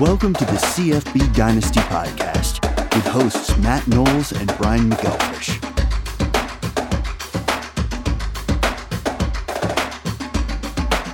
Welcome 0.00 0.32
to 0.32 0.46
the 0.46 0.52
CFB 0.52 1.34
Dynasty 1.34 1.80
Podcast 1.80 2.64
with 2.96 3.04
hosts 3.04 3.54
Matt 3.58 3.86
Knowles 3.86 4.32
and 4.32 4.50
Brian 4.56 4.88
McElfresh. 4.88 5.62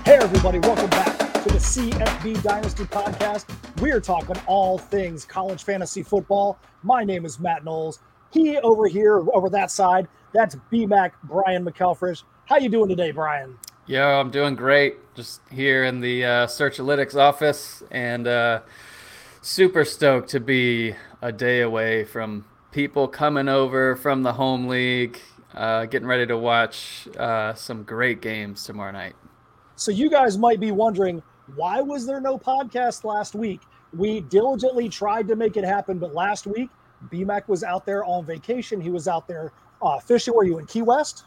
Hey, 0.05 0.19
everybody, 0.23 0.61
welcome 0.61 0.89
back 0.91 1.19
to 1.19 1.49
the 1.49 1.59
CFB 1.59 2.41
Dynasty 2.45 2.85
Podcast. 2.85 3.47
We're 3.81 3.99
talking 3.99 4.37
all 4.47 4.79
things 4.79 5.25
college 5.25 5.65
fantasy 5.65 6.05
football. 6.05 6.57
My 6.85 7.03
name 7.03 7.25
is 7.25 7.41
Matt 7.41 7.65
Knowles. 7.65 7.99
He 8.31 8.57
over 8.59 8.87
here, 8.87 9.19
over 9.35 9.51
that 9.51 9.73
side, 9.73 10.07
that's 10.33 10.55
BMAC 10.71 11.11
Brian 11.25 11.65
McElfresh. 11.65 12.23
How 12.45 12.59
you 12.59 12.69
doing 12.69 12.89
today, 12.89 13.11
Brian? 13.11 13.59
Yo, 13.89 14.03
I'm 14.03 14.33
doing 14.33 14.57
great. 14.57 14.97
Just 15.15 15.41
here 15.49 15.85
in 15.85 16.01
the 16.01 16.25
uh, 16.25 16.47
Searchalytics 16.49 17.15
office, 17.15 17.85
and 17.93 18.27
uh, 18.27 18.63
super 19.43 19.85
stoked 19.85 20.29
to 20.31 20.41
be 20.41 20.93
a 21.23 21.31
day 21.31 21.61
away 21.61 22.03
from 22.03 22.45
people 22.73 23.07
coming 23.07 23.49
over 23.49 23.95
from 23.95 24.25
the 24.25 24.33
home 24.33 24.67
league, 24.67 25.21
uh, 25.55 25.85
getting 25.85 26.09
ready 26.09 26.27
to 26.27 26.37
watch 26.37 27.07
uh, 27.17 27.55
some 27.55 27.85
great 27.85 28.21
games 28.21 28.65
tomorrow 28.65 28.91
night. 28.91 29.15
So 29.77 29.93
you 29.93 30.11
guys 30.11 30.37
might 30.37 30.59
be 30.59 30.73
wondering 30.73 31.23
why 31.55 31.81
was 31.81 32.07
there 32.07 32.21
no 32.21 32.39
podcast 32.39 33.05
last 33.05 33.37
week? 33.37 33.61
We 33.93 34.19
diligently 34.23 34.89
tried 34.89 35.29
to 35.29 35.37
make 35.37 35.57
it 35.57 35.65
happen, 35.65 36.01
but 36.01 36.13
last 36.13 36.49
week 36.49 36.71
BMAC 37.09 37.47
was 37.47 37.63
out 37.63 37.87
there 37.87 38.05
on 38.05 38.27
vacation. 38.27 38.81
He 38.81 38.91
was 38.91 39.07
out 39.07 39.29
there 39.29 39.53
uh, 39.81 40.01
fishing. 40.01 40.35
Were 40.35 40.43
you 40.43 40.59
in 40.59 40.67
Key 40.67 40.83
West? 40.83 41.23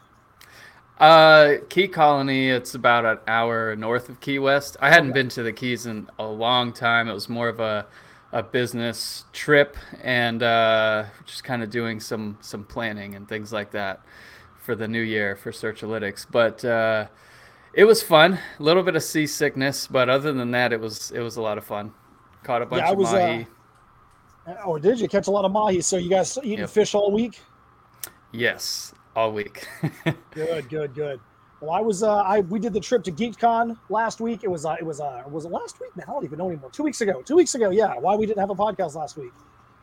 Uh, 1.00 1.56
Key 1.70 1.88
Colony. 1.88 2.50
It's 2.50 2.76
about 2.76 3.06
an 3.06 3.20
hour 3.28 3.76
north 3.76 4.10
of 4.10 4.20
Key 4.20 4.40
West. 4.40 4.76
I 4.82 4.90
hadn't 4.90 5.12
Okay. 5.12 5.22
been 5.22 5.30
to 5.30 5.44
the 5.44 5.54
Keys 5.54 5.86
in 5.86 6.10
a 6.20 6.26
long 6.26 6.74
time. 6.74 7.08
It 7.08 7.14
was 7.14 7.30
more 7.30 7.48
of 7.50 7.60
a 7.60 7.86
a 8.32 8.44
business 8.44 9.26
trip 9.34 9.76
and 10.04 10.44
uh, 10.44 11.04
just 11.26 11.44
kind 11.44 11.64
of 11.64 11.72
doing 11.72 12.00
some 12.00 12.38
some 12.42 12.64
planning 12.64 13.16
and 13.16 13.28
things 13.28 13.52
like 13.52 13.72
that 13.72 14.02
for 14.62 14.76
the 14.76 14.88
new 14.88 15.02
year 15.02 15.36
for 15.36 15.52
Searchalytics. 15.52 16.28
But 16.30 16.64
uh, 16.64 17.08
it 17.74 17.86
was 17.86 18.04
fun. 18.04 18.38
A 18.60 18.64
little 18.64 18.84
bit 18.84 18.96
of 18.96 19.02
seasickness, 19.02 19.88
but 19.88 20.10
other 20.10 20.32
than 20.32 20.52
that, 20.52 20.74
it 20.74 20.80
was 20.80 21.10
it 21.12 21.22
was 21.22 21.38
a 21.38 21.42
lot 21.42 21.58
of 21.58 21.64
fun. 21.64 21.92
Caught 22.44 22.62
a 22.62 22.66
bunch 22.68 22.84
I 22.84 22.92
of 22.92 22.98
was, 22.98 23.14
uh, 23.14 23.18
mahi. 23.18 23.48
Or 24.48 24.76
Oh, 24.76 24.78
did 24.80 25.00
you 25.00 25.08
catch 25.08 25.28
a 25.28 25.32
lot 25.32 25.46
of 25.46 25.52
mahi? 25.52 25.82
So 25.82 25.98
you 25.98 26.10
guys 26.10 26.38
eating 26.44 26.60
Yep. 26.60 26.70
fish 26.70 26.94
all 26.94 27.12
week? 27.12 27.40
yes, 28.32 28.94
all 29.16 29.32
week. 29.32 29.68
Good, 30.32 30.70
good, 30.70 30.94
good. 30.94 31.20
Well, 31.62 31.72
I 31.72 31.82
was 31.82 32.04
uh, 32.04 32.18
I 32.22 32.40
we 32.40 32.60
did 32.60 32.72
the 32.72 32.80
trip 32.80 33.04
to 33.04 33.12
GeekCon 33.12 33.78
last 33.90 34.22
week. 34.22 34.44
It 34.44 34.48
was 34.50 34.66
uh, 34.66 34.76
it 34.80 34.86
was 34.86 35.02
uh, 35.02 35.24
was 35.28 35.44
it 35.44 35.52
last 35.52 35.80
week? 35.82 35.94
Man, 35.98 36.06
I 36.08 36.12
don't 36.12 36.24
even 36.24 36.38
know 36.38 36.48
anymore. 36.48 36.70
Two 36.72 36.84
weeks 36.84 37.02
ago. 37.02 37.22
Two 37.22 37.36
weeks 37.36 37.54
ago. 37.56 37.70
Yeah. 37.70 37.96
Why 37.96 38.16
we 38.16 38.26
didn't 38.26 38.40
have 38.40 38.50
a 38.50 38.56
podcast 38.56 38.96
last 38.96 39.18
week? 39.18 39.34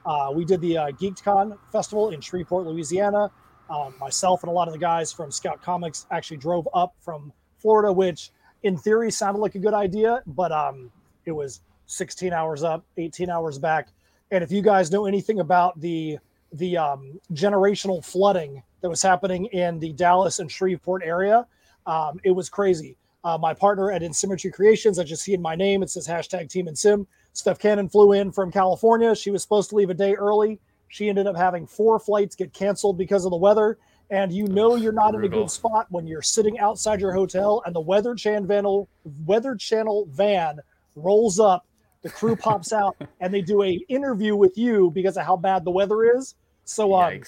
Uh, 0.07 0.33
we 0.35 0.45
did 0.45 0.61
the 0.61 0.79
uh, 0.79 0.91
GeekCon 0.93 1.59
festival 1.71 2.11
in 2.11 2.21
Shreveport, 2.21 2.67
Louisiana. 2.67 3.31
Um, 3.69 3.95
myself 3.99 4.43
and 4.43 4.51
a 4.51 4.53
lot 4.53 4.69
of 4.69 4.73
the 4.73 4.79
guys 4.79 5.13
from 5.13 5.31
Scout 5.31 5.61
Comics 5.61 6.07
actually 6.11 6.37
drove 6.37 6.69
up 6.73 6.95
from 7.01 7.33
Florida, 7.59 7.93
which 7.93 8.31
in 8.63 8.79
theory 8.79 9.11
sounded 9.11 9.41
like 9.41 9.57
a 9.57 9.59
good 9.59 9.75
idea, 9.75 10.23
but 10.27 10.53
um, 10.53 10.91
it 11.25 11.33
was 11.33 11.61
16 11.87 12.33
hours 12.33 12.63
up, 12.63 12.85
18 12.97 13.29
hours 13.29 13.59
back. 13.59 13.89
And 14.31 14.43
if 14.43 14.53
you 14.53 14.63
guys 14.63 14.91
know 14.91 15.07
anything 15.07 15.41
about 15.41 15.79
the 15.81 16.19
the 16.53 16.77
um, 16.77 17.21
generational 17.33 18.05
flooding 18.05 18.63
that 18.87 18.91
was 18.91 19.03
happening 19.03 19.47
in 19.47 19.81
the 19.81 19.93
Dallas 19.95 20.39
and 20.39 20.49
Shreveport 20.51 21.03
area, 21.05 21.45
um, 21.87 22.21
it 22.23 22.31
was 22.31 22.49
crazy. 22.49 22.97
Uh, 23.25 23.37
my 23.37 23.53
partner 23.53 23.91
at 23.91 24.01
Insymmetry 24.01 24.53
Creations, 24.53 25.01
I 25.01 25.03
just 25.03 25.25
see 25.25 25.35
in 25.35 25.43
my 25.43 25.57
name, 25.57 25.83
it 25.83 25.91
says 25.91 26.07
hashtag 26.07 26.49
Team 26.49 26.67
Insim. 26.67 27.05
Steph 27.33 27.59
Cannon 27.59 27.89
flew 27.89 28.13
in 28.13 28.31
from 28.31 28.53
California. 28.53 29.13
She 29.17 29.33
was 29.33 29.43
supposed 29.43 29.71
to 29.71 29.75
leave 29.75 29.91
a 29.91 29.95
day 29.95 30.15
early. 30.15 30.61
She 30.87 31.09
ended 31.09 31.27
up 31.27 31.37
having 31.37 31.67
four 31.67 31.99
flights 31.99 32.37
get 32.37 32.53
canceled 32.53 32.97
because 32.97 33.25
of 33.25 33.33
the 33.33 33.37
weather. 33.37 33.79
And 34.11 34.33
you 34.33 34.47
know 34.47 34.77
you're 34.77 34.93
not 34.93 35.17
in 35.17 35.25
a 35.25 35.29
good 35.29 35.51
spot 35.51 35.89
when 35.91 36.07
you're 36.07 36.23
sitting 36.23 36.61
outside 36.61 37.01
your 37.01 37.13
hotel 37.13 37.65
and 37.67 37.75
the 37.75 37.81
Weather 37.81 38.15
Channel 38.15 38.89
Weather 39.25 39.57
Channel 39.57 40.07
van 40.13 40.61
rolls 40.95 41.41
up. 41.41 41.67
The 42.03 42.11
crew 42.11 42.37
pops 42.37 42.73
out 42.73 42.97
and 43.21 43.35
they 43.35 43.43
do 43.43 43.65
a 43.65 43.85
interview 43.89 44.37
with 44.37 44.57
you 44.57 44.93
because 44.93 45.17
of 45.17 45.27
how 45.27 45.37
bad 45.37 45.65
the 45.65 45.73
weather 45.73 46.17
is. 46.17 46.37
So 46.69 46.95
um, 46.97 47.23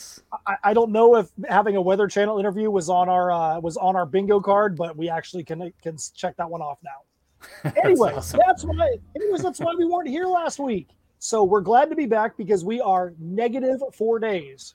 I, 0.48 0.56
I 0.64 0.74
don't 0.74 0.90
know 0.90 1.14
if 1.14 1.30
having 1.48 1.76
a 1.76 1.80
Weather 1.80 2.08
Channel 2.08 2.40
interview 2.40 2.72
was 2.72 2.90
on 2.90 3.08
our 3.08 3.30
uh, 3.30 3.60
was 3.60 3.76
on 3.76 3.94
our 3.94 4.04
bingo 4.04 4.40
card, 4.40 4.76
but 4.76 4.96
we 4.96 5.08
actually 5.08 5.44
can 5.44 5.72
can 5.80 5.96
check 6.14 6.36
that 6.36 6.50
one 6.50 6.60
off 6.60 6.78
now. 6.84 7.70
Anyway, 7.84 8.10
that's, 8.12 8.34
awesome. 8.34 8.76
why. 8.76 8.96
Anyways, 9.14 9.42
that's 9.42 9.60
why 9.60 9.72
we 9.78 9.84
weren't 9.84 10.08
here 10.08 10.26
last 10.26 10.58
week. 10.58 10.88
So 11.20 11.44
we're 11.44 11.60
glad 11.60 11.88
to 11.90 11.94
be 11.94 12.04
back 12.04 12.36
because 12.36 12.64
we 12.64 12.80
are 12.80 13.14
negative 13.20 13.80
four 13.94 14.18
days 14.18 14.74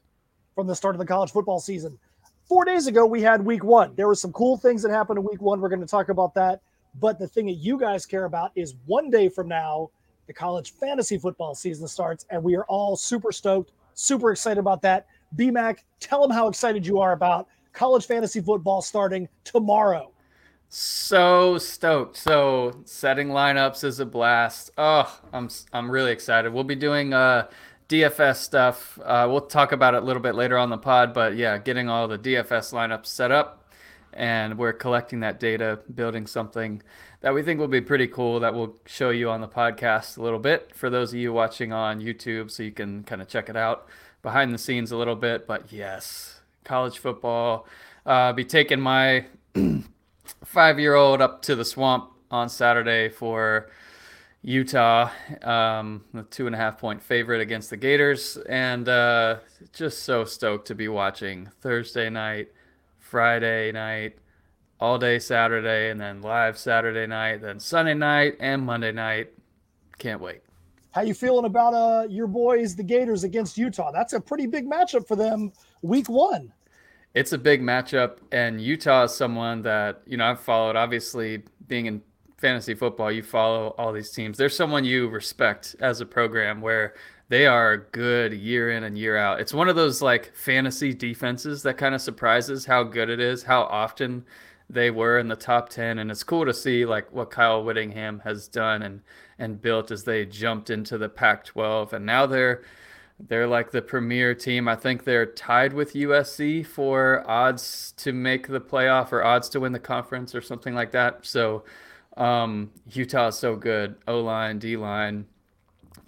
from 0.55 0.67
the 0.67 0.75
start 0.75 0.95
of 0.95 0.99
the 0.99 1.05
college 1.05 1.31
football 1.31 1.59
season. 1.59 1.99
Four 2.47 2.63
days 2.63 2.87
ago, 2.87 3.05
we 3.05 3.21
had 3.21 3.43
week 3.43 3.65
one. 3.65 3.93
There 3.95 4.07
were 4.07 4.15
some 4.15 4.31
cool 4.31 4.55
things 4.55 4.81
that 4.83 4.91
happened 4.91 5.19
in 5.19 5.25
week 5.25 5.41
one. 5.41 5.59
We're 5.59 5.69
going 5.69 5.81
to 5.81 5.87
talk 5.87 6.07
about 6.07 6.33
that. 6.35 6.61
But 7.01 7.19
the 7.19 7.27
thing 7.27 7.47
that 7.47 7.53
you 7.53 7.77
guys 7.77 8.05
care 8.05 8.25
about 8.25 8.51
is 8.55 8.75
one 8.85 9.09
day 9.09 9.27
from 9.27 9.49
now, 9.49 9.89
the 10.27 10.33
college 10.33 10.71
fantasy 10.73 11.17
football 11.17 11.53
season 11.53 11.85
starts, 11.87 12.25
and 12.29 12.41
we 12.41 12.55
are 12.55 12.63
all 12.65 12.95
super 12.95 13.33
stoked, 13.33 13.71
super 13.93 14.31
excited 14.31 14.59
about 14.59 14.81
that. 14.83 15.07
BMAC, 15.35 15.79
tell 15.99 16.21
them 16.21 16.31
how 16.31 16.47
excited 16.47 16.85
you 16.85 16.99
are 16.99 17.13
about 17.13 17.47
college 17.73 18.05
fantasy 18.05 18.39
football 18.39 18.81
starting 18.81 19.27
tomorrow. 19.43 20.11
So 20.69 21.57
stoked. 21.57 22.17
So 22.17 22.81
setting 22.85 23.29
lineups 23.29 23.83
is 23.83 23.99
a 23.99 24.05
blast. 24.05 24.71
Oh, 24.77 25.19
I'm 25.31 25.49
I'm 25.71 25.89
really 25.89 26.11
excited. 26.11 26.51
We'll 26.51 26.63
be 26.63 26.75
doing 26.75 27.13
uh 27.13 27.47
DFS 27.89 28.37
stuff. 28.37 28.99
Uh, 29.03 29.27
we'll 29.29 29.41
talk 29.41 29.71
about 29.71 29.93
it 29.93 30.01
a 30.01 30.05
little 30.05 30.21
bit 30.21 30.33
later 30.33 30.57
on 30.57 30.69
the 30.69 30.77
pod, 30.77 31.13
but 31.13 31.35
yeah, 31.35 31.57
getting 31.59 31.89
all 31.89 32.07
the 32.07 32.17
DFS 32.17 32.73
lineups 32.73 33.05
set 33.05 33.31
up 33.31 33.62
and 34.15 34.57
we're 34.57 34.73
collecting 34.73 35.21
that 35.21 35.39
data, 35.39 35.79
building 35.93 36.27
something 36.27 36.81
that 37.21 37.33
we 37.33 37.41
think 37.41 37.59
will 37.59 37.67
be 37.67 37.81
pretty 37.81 38.07
cool 38.07 38.39
that 38.41 38.53
we'll 38.53 38.75
show 38.85 39.09
you 39.09 39.29
on 39.29 39.41
the 39.41 39.47
podcast 39.47 40.17
a 40.17 40.21
little 40.21 40.39
bit 40.39 40.71
for 40.75 40.89
those 40.89 41.13
of 41.13 41.19
you 41.19 41.31
watching 41.31 41.71
on 41.71 42.01
YouTube 42.01 42.51
so 42.51 42.63
you 42.63 42.71
can 42.71 43.03
kind 43.03 43.21
of 43.21 43.27
check 43.27 43.49
it 43.49 43.55
out 43.55 43.87
behind 44.21 44.53
the 44.53 44.57
scenes 44.57 44.91
a 44.91 44.97
little 44.97 45.15
bit. 45.15 45.47
But 45.47 45.71
yes, 45.71 46.41
college 46.63 46.99
football. 46.99 47.67
Uh, 48.05 48.33
be 48.33 48.43
taking 48.43 48.81
my 48.81 49.25
five 50.43 50.79
year 50.79 50.95
old 50.95 51.21
up 51.21 51.41
to 51.43 51.55
the 51.55 51.65
swamp 51.65 52.11
on 52.29 52.49
Saturday 52.49 53.09
for 53.09 53.69
Utah, 54.41 55.09
um, 55.41 56.03
the 56.13 56.23
two 56.23 56.47
and 56.47 56.55
a 56.55 56.57
half 56.57 56.77
point 56.77 57.01
favorite 57.01 57.39
against 57.39 57.69
the 57.69 57.77
Gators, 57.77 58.37
and 58.49 58.89
uh, 58.89 59.37
just 59.71 60.03
so 60.03 60.25
stoked 60.25 60.67
to 60.67 60.75
be 60.75 60.89
watching 60.89 61.49
Thursday 61.61 62.09
night, 62.09 62.49
Friday 63.13 63.71
night, 63.71 64.17
all 64.79 64.97
day 64.97 65.19
Saturday, 65.19 65.91
and 65.91 66.01
then 66.01 66.23
live 66.23 66.57
Saturday 66.57 67.05
night, 67.05 67.43
then 67.43 67.59
Sunday 67.59 67.93
night 67.93 68.35
and 68.39 68.65
Monday 68.65 68.91
night. 68.91 69.29
Can't 69.99 70.19
wait. 70.19 70.41
How 70.89 71.01
you 71.01 71.13
feeling 71.13 71.45
about 71.45 71.75
uh 71.75 72.07
your 72.09 72.25
boys, 72.25 72.75
the 72.75 72.81
Gators, 72.81 73.23
against 73.23 73.55
Utah? 73.55 73.91
That's 73.91 74.13
a 74.13 74.19
pretty 74.19 74.47
big 74.47 74.65
matchup 74.65 75.07
for 75.07 75.15
them, 75.15 75.51
week 75.83 76.09
one. 76.09 76.51
It's 77.13 77.33
a 77.33 77.37
big 77.37 77.61
matchup, 77.61 78.17
and 78.31 78.59
Utah 78.59 79.03
is 79.03 79.13
someone 79.13 79.61
that 79.61 80.01
you 80.07 80.17
know 80.17 80.25
I've 80.25 80.39
followed. 80.39 80.75
Obviously, 80.75 81.43
being 81.67 81.85
in 81.85 82.01
fantasy 82.39 82.73
football, 82.73 83.11
you 83.11 83.21
follow 83.21 83.75
all 83.77 83.93
these 83.93 84.09
teams. 84.09 84.39
There's 84.39 84.55
someone 84.55 84.85
you 84.85 85.07
respect 85.07 85.75
as 85.81 86.01
a 86.01 86.05
program 86.07 86.61
where 86.61 86.95
they 87.29 87.45
are 87.47 87.77
good 87.91 88.33
year 88.33 88.71
in 88.71 88.83
and 88.83 88.97
year 88.97 89.17
out. 89.17 89.39
It's 89.39 89.53
one 89.53 89.69
of 89.69 89.75
those 89.75 90.01
like 90.01 90.35
fantasy 90.35 90.93
defenses 90.93 91.63
that 91.63 91.77
kind 91.77 91.95
of 91.95 92.01
surprises 92.01 92.65
how 92.65 92.83
good 92.83 93.09
it 93.09 93.19
is, 93.19 93.43
how 93.43 93.63
often 93.63 94.25
they 94.69 94.89
were 94.89 95.19
in 95.19 95.27
the 95.27 95.35
top 95.35 95.69
10 95.69 95.99
and 95.99 96.09
it's 96.09 96.23
cool 96.23 96.45
to 96.45 96.53
see 96.53 96.85
like 96.85 97.11
what 97.11 97.31
Kyle 97.31 97.63
Whittingham 97.63 98.21
has 98.23 98.47
done 98.47 98.81
and 98.81 99.01
and 99.37 99.61
built 99.61 99.91
as 99.91 100.03
they 100.03 100.25
jumped 100.25 100.69
into 100.69 100.97
the 100.97 101.09
Pac-12 101.09 101.93
and 101.93 102.05
now 102.05 102.25
they're 102.25 102.63
they're 103.19 103.47
like 103.47 103.71
the 103.71 103.81
premier 103.81 104.33
team. 104.33 104.67
I 104.67 104.75
think 104.75 105.03
they're 105.03 105.25
tied 105.25 105.73
with 105.73 105.93
USC 105.93 106.65
for 106.65 107.23
odds 107.29 107.93
to 107.97 108.11
make 108.11 108.47
the 108.47 108.59
playoff 108.59 109.11
or 109.11 109.23
odds 109.23 109.49
to 109.49 109.59
win 109.59 109.71
the 109.71 109.79
conference 109.79 110.35
or 110.35 110.41
something 110.41 110.73
like 110.73 110.91
that. 110.91 111.25
So 111.25 111.63
um, 112.17 112.71
Utah 112.91 113.27
is 113.27 113.37
so 113.37 113.55
good. 113.55 113.95
O 114.07 114.19
line, 114.21 114.59
D 114.59 114.75
line, 114.75 115.25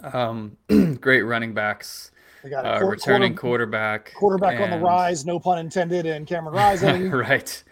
um, 0.04 0.58
great 1.02 1.22
running 1.24 1.54
backs, 1.54 2.12
They 2.44 2.50
got 2.50 2.66
a 2.66 2.78
uh, 2.78 2.80
returning 2.82 3.36
quarter- 3.36 3.66
quarterback, 3.66 4.14
quarterback 4.14 4.60
on 4.60 4.70
the 4.70 4.80
rise, 4.80 5.26
no 5.26 5.40
pun 5.40 5.60
intended, 5.60 6.06
and 6.06 6.28
Cameron 6.28 6.56
Rising. 6.56 7.10
right. 7.12 7.64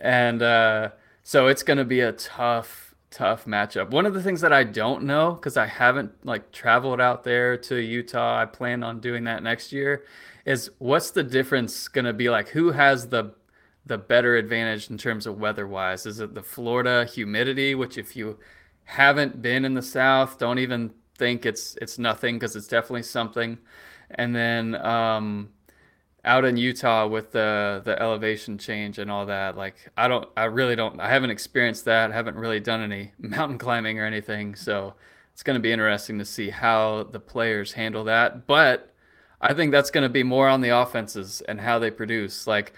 And 0.00 0.42
uh, 0.42 0.90
so 1.22 1.48
it's 1.48 1.62
going 1.62 1.78
to 1.78 1.84
be 1.84 2.00
a 2.00 2.12
tough, 2.12 2.94
tough 3.10 3.46
matchup. 3.46 3.90
One 3.90 4.06
of 4.06 4.14
the 4.14 4.22
things 4.22 4.40
that 4.42 4.52
I 4.52 4.64
don't 4.64 5.04
know 5.04 5.32
because 5.32 5.56
I 5.56 5.66
haven't 5.66 6.12
like 6.24 6.52
traveled 6.52 7.00
out 7.00 7.24
there 7.24 7.56
to 7.56 7.76
Utah. 7.76 8.40
I 8.40 8.44
plan 8.44 8.82
on 8.82 9.00
doing 9.00 9.24
that 9.24 9.42
next 9.42 9.72
year. 9.72 10.04
Is 10.44 10.70
what's 10.78 11.10
the 11.10 11.22
difference 11.22 11.88
going 11.88 12.04
to 12.04 12.12
be 12.12 12.30
like? 12.30 12.48
Who 12.48 12.70
has 12.72 13.08
the 13.08 13.34
the 13.84 13.98
better 13.98 14.36
advantage 14.36 14.90
in 14.90 14.98
terms 14.98 15.26
of 15.26 15.38
weather 15.40 15.66
wise? 15.66 16.06
Is 16.06 16.20
it 16.20 16.34
the 16.34 16.42
Florida 16.42 17.04
humidity, 17.06 17.74
which 17.74 17.98
if 17.98 18.14
you 18.14 18.38
haven't 18.84 19.42
been 19.42 19.64
in 19.64 19.74
the 19.74 19.82
South, 19.82 20.38
don't 20.38 20.58
even 20.58 20.92
think 21.18 21.44
it's 21.44 21.76
it's 21.82 21.98
nothing 21.98 22.36
because 22.36 22.56
it's 22.56 22.68
definitely 22.68 23.02
something. 23.02 23.58
And 24.10 24.34
then 24.34 24.74
um, 24.76 25.50
out 26.24 26.44
in 26.44 26.56
Utah 26.56 27.06
with 27.06 27.32
the 27.32 27.82
the 27.84 28.00
elevation 28.00 28.56
change 28.56 28.98
and 28.98 29.10
all 29.10 29.26
that, 29.26 29.56
like 29.56 29.90
I 29.96 30.08
don't, 30.08 30.28
I 30.36 30.44
really 30.44 30.76
don't, 30.76 31.00
I 31.00 31.08
haven't 31.10 31.30
experienced 31.30 31.84
that. 31.86 32.10
I 32.10 32.14
haven't 32.14 32.36
really 32.36 32.60
done 32.60 32.80
any 32.80 33.12
mountain 33.18 33.58
climbing 33.58 33.98
or 33.98 34.06
anything, 34.06 34.54
so 34.54 34.94
it's 35.32 35.42
going 35.42 35.54
to 35.54 35.60
be 35.60 35.72
interesting 35.72 36.18
to 36.18 36.24
see 36.24 36.50
how 36.50 37.08
the 37.10 37.20
players 37.20 37.72
handle 37.72 38.04
that. 38.04 38.46
But 38.46 38.94
I 39.40 39.54
think 39.54 39.72
that's 39.72 39.90
going 39.90 40.02
to 40.02 40.08
be 40.08 40.22
more 40.22 40.48
on 40.48 40.60
the 40.60 40.70
offenses 40.70 41.42
and 41.42 41.60
how 41.60 41.78
they 41.78 41.90
produce. 41.90 42.46
Like 42.46 42.72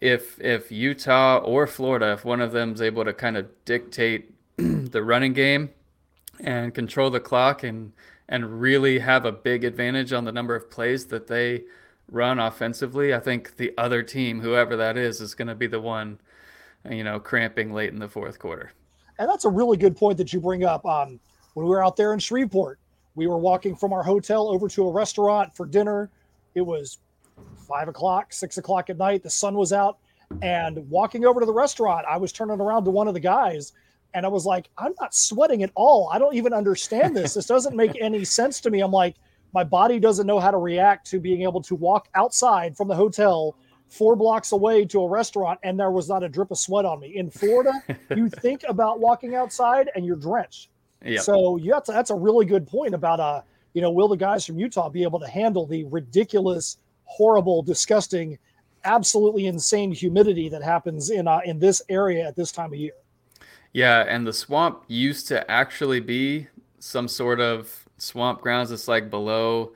if 0.00 0.40
if 0.40 0.70
Utah 0.70 1.38
or 1.38 1.66
Florida, 1.66 2.12
if 2.12 2.24
one 2.24 2.40
of 2.40 2.52
them 2.52 2.72
is 2.74 2.82
able 2.82 3.04
to 3.04 3.12
kind 3.12 3.36
of 3.36 3.48
dictate 3.64 4.34
the 4.56 5.02
running 5.02 5.32
game 5.32 5.70
and 6.40 6.74
control 6.74 7.10
the 7.10 7.20
clock 7.20 7.62
and 7.62 7.92
and 8.28 8.60
really 8.60 8.98
have 8.98 9.24
a 9.24 9.32
big 9.32 9.64
advantage 9.64 10.12
on 10.12 10.24
the 10.24 10.32
number 10.32 10.54
of 10.54 10.70
plays 10.70 11.06
that 11.06 11.26
they 11.26 11.64
run 12.10 12.38
offensively, 12.38 13.14
I 13.14 13.20
think 13.20 13.56
the 13.56 13.72
other 13.76 14.02
team, 14.02 14.40
whoever 14.40 14.76
that 14.76 14.96
is, 14.96 15.20
is 15.20 15.34
going 15.34 15.48
to 15.48 15.54
be 15.54 15.66
the 15.66 15.80
one, 15.80 16.18
you 16.88 17.04
know, 17.04 17.20
cramping 17.20 17.72
late 17.72 17.92
in 17.92 17.98
the 17.98 18.08
fourth 18.08 18.38
quarter. 18.38 18.72
And 19.18 19.28
that's 19.28 19.44
a 19.44 19.50
really 19.50 19.76
good 19.76 19.96
point 19.96 20.18
that 20.18 20.32
you 20.32 20.40
bring 20.40 20.64
up. 20.64 20.84
Um, 20.86 21.20
when 21.54 21.66
we 21.66 21.70
were 21.70 21.84
out 21.84 21.96
there 21.96 22.12
in 22.12 22.18
Shreveport, 22.18 22.78
we 23.14 23.26
were 23.26 23.38
walking 23.38 23.76
from 23.76 23.92
our 23.92 24.02
hotel 24.02 24.48
over 24.48 24.68
to 24.68 24.88
a 24.88 24.92
restaurant 24.92 25.54
for 25.54 25.66
dinner. 25.66 26.10
It 26.54 26.62
was 26.62 26.98
five 27.68 27.88
o'clock, 27.88 28.32
six 28.32 28.58
o'clock 28.58 28.90
at 28.90 28.98
night. 28.98 29.22
The 29.22 29.30
sun 29.30 29.54
was 29.54 29.72
out. 29.72 29.98
And 30.42 30.88
walking 30.90 31.24
over 31.26 31.40
to 31.40 31.46
the 31.46 31.52
restaurant, 31.52 32.06
I 32.08 32.16
was 32.16 32.32
turning 32.32 32.60
around 32.60 32.84
to 32.84 32.90
one 32.90 33.06
of 33.06 33.14
the 33.14 33.20
guys 33.20 33.72
and 34.14 34.24
I 34.24 34.28
was 34.28 34.46
like, 34.46 34.70
I'm 34.78 34.94
not 35.00 35.14
sweating 35.14 35.62
at 35.62 35.70
all. 35.74 36.08
I 36.12 36.18
don't 36.18 36.34
even 36.34 36.52
understand 36.52 37.16
this. 37.16 37.34
This 37.34 37.46
doesn't 37.46 37.76
make 37.76 38.00
any 38.00 38.24
sense 38.38 38.60
to 38.62 38.70
me. 38.70 38.80
I'm 38.80 38.92
like, 38.92 39.16
my 39.52 39.64
body 39.64 40.00
doesn't 40.00 40.26
know 40.26 40.40
how 40.40 40.50
to 40.50 40.58
react 40.58 41.06
to 41.10 41.20
being 41.20 41.42
able 41.42 41.62
to 41.62 41.74
walk 41.74 42.08
outside 42.14 42.76
from 42.76 42.88
the 42.88 42.94
hotel 42.94 43.56
four 43.88 44.16
blocks 44.16 44.52
away 44.52 44.84
to 44.84 45.00
a 45.02 45.08
restaurant 45.08 45.60
and 45.62 45.78
there 45.78 45.90
was 45.90 46.08
not 46.08 46.22
a 46.22 46.28
drip 46.28 46.50
of 46.50 46.58
sweat 46.58 46.84
on 46.84 47.00
me. 47.00 47.16
In 47.16 47.30
Florida, 47.30 47.72
you 48.16 48.28
think 48.28 48.64
about 48.68 48.98
walking 48.98 49.34
outside 49.34 49.90
and 49.94 50.04
you're 50.04 50.16
drenched. 50.16 50.70
Yep. 51.04 51.22
So 51.22 51.56
you 51.56 51.72
have 51.74 51.84
to, 51.84 51.92
that's 51.92 52.10
a 52.10 52.14
really 52.14 52.46
good 52.46 52.66
point 52.66 52.94
about 52.94 53.20
uh, 53.20 53.42
you 53.74 53.82
know, 53.82 53.90
will 53.90 54.08
the 54.08 54.16
guys 54.16 54.46
from 54.46 54.58
Utah 54.58 54.88
be 54.88 55.02
able 55.02 55.20
to 55.20 55.26
handle 55.26 55.66
the 55.66 55.84
ridiculous, 55.84 56.78
horrible, 57.04 57.62
disgusting, 57.62 58.38
absolutely 58.84 59.46
insane 59.46 59.92
humidity 59.92 60.48
that 60.48 60.62
happens 60.62 61.10
in 61.10 61.28
uh, 61.28 61.40
in 61.44 61.58
this 61.58 61.82
area 61.88 62.26
at 62.26 62.36
this 62.36 62.52
time 62.52 62.72
of 62.72 62.78
year? 62.78 62.92
Yeah, 63.74 64.04
and 64.08 64.26
the 64.26 64.32
swamp 64.32 64.84
used 64.88 65.28
to 65.28 65.50
actually 65.50 66.00
be 66.00 66.48
some 66.78 67.08
sort 67.08 67.40
of 67.40 67.86
swamp 67.98 68.40
grounds. 68.40 68.72
It's 68.72 68.88
like 68.88 69.10
below 69.10 69.72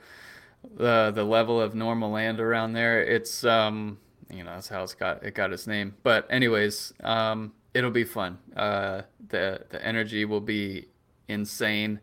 the 0.77 1.11
the 1.15 1.23
level 1.25 1.61
of 1.61 1.75
normal 1.75 2.11
land 2.11 2.39
around 2.39 2.73
there. 2.73 3.03
It's 3.03 3.43
um 3.45 3.99
you 4.31 4.43
know 4.43 4.51
that's 4.51 4.69
how 4.69 4.83
it's 4.83 4.95
got 4.95 5.23
it 5.23 5.35
got 5.35 5.53
its 5.53 5.67
name. 5.67 5.95
But 6.03 6.27
anyways, 6.31 6.93
um 7.03 7.53
it'll 7.73 7.91
be 7.91 8.05
fun. 8.05 8.39
Uh 8.55 9.03
the 9.29 9.65
the 9.69 9.85
energy 9.85 10.25
will 10.25 10.41
be 10.41 10.87
insane. 11.29 11.99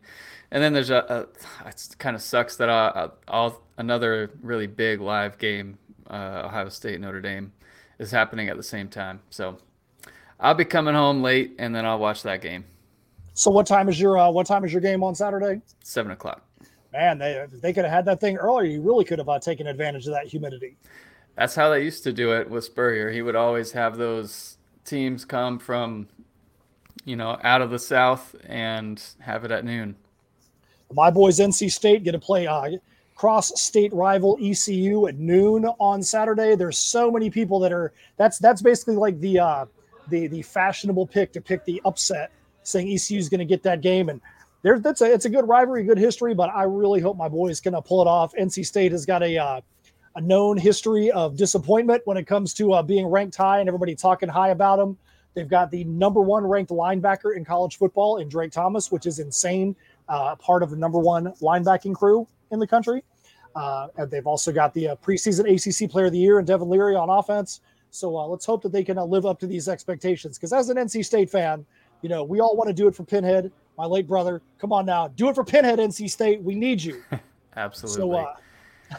And 0.51 0.63
then 0.63 0.73
there's 0.73 0.91
a, 0.91 1.27
a 1.65 1.67
it 1.69 1.95
kind 1.99 2.15
of 2.15 2.21
sucks 2.21 2.57
that 2.57 2.69
uh, 2.69 3.09
all 3.27 3.61
another 3.77 4.31
really 4.41 4.67
big 4.67 5.01
live 5.01 5.37
game, 5.37 5.77
uh, 6.09 6.43
Ohio 6.45 6.69
State 6.69 7.01
Notre 7.01 7.21
Dame, 7.21 7.51
is 7.99 8.11
happening 8.11 8.49
at 8.49 8.57
the 8.57 8.63
same 8.63 8.87
time. 8.89 9.21
So 9.29 9.57
I'll 10.39 10.53
be 10.53 10.65
coming 10.65 10.93
home 10.93 11.21
late, 11.21 11.55
and 11.57 11.73
then 11.73 11.85
I'll 11.85 11.99
watch 11.99 12.23
that 12.23 12.41
game. 12.41 12.65
So 13.33 13.51
what 13.51 13.67
time 13.67 13.89
is 13.89 13.99
your 13.99 14.17
uh, 14.17 14.29
what 14.29 14.47
time 14.47 14.65
is 14.65 14.71
your 14.71 14.81
game 14.81 15.03
on 15.03 15.15
Saturday? 15.15 15.61
Seven 15.83 16.11
o'clock. 16.11 16.41
Man, 16.91 17.17
they 17.17 17.45
they 17.51 17.73
could 17.73 17.85
have 17.85 17.93
had 17.93 18.05
that 18.05 18.19
thing 18.19 18.37
earlier. 18.37 18.69
You 18.69 18.81
really 18.81 19.05
could 19.05 19.19
have 19.19 19.29
uh, 19.29 19.39
taken 19.39 19.67
advantage 19.67 20.07
of 20.07 20.13
that 20.13 20.25
humidity. 20.25 20.77
That's 21.35 21.53
how 21.53 21.69
they 21.69 21.83
used 21.83 22.03
to 22.03 22.13
do 22.13 22.33
it 22.33 22.49
with 22.49 22.63
Spurrier. 22.63 23.11
He 23.11 23.21
would 23.21 23.35
always 23.35 23.71
have 23.73 23.97
those 23.97 24.57
teams 24.85 25.23
come 25.23 25.59
from, 25.59 26.07
you 27.05 27.15
know, 27.15 27.37
out 27.43 27.61
of 27.61 27.69
the 27.69 27.77
South 27.77 28.35
and 28.45 29.01
have 29.19 29.45
it 29.45 29.51
at 29.51 29.63
noon. 29.63 29.95
My 30.91 31.11
boys, 31.11 31.37
NC 31.37 31.71
State, 31.71 32.03
get 32.03 32.13
to 32.13 32.19
play 32.19 32.47
uh, 32.47 32.69
cross 33.13 33.59
state 33.61 33.93
rival 33.93 34.37
ECU 34.41 35.07
at 35.07 35.17
noon 35.17 35.65
on 35.79 36.01
Saturday. 36.01 36.55
There's 36.55 36.77
so 36.77 37.11
many 37.11 37.29
people 37.29 37.59
that 37.59 37.71
are 37.71 37.93
that's 38.15 38.39
that's 38.39 38.61
basically 38.61 38.95
like 38.95 39.19
the 39.19 39.39
uh, 39.39 39.65
the 40.09 40.27
the 40.27 40.41
fashionable 40.41 41.07
pick 41.07 41.33
to 41.33 41.41
pick 41.41 41.65
the 41.65 41.81
upset, 41.85 42.31
saying 42.63 42.87
ECU 42.91 43.17
is 43.17 43.29
going 43.29 43.39
to 43.39 43.45
get 43.45 43.63
that 43.63 43.81
game. 43.81 44.09
And 44.09 44.21
there's 44.61 44.81
that's 44.81 45.01
a 45.01 45.11
it's 45.11 45.25
a 45.25 45.29
good 45.29 45.47
rivalry, 45.47 45.83
good 45.83 45.97
history. 45.97 46.33
But 46.33 46.49
I 46.53 46.63
really 46.63 46.99
hope 46.99 47.17
my 47.17 47.29
boys 47.29 47.59
can 47.59 47.75
uh, 47.75 47.81
pull 47.81 48.01
it 48.01 48.07
off. 48.07 48.33
NC 48.35 48.65
State 48.65 48.91
has 48.91 49.05
got 49.05 49.23
a 49.23 49.37
uh, 49.37 49.61
a 50.15 50.21
known 50.21 50.57
history 50.57 51.11
of 51.11 51.37
disappointment 51.37 52.01
when 52.05 52.17
it 52.17 52.25
comes 52.25 52.53
to 52.55 52.73
uh, 52.73 52.81
being 52.81 53.05
ranked 53.05 53.35
high 53.35 53.59
and 53.59 53.69
everybody 53.69 53.95
talking 53.95 54.29
high 54.29 54.49
about 54.49 54.77
them. 54.77 54.97
They've 55.35 55.47
got 55.47 55.69
the 55.69 55.83
number 55.83 56.19
one 56.19 56.43
ranked 56.43 56.71
linebacker 56.71 57.37
in 57.37 57.45
college 57.45 57.77
football 57.77 58.17
in 58.17 58.27
Drake 58.27 58.51
Thomas, 58.51 58.91
which 58.91 59.05
is 59.05 59.19
insane. 59.19 59.75
Uh, 60.09 60.35
part 60.37 60.63
of 60.63 60.71
the 60.71 60.75
number 60.75 60.97
one 60.97 61.25
linebacking 61.41 61.93
crew 61.93 62.27
in 62.49 62.59
the 62.59 62.65
country. 62.65 63.03
Uh, 63.55 63.87
and 63.97 64.09
they've 64.09 64.25
also 64.25 64.51
got 64.51 64.73
the 64.73 64.89
uh, 64.89 64.95
preseason 64.95 65.45
ACC 65.45 65.89
Player 65.89 66.05
of 66.07 66.11
the 66.11 66.17
Year 66.17 66.39
and 66.39 66.47
Devin 66.47 66.69
Leary 66.69 66.95
on 66.95 67.09
offense. 67.09 67.61
So 67.97 68.15
uh, 68.17 68.25
let's 68.27 68.45
hope 68.45 68.61
that 68.63 68.71
they 68.71 68.83
can 68.83 68.97
uh, 68.97 69.03
live 69.03 69.25
up 69.25 69.39
to 69.39 69.47
these 69.47 69.67
expectations. 69.67 70.37
Because 70.37 70.53
as 70.53 70.69
an 70.69 70.77
NC 70.77 71.05
State 71.05 71.29
fan, 71.29 71.65
you 72.01 72.09
know 72.09 72.23
we 72.23 72.39
all 72.39 72.55
want 72.55 72.67
to 72.67 72.73
do 72.73 72.87
it 72.87 72.95
for 72.95 73.03
Pinhead, 73.03 73.51
my 73.77 73.85
late 73.85 74.07
brother. 74.07 74.41
Come 74.59 74.71
on 74.71 74.85
now, 74.85 75.07
do 75.09 75.29
it 75.29 75.35
for 75.35 75.43
Pinhead, 75.43 75.79
NC 75.79 76.09
State. 76.09 76.41
We 76.41 76.55
need 76.55 76.81
you. 76.81 77.03
Absolutely. 77.55 78.01
So, 78.01 78.13
uh, 78.13 78.35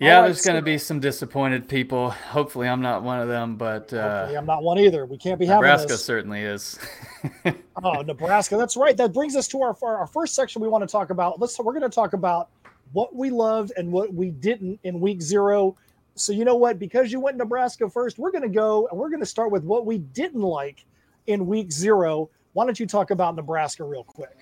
yeah, 0.00 0.18
right, 0.18 0.24
there's 0.26 0.42
so, 0.42 0.50
going 0.50 0.60
to 0.60 0.64
be 0.64 0.76
some 0.76 0.98
disappointed 0.98 1.68
people. 1.68 2.10
Hopefully, 2.10 2.68
I'm 2.68 2.82
not 2.82 3.04
one 3.04 3.20
of 3.20 3.28
them, 3.28 3.56
but 3.56 3.92
uh, 3.92 4.34
I'm 4.36 4.44
not 4.44 4.62
one 4.64 4.78
either. 4.78 5.06
We 5.06 5.16
can't 5.16 5.38
be 5.38 5.46
having 5.46 5.62
Nebraska 5.62 5.96
certainly 5.96 6.42
is. 6.42 6.78
oh, 7.84 8.02
Nebraska. 8.02 8.56
That's 8.56 8.76
right. 8.76 8.96
That 8.96 9.12
brings 9.12 9.36
us 9.36 9.46
to 9.48 9.62
our 9.62 9.76
our 9.82 10.08
first 10.08 10.34
section. 10.34 10.60
We 10.60 10.68
want 10.68 10.82
to 10.82 10.90
talk 10.90 11.10
about. 11.10 11.40
Let's. 11.40 11.58
We're 11.58 11.72
going 11.72 11.88
to 11.88 11.94
talk 11.94 12.12
about 12.12 12.48
what 12.92 13.14
we 13.14 13.30
loved 13.30 13.72
and 13.76 13.92
what 13.92 14.12
we 14.12 14.30
didn't 14.30 14.80
in 14.82 15.00
Week 15.00 15.22
Zero. 15.22 15.76
So 16.14 16.32
you 16.32 16.44
know 16.44 16.54
what? 16.54 16.78
Because 16.78 17.10
you 17.10 17.20
went 17.20 17.36
Nebraska 17.36 17.90
first, 17.90 18.18
we're 18.18 18.30
going 18.30 18.42
to 18.42 18.48
go 18.48 18.86
and 18.88 18.98
we're 18.98 19.10
going 19.10 19.20
to 19.20 19.26
start 19.26 19.50
with 19.50 19.64
what 19.64 19.84
we 19.84 19.98
didn't 19.98 20.42
like 20.42 20.84
in 21.26 21.46
Week 21.46 21.72
Zero. 21.72 22.30
Why 22.52 22.64
don't 22.64 22.78
you 22.78 22.86
talk 22.86 23.10
about 23.10 23.34
Nebraska 23.34 23.84
real 23.84 24.04
quick? 24.04 24.38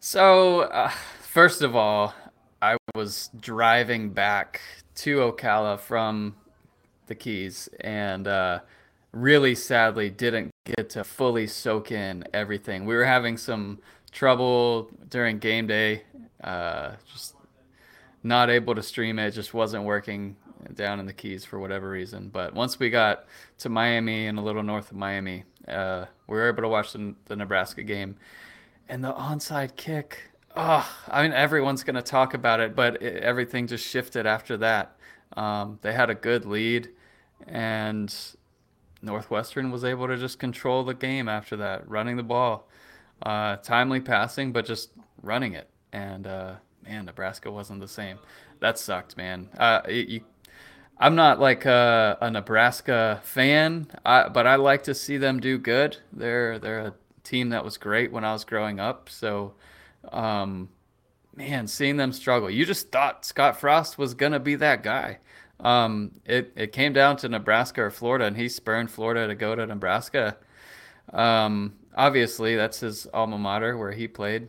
So, 0.00 0.62
uh, 0.62 0.90
first 1.20 1.62
of 1.62 1.74
all, 1.74 2.14
I 2.60 2.76
was 2.94 3.30
driving 3.40 4.10
back 4.10 4.60
to 4.96 5.18
Ocala 5.18 5.78
from 5.78 6.36
the 7.06 7.14
Keys 7.14 7.68
and 7.80 8.28
uh, 8.28 8.60
really 9.12 9.54
sadly 9.54 10.10
didn't 10.10 10.50
get 10.64 10.90
to 10.90 11.04
fully 11.04 11.46
soak 11.46 11.90
in 11.90 12.24
everything. 12.34 12.84
We 12.84 12.94
were 12.94 13.04
having 13.04 13.36
some 13.36 13.78
trouble 14.12 14.90
during 15.08 15.38
game 15.38 15.66
day, 15.66 16.02
uh, 16.42 16.92
just 17.10 17.33
not 18.24 18.50
able 18.50 18.74
to 18.74 18.82
stream 18.82 19.18
it, 19.18 19.30
just 19.30 19.54
wasn't 19.54 19.84
working 19.84 20.36
down 20.74 20.98
in 20.98 21.06
the 21.06 21.12
Keys 21.12 21.44
for 21.44 21.60
whatever 21.60 21.90
reason. 21.90 22.30
But 22.30 22.54
once 22.54 22.78
we 22.78 22.90
got 22.90 23.26
to 23.58 23.68
Miami 23.68 24.26
and 24.26 24.38
a 24.38 24.42
little 24.42 24.62
north 24.62 24.90
of 24.90 24.96
Miami, 24.96 25.44
uh, 25.68 26.06
we 26.26 26.36
were 26.36 26.48
able 26.48 26.62
to 26.62 26.68
watch 26.68 26.92
the, 26.92 27.14
the 27.26 27.36
Nebraska 27.36 27.82
game. 27.82 28.16
And 28.88 29.04
the 29.04 29.12
onside 29.12 29.76
kick, 29.76 30.18
Oh, 30.56 30.88
I 31.08 31.22
mean, 31.22 31.32
everyone's 31.32 31.82
going 31.82 31.96
to 31.96 32.02
talk 32.02 32.32
about 32.32 32.60
it, 32.60 32.76
but 32.76 33.02
it, 33.02 33.22
everything 33.24 33.66
just 33.66 33.84
shifted 33.86 34.24
after 34.24 34.56
that. 34.58 34.96
Um, 35.36 35.80
they 35.82 35.92
had 35.92 36.10
a 36.10 36.14
good 36.14 36.46
lead, 36.46 36.90
and 37.48 38.14
Northwestern 39.02 39.72
was 39.72 39.84
able 39.84 40.06
to 40.06 40.16
just 40.16 40.38
control 40.38 40.84
the 40.84 40.94
game 40.94 41.28
after 41.28 41.56
that, 41.56 41.88
running 41.88 42.16
the 42.16 42.22
ball, 42.22 42.68
uh, 43.22 43.56
timely 43.56 44.00
passing, 44.00 44.52
but 44.52 44.64
just 44.64 44.90
running 45.22 45.54
it. 45.54 45.68
And 45.92 46.26
uh, 46.28 46.54
man, 46.84 47.06
Nebraska 47.06 47.50
wasn't 47.50 47.80
the 47.80 47.88
same. 47.88 48.18
That 48.60 48.78
sucked, 48.78 49.16
man. 49.16 49.48
Uh, 49.56 49.80
it, 49.88 50.08
you, 50.08 50.20
I'm 50.98 51.14
not 51.16 51.40
like 51.40 51.64
a, 51.64 52.18
a 52.20 52.30
Nebraska 52.30 53.20
fan, 53.24 53.88
I, 54.04 54.28
but 54.28 54.46
I 54.46 54.56
like 54.56 54.84
to 54.84 54.94
see 54.94 55.16
them 55.16 55.40
do 55.40 55.58
good. 55.58 55.96
They're 56.12 56.58
they're 56.58 56.80
a 56.80 56.94
team 57.24 57.48
that 57.50 57.64
was 57.64 57.76
great 57.76 58.12
when 58.12 58.24
I 58.24 58.32
was 58.32 58.44
growing 58.44 58.78
up, 58.78 59.08
so 59.08 59.54
um, 60.12 60.68
man, 61.34 61.66
seeing 61.66 61.96
them 61.96 62.12
struggle. 62.12 62.48
You 62.48 62.64
just 62.64 62.92
thought 62.92 63.24
Scott 63.24 63.58
Frost 63.58 63.98
was 63.98 64.14
gonna 64.14 64.40
be 64.40 64.54
that 64.56 64.82
guy. 64.82 65.18
Um, 65.60 66.12
it 66.24 66.52
it 66.56 66.72
came 66.72 66.92
down 66.92 67.16
to 67.18 67.28
Nebraska 67.28 67.82
or 67.82 67.90
Florida, 67.90 68.26
and 68.26 68.36
he 68.36 68.48
spurned 68.48 68.90
Florida 68.90 69.26
to 69.26 69.34
go 69.34 69.54
to 69.54 69.66
Nebraska. 69.66 70.36
Um, 71.12 71.74
obviously, 71.96 72.56
that's 72.56 72.80
his 72.80 73.06
alma 73.12 73.38
mater 73.38 73.76
where 73.76 73.92
he 73.92 74.06
played. 74.08 74.48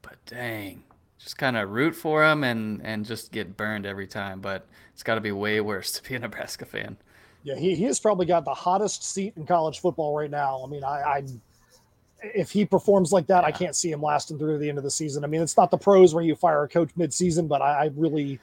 But 0.00 0.16
dang, 0.26 0.84
just 1.22 1.38
kind 1.38 1.56
of 1.56 1.70
root 1.70 1.94
for 1.94 2.24
him 2.24 2.44
and 2.44 2.80
and 2.84 3.04
just 3.04 3.32
get 3.32 3.56
burned 3.56 3.86
every 3.86 4.06
time. 4.06 4.40
But 4.40 4.66
it's 4.92 5.02
got 5.02 5.14
to 5.16 5.20
be 5.20 5.32
way 5.32 5.60
worse 5.72 5.92
to 5.92 6.08
be 6.08 6.14
a 6.14 6.18
Nebraska 6.18 6.64
fan. 6.64 6.96
Yeah, 7.44 7.56
he, 7.56 7.74
he 7.74 7.84
has 7.84 7.98
probably 7.98 8.26
got 8.26 8.44
the 8.44 8.54
hottest 8.54 9.02
seat 9.02 9.34
in 9.36 9.46
college 9.46 9.80
football 9.80 10.16
right 10.16 10.30
now. 10.30 10.62
I 10.64 10.68
mean, 10.68 10.84
I, 10.84 11.02
I 11.02 11.24
if 12.22 12.50
he 12.50 12.64
performs 12.64 13.12
like 13.12 13.26
that, 13.26 13.42
yeah. 13.42 13.48
I 13.48 13.52
can't 13.52 13.74
see 13.74 13.90
him 13.90 14.00
lasting 14.00 14.38
through 14.38 14.58
the 14.58 14.68
end 14.68 14.78
of 14.78 14.84
the 14.84 14.90
season. 14.90 15.24
I 15.24 15.26
mean, 15.26 15.42
it's 15.42 15.56
not 15.56 15.70
the 15.70 15.78
pros 15.78 16.14
where 16.14 16.22
you 16.22 16.36
fire 16.36 16.62
a 16.62 16.68
coach 16.68 16.90
mid-season, 16.96 17.48
but 17.48 17.60
I, 17.60 17.84
I 17.84 17.90
really 17.96 18.38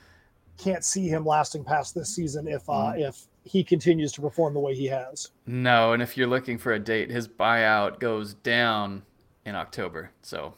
can't 0.58 0.84
see 0.84 1.08
him 1.08 1.26
lasting 1.26 1.64
past 1.64 1.96
this 1.96 2.14
season 2.14 2.48
if 2.48 2.68
uh, 2.70 2.94
mm. 2.94 3.08
if 3.08 3.26
he 3.46 3.64
continues 3.64 4.12
to 4.12 4.22
perform 4.22 4.54
the 4.54 4.60
way 4.60 4.76
he 4.76 4.86
has. 4.86 5.32
No, 5.48 5.94
and 5.94 6.04
if 6.04 6.18
you're 6.18 6.28
looking 6.28 6.58
for 6.58 6.74
a 6.74 6.80
date, 6.80 7.10
his 7.10 7.28
buyout 7.28 8.00
goes 8.00 8.34
down 8.36 9.04
in 9.46 9.56
October. 9.56 10.12
So, 10.22 10.54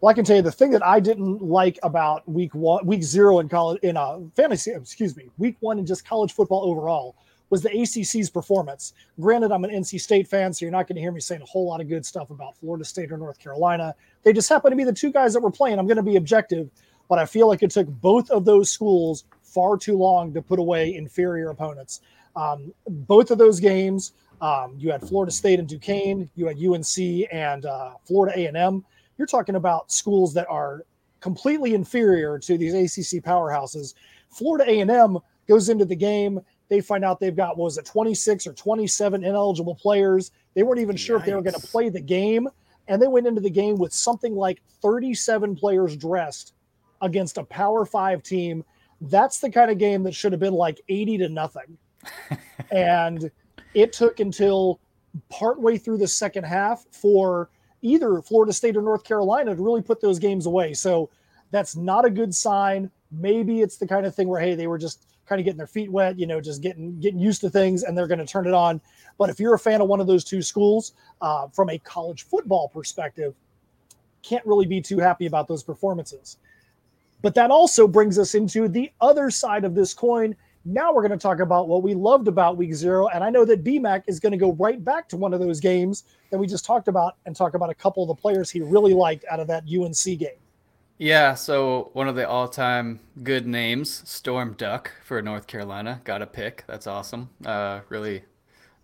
well, 0.00 0.10
I 0.10 0.14
can 0.14 0.24
tell 0.24 0.36
you 0.36 0.42
the 0.42 0.52
thing 0.52 0.70
that 0.70 0.86
I 0.86 0.98
didn't 0.98 1.42
like 1.42 1.78
about 1.82 2.26
week 2.28 2.54
one, 2.54 2.86
week 2.86 3.02
zero 3.02 3.38
in 3.40 3.48
college 3.48 3.80
in 3.82 3.96
uh, 3.96 4.20
fantasy, 4.34 4.72
excuse 4.72 5.16
me, 5.16 5.28
week 5.36 5.56
one 5.60 5.78
in 5.78 5.84
just 5.84 6.06
college 6.06 6.32
football 6.32 6.64
overall 6.64 7.16
was 7.50 7.62
the 7.62 7.68
ACC's 7.68 8.30
performance. 8.30 8.94
Granted, 9.20 9.52
I'm 9.52 9.64
an 9.64 9.70
NC 9.70 10.00
State 10.00 10.26
fan, 10.26 10.52
so 10.52 10.64
you're 10.64 10.72
not 10.72 10.86
going 10.86 10.96
to 10.96 11.02
hear 11.02 11.12
me 11.12 11.20
saying 11.20 11.42
a 11.42 11.46
whole 11.46 11.66
lot 11.66 11.80
of 11.80 11.88
good 11.88 12.06
stuff 12.06 12.30
about 12.30 12.56
Florida 12.56 12.84
State 12.84 13.12
or 13.12 13.18
North 13.18 13.38
Carolina. 13.38 13.94
They 14.22 14.32
just 14.32 14.48
happen 14.48 14.70
to 14.70 14.76
be 14.76 14.84
the 14.84 14.92
two 14.92 15.12
guys 15.12 15.34
that 15.34 15.40
were 15.40 15.50
playing. 15.50 15.78
I'm 15.78 15.86
going 15.86 15.96
to 15.96 16.02
be 16.02 16.16
objective, 16.16 16.70
but 17.08 17.18
I 17.18 17.26
feel 17.26 17.48
like 17.48 17.62
it 17.62 17.72
took 17.72 17.88
both 17.88 18.30
of 18.30 18.44
those 18.44 18.70
schools 18.70 19.24
far 19.42 19.76
too 19.76 19.98
long 19.98 20.32
to 20.32 20.40
put 20.40 20.60
away 20.60 20.94
inferior 20.94 21.50
opponents. 21.50 22.00
Um, 22.36 22.72
both 22.88 23.32
of 23.32 23.38
those 23.38 23.58
games, 23.58 24.12
um, 24.40 24.76
you 24.78 24.92
had 24.92 25.02
Florida 25.02 25.32
State 25.32 25.58
and 25.58 25.68
Duquesne, 25.68 26.30
you 26.36 26.46
had 26.46 26.56
UNC 26.56 27.28
and 27.32 27.66
uh, 27.66 27.94
Florida 28.06 28.38
A&M. 28.38 28.84
You're 29.20 29.26
talking 29.26 29.56
about 29.56 29.92
schools 29.92 30.32
that 30.32 30.46
are 30.48 30.86
completely 31.20 31.74
inferior 31.74 32.38
to 32.38 32.56
these 32.56 32.72
ACC 32.72 33.22
powerhouses. 33.22 33.92
Florida 34.30 34.64
A&M 34.66 35.18
goes 35.46 35.68
into 35.68 35.84
the 35.84 35.94
game 35.94 36.40
they 36.70 36.80
find 36.80 37.04
out 37.04 37.20
they've 37.20 37.36
got, 37.36 37.58
was 37.58 37.76
it, 37.76 37.84
26 37.84 38.46
or 38.46 38.54
27 38.54 39.24
ineligible 39.24 39.74
players. 39.74 40.30
They 40.54 40.62
weren't 40.62 40.80
even 40.80 40.96
sure 40.96 41.18
if 41.18 41.26
they 41.26 41.34
were 41.34 41.42
going 41.42 41.60
to 41.60 41.66
play 41.66 41.90
the 41.90 42.00
game. 42.00 42.48
And 42.88 43.02
they 43.02 43.08
went 43.08 43.26
into 43.26 43.42
the 43.42 43.50
game 43.50 43.76
with 43.76 43.92
something 43.92 44.34
like 44.34 44.62
37 44.80 45.56
players 45.56 45.96
dressed 45.96 46.54
against 47.02 47.36
a 47.36 47.44
Power 47.44 47.84
Five 47.84 48.22
team. 48.22 48.64
That's 49.02 49.40
the 49.40 49.50
kind 49.50 49.70
of 49.70 49.78
game 49.78 50.02
that 50.04 50.14
should 50.14 50.32
have 50.32 50.40
been 50.40 50.54
like 50.54 50.80
80 50.88 51.18
to 51.18 51.28
nothing. 51.28 51.76
and 52.70 53.30
it 53.74 53.92
took 53.92 54.20
until 54.20 54.80
partway 55.28 55.76
through 55.76 55.98
the 55.98 56.08
second 56.08 56.44
half 56.44 56.86
for 56.92 57.50
either 57.82 58.20
Florida 58.22 58.52
State 58.52 58.76
or 58.76 58.82
North 58.82 59.04
Carolina 59.04 59.54
to 59.54 59.62
really 59.62 59.82
put 59.82 60.00
those 60.00 60.18
games 60.18 60.46
away. 60.46 60.74
So 60.74 61.10
that's 61.50 61.76
not 61.76 62.04
a 62.04 62.10
good 62.10 62.34
sign. 62.34 62.90
Maybe 63.10 63.60
it's 63.60 63.76
the 63.76 63.86
kind 63.86 64.06
of 64.06 64.14
thing 64.14 64.28
where, 64.28 64.40
hey, 64.40 64.54
they 64.54 64.66
were 64.66 64.78
just 64.78 65.06
kind 65.26 65.40
of 65.40 65.44
getting 65.44 65.58
their 65.58 65.66
feet 65.66 65.90
wet, 65.90 66.18
you 66.18 66.26
know, 66.26 66.40
just 66.40 66.60
getting 66.62 66.98
getting 67.00 67.20
used 67.20 67.40
to 67.40 67.50
things, 67.50 67.82
and 67.82 67.96
they're 67.96 68.06
going 68.06 68.18
to 68.18 68.26
turn 68.26 68.46
it 68.46 68.54
on. 68.54 68.80
But 69.18 69.30
if 69.30 69.38
you're 69.38 69.54
a 69.54 69.58
fan 69.58 69.80
of 69.80 69.88
one 69.88 70.00
of 70.00 70.06
those 70.06 70.24
two 70.24 70.42
schools, 70.42 70.92
uh, 71.20 71.48
from 71.48 71.70
a 71.70 71.78
college 71.78 72.22
football 72.24 72.68
perspective, 72.68 73.34
can't 74.22 74.44
really 74.44 74.66
be 74.66 74.80
too 74.80 74.98
happy 74.98 75.26
about 75.26 75.48
those 75.48 75.62
performances. 75.62 76.36
But 77.22 77.34
that 77.34 77.50
also 77.50 77.86
brings 77.86 78.18
us 78.18 78.34
into 78.34 78.68
the 78.68 78.90
other 79.00 79.30
side 79.30 79.64
of 79.64 79.74
this 79.74 79.94
coin. 79.94 80.34
Now 80.64 80.92
we're 80.92 81.06
going 81.06 81.18
to 81.18 81.22
talk 81.22 81.40
about 81.40 81.68
what 81.68 81.82
we 81.82 81.94
loved 81.94 82.28
about 82.28 82.56
week 82.56 82.74
zero. 82.74 83.08
And 83.08 83.22
I 83.22 83.30
know 83.30 83.44
that 83.44 83.64
BMAC 83.64 84.04
is 84.06 84.20
going 84.20 84.32
to 84.32 84.38
go 84.38 84.52
right 84.52 84.82
back 84.82 85.08
to 85.10 85.16
one 85.16 85.32
of 85.32 85.40
those 85.40 85.60
games 85.60 86.04
that 86.30 86.38
we 86.38 86.46
just 86.46 86.64
talked 86.64 86.88
about 86.88 87.16
and 87.26 87.34
talk 87.34 87.54
about 87.54 87.70
a 87.70 87.74
couple 87.74 88.02
of 88.02 88.08
the 88.08 88.14
players 88.14 88.50
he 88.50 88.60
really 88.60 88.94
liked 88.94 89.24
out 89.30 89.40
of 89.40 89.46
that 89.48 89.64
UNC 89.64 90.18
game. 90.18 90.38
Yeah, 90.98 91.34
so 91.34 91.90
one 91.94 92.08
of 92.08 92.14
the 92.14 92.28
all-time 92.28 93.00
good 93.22 93.46
names, 93.46 94.02
Storm 94.08 94.54
Duck 94.54 94.92
for 95.02 95.22
North 95.22 95.46
Carolina, 95.46 96.00
got 96.04 96.20
a 96.20 96.26
pick. 96.26 96.64
That's 96.66 96.86
awesome. 96.86 97.30
Uh, 97.44 97.80
really 97.88 98.22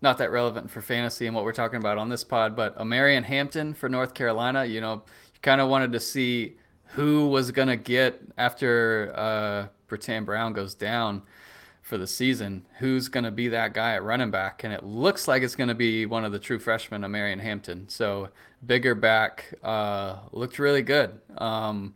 not 0.01 0.17
that 0.17 0.31
relevant 0.31 0.69
for 0.69 0.81
fantasy 0.81 1.27
and 1.27 1.35
what 1.35 1.43
we're 1.43 1.53
talking 1.53 1.79
about 1.79 1.97
on 1.97 2.09
this 2.09 2.23
pod, 2.23 2.55
but 2.55 2.77
Omarion 2.77 3.23
Hampton 3.23 3.73
for 3.73 3.89
North 3.89 4.13
Carolina. 4.13 4.65
You 4.65 4.81
know, 4.81 5.03
you 5.33 5.39
kind 5.41 5.61
of 5.61 5.69
wanted 5.69 5.91
to 5.91 5.99
see 5.99 6.57
who 6.85 7.27
was 7.27 7.51
gonna 7.51 7.77
get 7.77 8.21
after 8.37 9.13
uh, 9.15 9.67
Brown 10.21 10.53
goes 10.53 10.73
down 10.73 11.21
for 11.87 11.97
the 11.97 12.05
season. 12.05 12.65
Who's 12.79 13.07
going 13.07 13.23
to 13.23 13.31
be 13.31 13.47
that 13.47 13.73
guy 13.73 13.93
at 13.93 14.03
running 14.03 14.29
back? 14.29 14.65
And 14.65 14.73
it 14.73 14.83
looks 14.83 15.25
like 15.25 15.41
it's 15.41 15.55
going 15.55 15.69
to 15.69 15.75
be 15.75 16.05
one 16.05 16.25
of 16.25 16.33
the 16.33 16.39
true 16.39 16.59
freshmen, 16.59 17.09
Marion 17.09 17.39
Hampton. 17.39 17.87
So 17.87 18.27
bigger 18.65 18.93
back, 18.93 19.53
uh, 19.63 20.17
looked 20.33 20.59
really 20.59 20.81
good. 20.81 21.21
Um, 21.37 21.95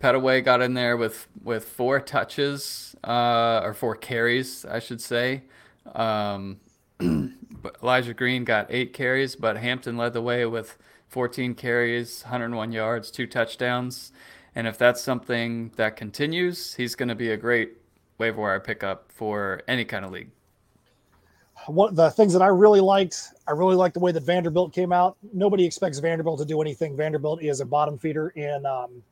Pettaway 0.00 0.42
got 0.42 0.62
in 0.62 0.72
there 0.72 0.96
with 0.96 1.26
with 1.42 1.66
four 1.66 2.00
touches 2.00 2.96
uh, 3.04 3.60
or 3.62 3.74
four 3.74 3.94
carries, 3.94 4.64
I 4.64 4.78
should 4.78 5.02
say. 5.02 5.42
Um, 5.94 6.60
Elijah 7.82 8.14
Green 8.14 8.44
got 8.44 8.66
eight 8.70 8.94
carries, 8.94 9.36
but 9.36 9.58
Hampton 9.58 9.98
led 9.98 10.14
the 10.14 10.22
way 10.22 10.46
with 10.46 10.78
14 11.08 11.54
carries, 11.54 12.22
101 12.22 12.72
yards, 12.72 13.10
two 13.10 13.26
touchdowns. 13.26 14.12
And 14.54 14.66
if 14.66 14.78
that's 14.78 15.02
something 15.02 15.72
that 15.76 15.96
continues, 15.96 16.74
he's 16.74 16.94
going 16.94 17.10
to 17.10 17.14
be 17.14 17.30
a 17.30 17.36
great 17.36 17.76
waiver 18.18 18.40
wire 18.40 18.60
pickup 18.60 19.10
for 19.12 19.62
any 19.68 19.84
kind 19.84 20.04
of 20.04 20.12
league. 20.12 20.30
One 21.66 21.88
of 21.88 21.96
the 21.96 22.10
things 22.10 22.32
that 22.32 22.42
I 22.42 22.48
really 22.48 22.80
liked, 22.80 23.32
I 23.48 23.52
really 23.52 23.74
liked 23.74 23.94
the 23.94 24.00
way 24.00 24.12
that 24.12 24.22
Vanderbilt 24.22 24.72
came 24.72 24.92
out. 24.92 25.16
Nobody 25.32 25.64
expects 25.64 25.98
Vanderbilt 25.98 26.38
to 26.38 26.44
do 26.44 26.60
anything. 26.60 26.96
Vanderbilt 26.96 27.42
is 27.42 27.60
a 27.60 27.64
bottom 27.64 27.98
feeder 27.98 28.28
in 28.30 28.64
um, 28.66 29.02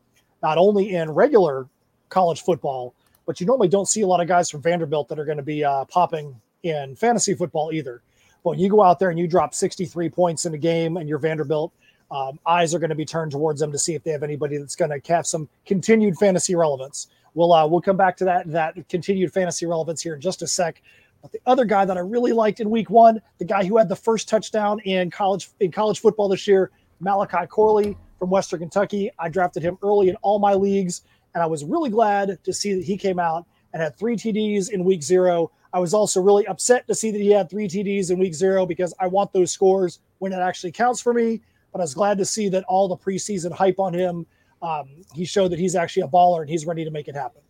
not 0.42 0.58
only 0.58 0.94
in 0.94 1.11
regular 1.11 1.66
college 2.11 2.42
football, 2.42 2.94
but 3.26 3.40
you 3.40 3.46
normally 3.46 3.68
don't 3.68 3.88
see 3.88 4.02
a 4.02 4.06
lot 4.06 4.20
of 4.20 4.28
guys 4.28 4.50
from 4.50 4.61
Vanderbilt 4.61 5.08
that 5.08 5.18
are 5.18 5.25
going 5.25 5.38
to 5.38 5.42
be 5.42 5.64
uh, 5.64 5.84
popping 5.87 6.38
in 6.62 6.94
fantasy 6.96 7.34
football 7.34 7.73
either. 7.73 8.02
But 8.44 8.50
when 8.50 8.58
you 8.58 8.68
go 8.68 8.82
out 8.82 8.99
there 8.99 9.11
and 9.11 9.18
you 9.18 9.26
drop 9.26 9.54
63 9.54 10.11
points 10.11 10.44
in 10.44 10.54
a 10.54 10.58
game 10.58 10.99
and 10.99 11.08
you're 11.08 11.18
Vanderbilt, 11.18 11.73
um, 12.11 12.38
eyes 12.46 12.75
are 12.75 12.78
going 12.78 12.90
to 12.90 12.94
be 12.94 13.06
turned 13.06 13.32
towards 13.32 13.61
them 13.61 13.73
to 13.73 13.78
see 13.78 13.94
if 13.94 14.04
they 14.04 14.11
have 14.11 14.23
anybody 14.23 14.58
that's 14.58 14.76
going 14.76 14.90
to 14.90 15.12
have 15.12 15.26
some 15.26 15.49
continued 15.66 16.16
fantasy 16.18 16.54
relevance. 16.54 17.08
We'll 17.34 17.52
uh, 17.52 17.66
we'll 17.66 17.80
come 17.80 17.96
back 17.96 18.16
to 18.18 18.24
that 18.24 18.50
that 18.52 18.88
continued 18.88 19.32
fantasy 19.32 19.66
relevance 19.66 20.00
here 20.00 20.14
in 20.14 20.20
just 20.20 20.42
a 20.42 20.46
sec. 20.46 20.80
But 21.20 21.32
the 21.32 21.40
other 21.46 21.64
guy 21.64 21.84
that 21.84 21.96
I 21.96 22.00
really 22.00 22.32
liked 22.32 22.60
in 22.60 22.70
Week 22.70 22.90
One, 22.90 23.20
the 23.38 23.44
guy 23.44 23.64
who 23.64 23.78
had 23.78 23.88
the 23.88 23.96
first 23.96 24.28
touchdown 24.28 24.80
in 24.80 25.10
college 25.10 25.50
in 25.60 25.72
college 25.72 26.00
football 26.00 26.28
this 26.28 26.46
year, 26.46 26.70
Malachi 27.00 27.46
Corley 27.46 27.96
from 28.18 28.30
Western 28.30 28.60
Kentucky. 28.60 29.10
I 29.18 29.28
drafted 29.28 29.62
him 29.62 29.78
early 29.82 30.08
in 30.08 30.16
all 30.16 30.38
my 30.38 30.54
leagues, 30.54 31.02
and 31.34 31.42
I 31.42 31.46
was 31.46 31.64
really 31.64 31.90
glad 31.90 32.38
to 32.44 32.52
see 32.52 32.74
that 32.74 32.84
he 32.84 32.96
came 32.96 33.18
out 33.18 33.46
and 33.72 33.82
had 33.82 33.96
three 33.96 34.16
TDs 34.16 34.70
in 34.70 34.84
Week 34.84 35.02
Zero. 35.02 35.50
I 35.72 35.80
was 35.80 35.92
also 35.92 36.20
really 36.20 36.46
upset 36.46 36.86
to 36.86 36.94
see 36.94 37.10
that 37.10 37.20
he 37.20 37.30
had 37.30 37.50
three 37.50 37.66
TDs 37.66 38.10
in 38.10 38.18
Week 38.18 38.34
Zero 38.34 38.64
because 38.64 38.94
I 39.00 39.08
want 39.08 39.32
those 39.32 39.50
scores 39.50 39.98
when 40.18 40.32
it 40.32 40.38
actually 40.38 40.72
counts 40.72 41.00
for 41.00 41.12
me. 41.12 41.42
But 41.72 41.80
I 41.80 41.82
was 41.84 41.94
glad 41.94 42.18
to 42.18 42.24
see 42.24 42.48
that 42.50 42.62
all 42.68 42.86
the 42.86 42.96
preseason 42.96 43.50
hype 43.50 43.80
on 43.80 43.92
him 43.92 44.26
um, 44.64 44.88
he 45.14 45.26
showed 45.26 45.52
that 45.52 45.59
he's 45.59 45.76
actually 45.76 46.02
a 46.02 46.09
baller 46.09 46.40
and 46.40 46.49
he's 46.49 46.64
ready 46.64 46.85
to 46.85 46.90
make 46.90 47.06
it 47.06 47.14
happen. 47.14 47.42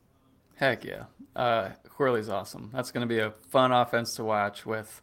Heck 0.57 0.85
yeah. 0.85 1.05
Uh, 1.37 1.71
Corley's 1.89 2.29
awesome. 2.29 2.71
That's 2.73 2.91
going 2.91 3.07
to 3.09 3.13
be 3.13 3.21
a 3.21 3.31
fun 3.31 3.71
offense 3.71 4.17
to 4.17 4.25
watch 4.25 4.67
with 4.67 5.01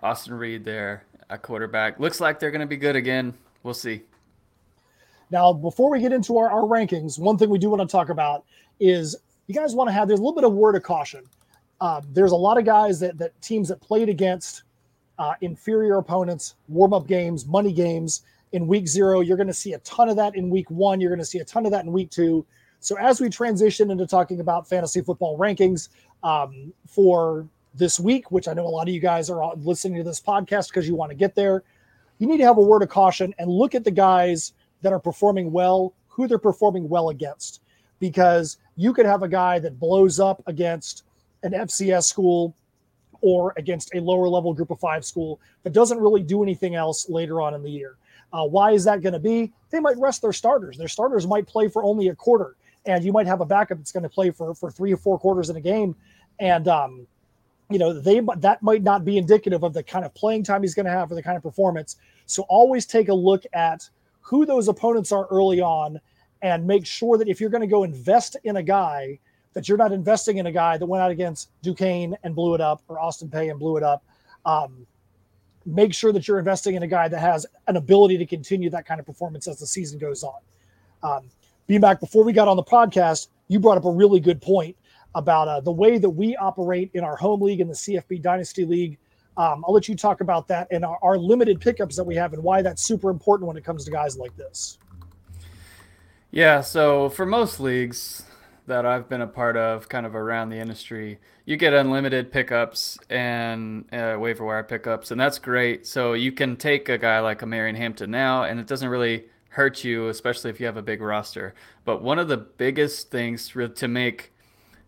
Austin 0.00 0.34
Reed 0.34 0.64
there 0.64 1.04
at 1.30 1.42
quarterback. 1.42 2.00
Looks 2.00 2.20
like 2.20 2.40
they're 2.40 2.50
going 2.50 2.60
to 2.60 2.66
be 2.66 2.76
good 2.76 2.96
again. 2.96 3.34
We'll 3.62 3.74
see. 3.74 4.02
Now, 5.30 5.52
before 5.52 5.90
we 5.90 6.00
get 6.00 6.12
into 6.12 6.36
our, 6.38 6.50
our 6.50 6.62
rankings, 6.62 7.18
one 7.18 7.38
thing 7.38 7.50
we 7.50 7.58
do 7.58 7.70
want 7.70 7.88
to 7.88 7.90
talk 7.90 8.08
about 8.08 8.44
is 8.80 9.16
you 9.46 9.54
guys 9.54 9.74
want 9.74 9.88
to 9.88 9.92
have, 9.92 10.08
there's 10.08 10.20
a 10.20 10.22
little 10.22 10.34
bit 10.34 10.44
of 10.44 10.52
word 10.52 10.74
of 10.74 10.82
caution. 10.82 11.24
Um, 11.80 12.02
there's 12.12 12.32
a 12.32 12.36
lot 12.36 12.58
of 12.58 12.64
guys 12.64 12.98
that, 13.00 13.16
that 13.18 13.40
teams 13.40 13.68
that 13.68 13.80
played 13.80 14.08
against 14.08 14.64
uh, 15.18 15.34
inferior 15.40 15.98
opponents, 15.98 16.56
warm 16.68 16.92
up 16.92 17.06
games, 17.06 17.46
money 17.46 17.72
games, 17.72 18.22
in 18.54 18.68
week 18.68 18.86
zero. 18.86 19.20
You're 19.20 19.36
going 19.36 19.48
to 19.48 19.52
see 19.52 19.72
a 19.72 19.78
ton 19.80 20.08
of 20.08 20.16
that 20.16 20.36
in 20.36 20.48
week 20.48 20.70
one. 20.70 21.00
You're 21.00 21.10
going 21.10 21.18
to 21.18 21.24
see 21.24 21.40
a 21.40 21.44
ton 21.44 21.66
of 21.66 21.72
that 21.72 21.84
in 21.84 21.92
week 21.92 22.10
two. 22.10 22.46
So 22.78 22.96
as 22.96 23.20
we 23.20 23.28
transition 23.28 23.90
into 23.90 24.06
talking 24.06 24.40
about 24.40 24.68
fantasy 24.68 25.00
football 25.00 25.36
rankings 25.36 25.88
um, 26.22 26.72
for 26.86 27.48
this 27.74 27.98
week, 27.98 28.30
which 28.30 28.46
I 28.46 28.52
know 28.52 28.64
a 28.64 28.68
lot 28.68 28.88
of 28.88 28.94
you 28.94 29.00
guys 29.00 29.28
are 29.28 29.56
listening 29.56 29.98
to 29.98 30.04
this 30.04 30.20
podcast 30.20 30.68
because 30.68 30.86
you 30.86 30.94
want 30.94 31.10
to 31.10 31.16
get 31.16 31.34
there, 31.34 31.64
you 32.18 32.28
need 32.28 32.38
to 32.38 32.44
have 32.44 32.56
a 32.56 32.62
word 32.62 32.82
of 32.82 32.88
caution 32.88 33.34
and 33.38 33.50
look 33.50 33.74
at 33.74 33.82
the 33.82 33.90
guys 33.90 34.52
that 34.82 34.92
are 34.92 35.00
performing 35.00 35.50
well, 35.50 35.92
who 36.06 36.28
they're 36.28 36.38
performing 36.38 36.88
well 36.88 37.08
against, 37.08 37.60
because 37.98 38.58
you 38.76 38.92
could 38.92 39.06
have 39.06 39.24
a 39.24 39.28
guy 39.28 39.58
that 39.58 39.80
blows 39.80 40.20
up 40.20 40.42
against 40.46 41.02
an 41.42 41.52
FCS 41.52 42.04
school 42.04 42.54
or 43.20 43.52
against 43.56 43.92
a 43.94 44.00
lower 44.00 44.28
level 44.28 44.54
group 44.54 44.70
of 44.70 44.78
five 44.78 45.04
school 45.04 45.40
that 45.64 45.72
doesn't 45.72 45.98
really 45.98 46.22
do 46.22 46.42
anything 46.42 46.74
else 46.74 47.08
later 47.08 47.40
on 47.40 47.54
in 47.54 47.62
the 47.62 47.70
year. 47.70 47.96
Uh, 48.34 48.44
why 48.44 48.72
is 48.72 48.82
that 48.82 49.00
going 49.00 49.12
to 49.12 49.20
be? 49.20 49.52
They 49.70 49.78
might 49.78 49.96
rest 49.96 50.20
their 50.20 50.32
starters. 50.32 50.76
Their 50.76 50.88
starters 50.88 51.24
might 51.24 51.46
play 51.46 51.68
for 51.68 51.84
only 51.84 52.08
a 52.08 52.16
quarter, 52.16 52.56
and 52.84 53.04
you 53.04 53.12
might 53.12 53.28
have 53.28 53.40
a 53.40 53.46
backup 53.46 53.78
that's 53.78 53.92
going 53.92 54.02
to 54.02 54.08
play 54.08 54.32
for 54.32 54.52
for 54.56 54.72
three 54.72 54.92
or 54.92 54.96
four 54.96 55.20
quarters 55.20 55.50
in 55.50 55.56
a 55.56 55.60
game, 55.60 55.94
and 56.40 56.66
um, 56.66 57.06
you 57.70 57.78
know 57.78 57.92
they 57.92 58.20
that 58.38 58.60
might 58.60 58.82
not 58.82 59.04
be 59.04 59.18
indicative 59.18 59.62
of 59.62 59.72
the 59.72 59.84
kind 59.84 60.04
of 60.04 60.12
playing 60.14 60.42
time 60.42 60.62
he's 60.62 60.74
going 60.74 60.84
to 60.86 60.90
have 60.90 61.12
or 61.12 61.14
the 61.14 61.22
kind 61.22 61.36
of 61.36 61.44
performance. 61.44 61.94
So 62.26 62.42
always 62.48 62.86
take 62.86 63.08
a 63.08 63.14
look 63.14 63.44
at 63.52 63.88
who 64.20 64.44
those 64.44 64.66
opponents 64.66 65.12
are 65.12 65.28
early 65.30 65.60
on, 65.60 66.00
and 66.42 66.66
make 66.66 66.86
sure 66.86 67.16
that 67.18 67.28
if 67.28 67.40
you're 67.40 67.50
going 67.50 67.60
to 67.60 67.68
go 67.68 67.84
invest 67.84 68.36
in 68.42 68.56
a 68.56 68.64
guy, 68.64 69.20
that 69.52 69.68
you're 69.68 69.78
not 69.78 69.92
investing 69.92 70.38
in 70.38 70.46
a 70.46 70.52
guy 70.52 70.76
that 70.76 70.86
went 70.86 71.00
out 71.04 71.12
against 71.12 71.50
Duquesne 71.62 72.16
and 72.24 72.34
blew 72.34 72.56
it 72.56 72.60
up, 72.60 72.82
or 72.88 72.98
Austin 72.98 73.28
Peay 73.28 73.52
and 73.52 73.60
blew 73.60 73.76
it 73.76 73.84
up. 73.84 74.02
Um, 74.44 74.88
make 75.66 75.94
sure 75.94 76.12
that 76.12 76.28
you're 76.28 76.38
investing 76.38 76.74
in 76.74 76.82
a 76.82 76.86
guy 76.86 77.08
that 77.08 77.20
has 77.20 77.46
an 77.66 77.76
ability 77.76 78.18
to 78.18 78.26
continue 78.26 78.70
that 78.70 78.86
kind 78.86 79.00
of 79.00 79.06
performance 79.06 79.48
as 79.48 79.58
the 79.58 79.66
season 79.66 79.98
goes 79.98 80.22
on. 80.22 80.40
Um, 81.02 81.30
BMAC, 81.68 82.00
before 82.00 82.24
we 82.24 82.32
got 82.32 82.48
on 82.48 82.56
the 82.56 82.62
podcast, 82.62 83.28
you 83.48 83.58
brought 83.58 83.78
up 83.78 83.84
a 83.84 83.90
really 83.90 84.20
good 84.20 84.40
point 84.40 84.76
about 85.14 85.48
uh, 85.48 85.60
the 85.60 85.72
way 85.72 85.98
that 85.98 86.10
we 86.10 86.36
operate 86.36 86.90
in 86.94 87.04
our 87.04 87.16
home 87.16 87.40
league 87.40 87.60
and 87.60 87.70
the 87.70 87.74
CFB 87.74 88.20
Dynasty 88.20 88.64
League. 88.64 88.98
Um, 89.36 89.64
I'll 89.66 89.72
let 89.72 89.88
you 89.88 89.96
talk 89.96 90.20
about 90.20 90.46
that 90.48 90.68
and 90.70 90.84
our, 90.84 90.98
our 91.02 91.18
limited 91.18 91.60
pickups 91.60 91.96
that 91.96 92.04
we 92.04 92.14
have 92.16 92.32
and 92.32 92.42
why 92.42 92.62
that's 92.62 92.82
super 92.82 93.10
important 93.10 93.48
when 93.48 93.56
it 93.56 93.64
comes 93.64 93.84
to 93.84 93.90
guys 93.90 94.16
like 94.16 94.36
this. 94.36 94.78
Yeah, 96.30 96.60
so 96.60 97.08
for 97.10 97.24
most 97.24 97.60
leagues 97.60 98.24
that 98.66 98.86
I've 98.86 99.08
been 99.08 99.20
a 99.20 99.26
part 99.26 99.56
of, 99.56 99.88
kind 99.88 100.06
of 100.06 100.14
around 100.14 100.48
the 100.48 100.58
industry, 100.58 101.18
you 101.44 101.56
get 101.56 101.74
unlimited 101.74 102.32
pickups 102.32 102.98
and 103.10 103.84
uh, 103.92 104.16
waiver 104.18 104.44
wire 104.44 104.62
pickups, 104.62 105.10
and 105.10 105.20
that's 105.20 105.38
great. 105.38 105.86
So 105.86 106.14
you 106.14 106.32
can 106.32 106.56
take 106.56 106.88
a 106.88 106.96
guy 106.96 107.20
like 107.20 107.42
a 107.42 107.46
Marion 107.46 107.76
Hampton 107.76 108.10
now, 108.10 108.44
and 108.44 108.58
it 108.58 108.66
doesn't 108.66 108.88
really 108.88 109.24
hurt 109.50 109.84
you, 109.84 110.08
especially 110.08 110.50
if 110.50 110.60
you 110.60 110.66
have 110.66 110.76
a 110.76 110.82
big 110.82 111.00
roster. 111.00 111.54
But 111.84 112.02
one 112.02 112.18
of 112.18 112.28
the 112.28 112.38
biggest 112.38 113.10
things 113.10 113.48
to 113.50 113.88
make 113.88 114.32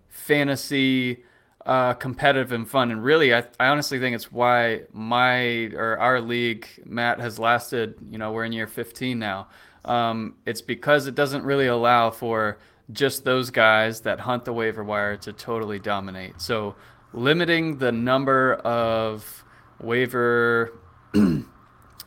fantasy 0.08 1.24
uh, 1.66 1.94
competitive 1.94 2.52
and 2.52 2.68
fun, 2.68 2.90
and 2.90 3.02
really, 3.02 3.34
I, 3.34 3.44
I 3.58 3.66
honestly 3.68 3.98
think 3.98 4.14
it's 4.14 4.30
why 4.30 4.82
my 4.92 5.70
or 5.74 5.98
our 5.98 6.20
league, 6.20 6.66
Matt, 6.84 7.20
has 7.20 7.38
lasted. 7.38 7.96
You 8.08 8.18
know, 8.18 8.32
we're 8.32 8.44
in 8.44 8.52
year 8.52 8.68
15 8.68 9.18
now. 9.18 9.48
Um, 9.84 10.34
it's 10.46 10.62
because 10.62 11.06
it 11.06 11.14
doesn't 11.14 11.44
really 11.44 11.66
allow 11.66 12.10
for 12.10 12.58
just 12.92 13.24
those 13.24 13.50
guys 13.50 14.02
that 14.02 14.20
hunt 14.20 14.44
the 14.44 14.52
waiver 14.52 14.84
wire 14.84 15.16
to 15.16 15.32
totally 15.32 15.78
dominate. 15.78 16.40
So 16.40 16.76
limiting 17.12 17.78
the 17.78 17.92
number 17.92 18.54
of 18.54 19.44
waiver 19.80 20.72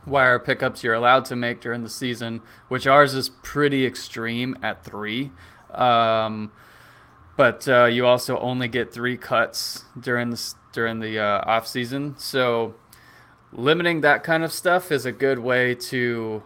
wire 0.06 0.40
pickups 0.40 0.84
you're 0.84 0.94
allowed 0.94 1.26
to 1.26 1.36
make 1.36 1.62
during 1.62 1.84
the 1.84 1.90
season, 1.90 2.42
which 2.68 2.88
ours 2.88 3.14
is 3.14 3.30
pretty 3.44 3.86
extreme 3.86 4.58
at 4.64 4.84
three. 4.84 5.32
Um, 5.72 6.52
but 7.36 7.68
uh, 7.68 7.86
you 7.86 8.06
also 8.06 8.38
only 8.40 8.68
get 8.68 8.94
three 8.94 9.18
cuts 9.18 9.86
during 10.00 10.30
the 10.30 10.54
during 10.74 11.00
the 11.00 11.20
uh, 11.20 11.42
off 11.46 11.68
season. 11.68 12.16
So 12.18 12.76
limiting 13.52 14.02
that 14.02 14.24
kind 14.24 14.44
of 14.44 14.52
stuff 14.52 14.92
is 14.92 15.06
a 15.06 15.12
good 15.12 15.40
way 15.40 15.76
to 15.76 16.44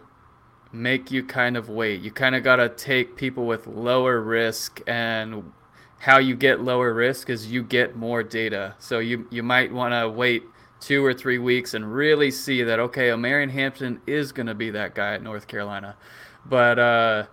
make 0.74 1.10
you 1.10 1.22
kind 1.22 1.56
of 1.56 1.68
wait. 1.68 2.00
You 2.00 2.10
kind 2.10 2.34
of 2.34 2.42
got 2.42 2.56
to 2.56 2.68
take 2.68 3.16
people 3.16 3.46
with 3.46 3.66
lower 3.66 4.20
risk 4.20 4.80
and 4.86 5.52
how 5.98 6.18
you 6.18 6.34
get 6.34 6.60
lower 6.60 6.92
risk 6.92 7.30
is 7.30 7.50
you 7.50 7.62
get 7.62 7.96
more 7.96 8.22
data. 8.22 8.74
So 8.78 8.98
you 8.98 9.26
you 9.30 9.42
might 9.42 9.72
want 9.72 9.92
to 9.92 10.08
wait 10.08 10.42
two 10.80 11.04
or 11.04 11.14
three 11.14 11.38
weeks 11.38 11.74
and 11.74 11.94
really 11.94 12.30
see 12.30 12.62
that 12.64 12.78
okay, 12.78 13.14
Marion 13.14 13.50
Hampton 13.50 14.00
is 14.06 14.32
going 14.32 14.48
to 14.48 14.54
be 14.54 14.70
that 14.70 14.94
guy 14.94 15.14
at 15.14 15.22
North 15.22 15.46
Carolina. 15.46 15.96
But 16.44 16.78
uh, 16.78 17.26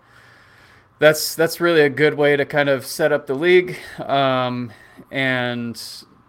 that's 0.99 1.35
that's 1.35 1.59
really 1.59 1.81
a 1.81 1.89
good 1.89 2.13
way 2.13 2.37
to 2.37 2.45
kind 2.45 2.69
of 2.69 2.85
set 2.85 3.11
up 3.11 3.27
the 3.27 3.33
league 3.33 3.77
um, 3.99 4.71
and 5.09 5.81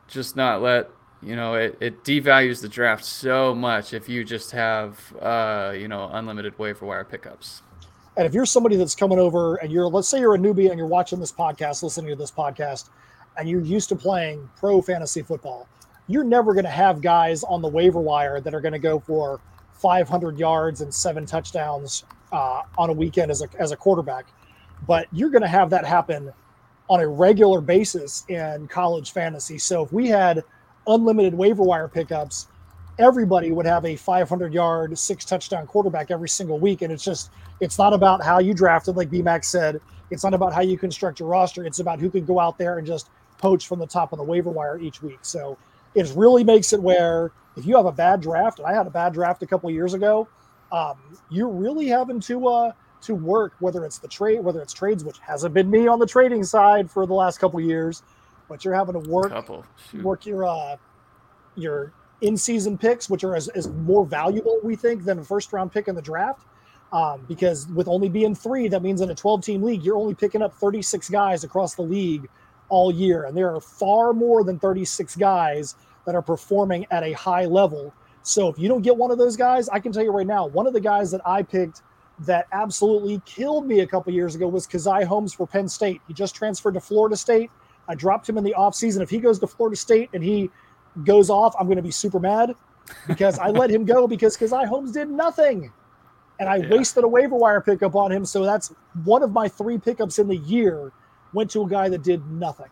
just 0.09 0.35
not 0.35 0.63
let 0.63 0.91
you 1.23 1.37
know, 1.37 1.55
it, 1.55 1.77
it 1.81 2.03
devalues 2.03 2.61
the 2.61 2.69
draft 2.69 3.05
so 3.05 3.55
much 3.55 3.95
if 3.95 4.09
you 4.09 4.25
just 4.25 4.51
have, 4.51 4.99
uh, 5.21 5.73
you 5.77 5.87
know, 5.87 6.11
unlimited 6.13 6.59
waiver 6.59 6.85
wire 6.85 7.05
pickups. 7.05 7.63
And 8.17 8.27
if 8.27 8.35
you're 8.35 8.45
somebody 8.45 8.77
that's 8.77 8.95
coming 8.95 9.19
over 9.19 9.57
and 9.57 9.71
you're, 9.71 9.87
let's 9.87 10.09
say 10.09 10.19
you're 10.19 10.35
a 10.35 10.39
newbie 10.39 10.69
and 10.69 10.79
you're 10.79 10.89
watching 10.89 11.21
this 11.21 11.33
podcast, 11.33 11.83
listening 11.83 12.11
to 12.11 12.17
this 12.17 12.31
podcast, 12.31 12.91
and 13.39 13.49
you're 13.49 13.63
used 13.63 13.89
to 13.91 13.97
playing 13.97 14.49
pro 14.57 14.83
fantasy 14.83 15.23
football, 15.23 15.69
you're 16.09 16.25
never 16.25 16.53
going 16.53 16.65
to 16.65 16.71
have 16.71 17.01
guys 17.01 17.45
on 17.45 17.63
the 17.63 17.69
waiver 17.69 18.01
wire 18.01 18.41
that 18.41 18.53
are 18.53 18.61
going 18.61 18.73
to 18.73 18.79
go 18.79 18.99
for 18.99 19.41
500 19.75 20.39
yards 20.39 20.81
and 20.81 20.93
seven 20.93 21.25
touchdowns 21.25 22.05
uh, 22.33 22.63
on 22.77 22.91
a 22.91 22.93
weekend 22.93 23.31
as 23.31 23.43
a, 23.43 23.49
as 23.59 23.71
a 23.71 23.77
quarterback. 23.77 24.27
But 24.87 25.07
you're 25.13 25.31
going 25.31 25.43
to 25.43 25.49
have 25.49 25.71
that 25.71 25.87
happen 25.87 26.33
on 26.91 27.01
a 27.01 27.07
regular 27.07 27.61
basis 27.61 28.25
in 28.29 28.67
college 28.67 29.13
fantasy. 29.13 29.57
So 29.59 29.85
if 29.85 29.93
we 29.93 30.09
had– 30.09 30.43
unlimited 30.87 31.35
waiver 31.35 31.63
wire 31.63 31.89
pickups, 31.89 32.49
everybody 32.99 33.53
would 33.53 33.67
have 33.67 33.85
a 33.85 33.97
500 33.97 34.53
yard, 34.53 34.99
six 34.99 35.25
touchdown 35.25 35.67
quarterback 35.67 36.11
every 36.11 36.29
single 36.29 36.59
week. 36.59 36.83
And 36.83 36.93
it's 36.93 37.05
just, 37.05 37.31
it's 37.61 37.79
not 37.79 37.93
about 37.93 38.23
how 38.23 38.39
you 38.39 38.55
drafted, 38.55 38.97
like 38.97 39.11
BMAC 39.11 39.45
said. 39.45 39.81
It's 40.11 40.25
not 40.25 40.35
about 40.35 40.53
how 40.53 40.61
you 40.61 40.77
construct 40.77 41.21
your 41.21 41.29
roster. 41.29 41.65
It's 41.65 41.79
about 41.79 41.99
who 41.99 42.11
can 42.11 42.25
go 42.25 42.39
out 42.39 42.59
there 42.59 42.79
and 42.79 42.87
just 42.87 43.09
poach 43.39 43.67
from 43.67 43.79
the 43.79 43.87
top 43.87 44.13
of 44.13 44.19
the 44.19 44.25
waiver 44.25 44.51
wire 44.51 44.79
each 44.79 45.03
week. 45.03 45.19
So 45.23 45.57
it 45.95 46.13
really 46.15 46.45
makes 46.45 46.73
it 46.73 46.83
where 46.83 47.33
if 47.57 47.67
you 47.67 47.77
have 47.77 47.87
a 47.87 47.93
bad 47.93 48.21
draft, 48.21 48.59
and 48.59 48.67
I 48.67 48.75
had 48.75 48.87
a 48.87 48.91
bad 48.91 49.13
draft 49.13 49.43
a 49.43 49.47
couple 49.47 49.71
years 49.71 49.95
ago, 49.95 50.29
um, 50.71 50.97
you're 51.31 51.49
really 51.49 51.87
having 51.89 52.21
to 52.21 52.49
uh, 52.49 52.73
to 53.03 53.15
work 53.15 53.55
whether 53.59 53.85
it's 53.85 53.99
the 53.99 54.09
trade, 54.09 54.41
whether 54.41 54.63
it's 54.63 54.73
trades, 54.73 55.05
which 55.05 55.19
hasn't 55.19 55.53
been 55.53 55.71
me 55.71 55.87
on 55.87 55.99
the 55.99 56.07
trading 56.07 56.45
side 56.45 56.91
for 56.91 57.07
the 57.07 57.15
last 57.15 57.39
couple 57.39 57.61
years, 57.61 58.03
but 58.53 58.67
you're 58.67 58.75
having 58.75 58.93
to 58.93 59.09
work 59.09 59.33
work 60.03 60.27
your 60.27 60.45
uh, 60.45 60.77
your 61.57 61.91
in 62.21 62.37
season 62.37 62.77
picks, 62.77 63.09
which 63.09 63.25
are 63.25 63.35
as, 63.35 63.49
as 63.49 63.69
more 63.69 64.05
valuable 64.05 64.61
we 64.63 64.77
think 64.77 65.05
than 65.05 65.19
a 65.19 65.25
first 65.25 65.53
round 65.55 65.73
pick 65.73 65.89
in 65.89 65.95
the 65.95 66.03
draft. 66.03 66.47
Um, 66.93 67.25
because 67.27 67.67
with 67.69 67.89
only 67.89 68.11
being 68.11 68.35
three, 68.35 68.69
that 68.69 68.83
means 68.83 69.01
in 69.01 69.09
a 69.09 69.15
12 69.15 69.43
team 69.43 69.63
league, 69.63 69.83
you're 69.83 69.97
only 69.97 70.15
picking 70.15 70.43
up 70.43 70.53
36 70.53 71.09
guys 71.09 71.43
across 71.43 71.75
the 71.75 71.83
league 71.83 72.29
all 72.69 72.93
year. 72.93 73.25
And 73.25 73.35
there 73.35 73.55
are 73.55 73.61
far 73.63 74.13
more 74.13 74.45
than 74.45 74.59
36 74.59 75.17
guys 75.17 75.75
that 76.05 76.15
are 76.15 76.21
performing 76.21 76.87
at 76.91 77.03
a 77.03 77.13
high 77.13 77.47
level. 77.47 77.95
So 78.23 78.49
if 78.49 78.59
you 78.59 78.69
don't 78.69 78.83
get 78.83 78.95
one 78.95 79.11
of 79.11 79.17
those 79.17 79.37
guys, 79.37 79.71
I 79.71 79.81
can 79.81 79.91
tell 79.93 80.05
you 80.05 80.13
right 80.13 80.27
now, 80.27 80.47
one 80.47 80.67
of 80.67 80.75
the 80.75 80.81
guys 80.81 81.11
that 81.13 81.23
I 81.27 81.43
picked 81.43 81.81
that 82.21 82.47
absolutely 82.53 83.23
killed 83.25 83.67
me 83.67 83.81
a 83.81 83.87
couple 83.87 84.13
years 84.13 84.35
ago 84.35 84.47
was 84.47 84.67
Caziah 84.67 85.07
Holmes 85.07 85.33
for 85.33 85.47
Penn 85.47 85.71
State. 85.71 86.03
He 86.07 86.13
just 86.13 86.35
transferred 86.35 86.75
to 86.75 86.81
Florida 86.81 87.17
State. 87.17 87.51
I 87.93 87.95
dropped 87.95 88.27
him 88.27 88.39
in 88.39 88.45
the 88.45 88.55
offseason. 88.57 89.03
If 89.03 89.11
he 89.11 89.19
goes 89.19 89.39
to 89.41 89.47
Florida 89.47 89.77
State 89.77 90.09
and 90.15 90.25
he 90.25 90.51
goes 91.05 91.29
off, 91.29 91.55
I'm 91.61 91.67
going 91.67 91.77
to 91.77 91.83
be 91.83 91.91
super 91.91 92.19
mad 92.19 92.55
because 93.07 93.39
I 93.39 93.49
let 93.49 93.69
him 93.71 93.85
go 93.85 94.09
because 94.15 94.35
Caziah 94.35 94.67
Holmes 94.67 94.93
did 94.93 95.11
nothing. 95.11 95.71
And 96.41 96.49
I 96.49 96.57
yeah. 96.57 96.71
wasted 96.71 97.05
a 97.05 97.09
waiver 97.09 97.37
wire 97.37 97.61
pickup 97.61 97.95
on 97.95 98.11
him. 98.11 98.25
So 98.25 98.45
that's 98.45 98.73
one 99.05 99.23
of 99.23 99.33
my 99.33 99.47
three 99.47 99.77
pickups 99.77 100.19
in 100.19 100.27
the 100.27 100.39
year 100.39 100.91
went 101.35 101.51
to 101.51 101.63
a 101.63 101.69
guy 101.69 101.91
that 101.91 102.03
did 102.03 102.27
nothing. 102.31 102.71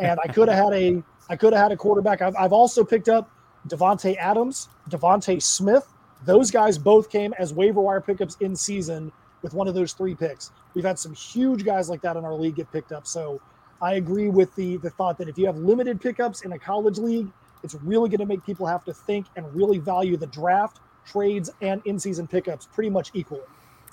And 0.00 0.18
I 0.24 0.32
could 0.32 0.48
have 0.48 0.64
had 0.64 0.72
a 0.72 1.02
I 1.28 1.36
could 1.36 1.52
have 1.52 1.62
had 1.62 1.72
a 1.72 1.76
quarterback. 1.76 2.22
I've, 2.22 2.34
I've 2.36 2.52
also 2.52 2.82
picked 2.82 3.08
up 3.08 3.30
Davante 3.68 4.16
Adams, 4.16 4.68
DeVonta 4.90 5.40
Smith. 5.42 5.86
Those 6.24 6.50
guys 6.50 6.78
both 6.78 7.10
came 7.10 7.34
as 7.38 7.52
waiver 7.52 7.80
wire 7.80 8.00
pickups 8.00 8.36
in 8.40 8.56
season 8.56 9.12
with 9.42 9.52
one 9.52 9.68
of 9.68 9.74
those 9.74 9.92
three 9.92 10.14
picks. 10.14 10.50
We've 10.74 10.84
had 10.84 10.98
some 10.98 11.14
huge 11.14 11.64
guys 11.64 11.90
like 11.90 12.00
that 12.02 12.16
in 12.16 12.24
our 12.24 12.34
league 12.34 12.56
get 12.56 12.72
picked 12.72 12.92
up. 12.92 13.06
So 13.06 13.40
I 13.80 13.94
agree 13.94 14.28
with 14.28 14.54
the 14.54 14.76
the 14.78 14.90
thought 14.90 15.18
that 15.18 15.28
if 15.28 15.38
you 15.38 15.46
have 15.46 15.56
limited 15.56 16.00
pickups 16.00 16.42
in 16.42 16.52
a 16.52 16.58
college 16.58 16.98
league, 16.98 17.28
it's 17.62 17.74
really 17.74 18.08
going 18.08 18.20
to 18.20 18.26
make 18.26 18.44
people 18.44 18.66
have 18.66 18.84
to 18.84 18.94
think 18.94 19.26
and 19.36 19.52
really 19.54 19.78
value 19.78 20.16
the 20.16 20.26
draft, 20.26 20.80
trades, 21.06 21.50
and 21.60 21.82
in-season 21.84 22.26
pickups 22.26 22.68
pretty 22.72 22.90
much 22.90 23.10
equally. 23.14 23.42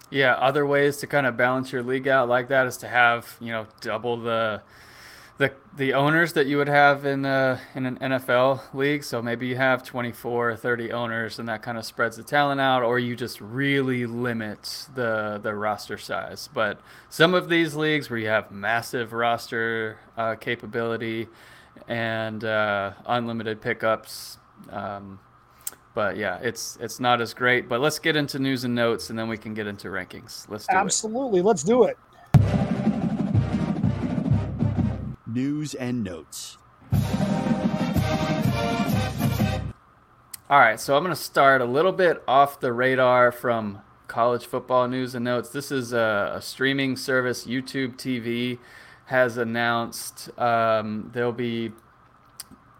Yeah, 0.09 0.33
other 0.33 0.65
ways 0.65 0.97
to 0.97 1.07
kind 1.07 1.25
of 1.25 1.37
balance 1.37 1.71
your 1.71 1.83
league 1.83 2.07
out 2.07 2.27
like 2.27 2.49
that 2.49 2.67
is 2.67 2.77
to 2.77 2.87
have 2.87 3.37
you 3.39 3.51
know 3.51 3.65
double 3.79 4.17
the 4.17 4.61
the 5.41 5.51
the 5.75 5.93
owners 5.93 6.33
that 6.33 6.45
you 6.45 6.57
would 6.57 6.67
have 6.67 7.05
in 7.05 7.25
uh, 7.25 7.59
in 7.73 7.85
an 7.87 7.97
NFL 7.97 8.61
league. 8.75 9.03
So 9.03 9.21
maybe 9.21 9.47
you 9.47 9.55
have 9.55 9.83
24 9.83 10.51
or 10.51 10.55
30 10.55 10.91
owners, 10.91 11.39
and 11.39 11.49
that 11.49 11.63
kind 11.63 11.77
of 11.77 11.85
spreads 11.85 12.15
the 12.17 12.23
talent 12.23 12.61
out, 12.61 12.83
or 12.83 12.99
you 12.99 13.15
just 13.15 13.41
really 13.41 14.05
limit 14.05 14.87
the 14.93 15.39
the 15.41 15.53
roster 15.53 15.97
size. 15.97 16.47
But 16.53 16.79
some 17.09 17.33
of 17.33 17.49
these 17.49 17.75
leagues 17.75 18.09
where 18.09 18.19
you 18.19 18.27
have 18.27 18.51
massive 18.51 19.13
roster 19.13 19.97
uh, 20.15 20.35
capability 20.35 21.27
and 21.87 22.43
uh, 22.43 22.93
unlimited 23.07 23.61
pickups. 23.61 24.37
Um, 24.69 25.19
but 25.95 26.17
yeah, 26.17 26.37
it's 26.43 26.77
it's 26.79 26.99
not 26.99 27.19
as 27.19 27.33
great. 27.33 27.67
But 27.67 27.81
let's 27.81 27.97
get 27.97 28.15
into 28.15 28.37
news 28.37 28.63
and 28.63 28.75
notes, 28.75 29.09
and 29.09 29.17
then 29.17 29.27
we 29.27 29.37
can 29.37 29.55
get 29.55 29.65
into 29.65 29.87
rankings. 29.87 30.47
Let's 30.47 30.67
do 30.67 30.75
Absolutely, 30.75 31.39
it. 31.39 31.45
let's 31.45 31.63
do 31.63 31.85
it. 31.85 31.97
News 35.33 35.73
and 35.73 36.03
notes. 36.03 36.57
All 40.49 40.59
right, 40.59 40.79
so 40.79 40.97
I'm 40.97 41.03
going 41.03 41.15
to 41.15 41.21
start 41.21 41.61
a 41.61 41.65
little 41.65 41.93
bit 41.93 42.21
off 42.27 42.59
the 42.59 42.73
radar 42.73 43.31
from 43.31 43.81
college 44.07 44.45
football 44.45 44.89
news 44.89 45.15
and 45.15 45.23
notes. 45.23 45.49
This 45.49 45.71
is 45.71 45.93
a, 45.93 46.33
a 46.35 46.41
streaming 46.41 46.97
service, 46.97 47.45
YouTube 47.45 47.95
TV, 47.95 48.59
has 49.05 49.37
announced 49.37 50.29
um, 50.37 51.09
they'll 51.13 51.31
be 51.31 51.71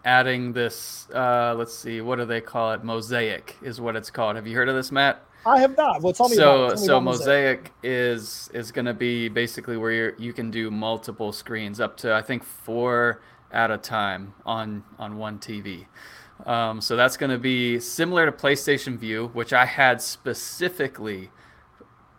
adding 0.03 0.51
this. 0.51 1.07
Uh, 1.13 1.55
let's 1.57 1.73
see, 1.73 2.01
what 2.01 2.17
do 2.17 2.25
they 2.25 2.41
call 2.41 2.73
it? 2.73 2.83
Mosaic 2.83 3.55
is 3.61 3.79
what 3.79 3.95
it's 3.95 4.09
called. 4.09 4.35
Have 4.35 4.47
you 4.47 4.55
heard 4.57 4.67
of 4.67 4.75
this, 4.75 4.91
Matt? 4.91 5.23
I 5.45 5.59
have 5.59 5.75
not. 5.75 6.01
Well, 6.01 6.13
tell 6.13 6.29
me 6.29 6.35
so, 6.35 6.65
about. 6.65 6.79
Me 6.79 6.85
so 6.85 7.01
Mosaic, 7.01 7.71
is 7.83 8.49
is 8.53 8.71
going 8.71 8.85
to 8.85 8.93
be 8.93 9.27
basically 9.27 9.77
where 9.77 9.91
you 9.91 10.15
you 10.17 10.33
can 10.33 10.51
do 10.51 10.69
multiple 10.69 11.31
screens, 11.31 11.79
up 11.79 11.97
to 11.97 12.13
I 12.13 12.21
think 12.21 12.43
four 12.43 13.21
at 13.51 13.71
a 13.71 13.77
time 13.77 14.33
on 14.45 14.83
on 14.99 15.17
one 15.17 15.39
TV. 15.39 15.85
Um, 16.45 16.81
so 16.81 16.95
that's 16.95 17.17
going 17.17 17.29
to 17.29 17.37
be 17.37 17.79
similar 17.79 18.25
to 18.25 18.31
PlayStation 18.31 18.97
Vue, 18.97 19.27
which 19.33 19.53
I 19.53 19.65
had 19.65 20.01
specifically. 20.01 21.29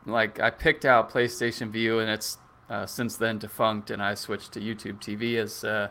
Like 0.04 0.40
I 0.40 0.50
picked 0.50 0.84
out 0.84 1.10
PlayStation 1.10 1.70
Vue, 1.70 2.00
and 2.00 2.10
it's 2.10 2.38
uh, 2.68 2.86
since 2.86 3.16
then 3.16 3.38
defunct, 3.38 3.90
and 3.90 4.02
I 4.02 4.14
switched 4.14 4.52
to 4.52 4.60
YouTube 4.60 4.98
TV 5.00 5.36
as 5.36 5.62
uh, 5.62 5.88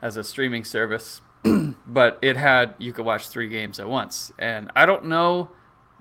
as 0.00 0.16
a 0.16 0.24
streaming 0.24 0.64
service. 0.64 1.20
but 1.86 2.18
it 2.20 2.36
had 2.36 2.74
you 2.78 2.92
could 2.92 3.04
watch 3.04 3.28
three 3.28 3.48
games 3.48 3.78
at 3.78 3.88
once, 3.88 4.32
and 4.38 4.70
I 4.74 4.86
don't 4.86 5.06
know 5.06 5.50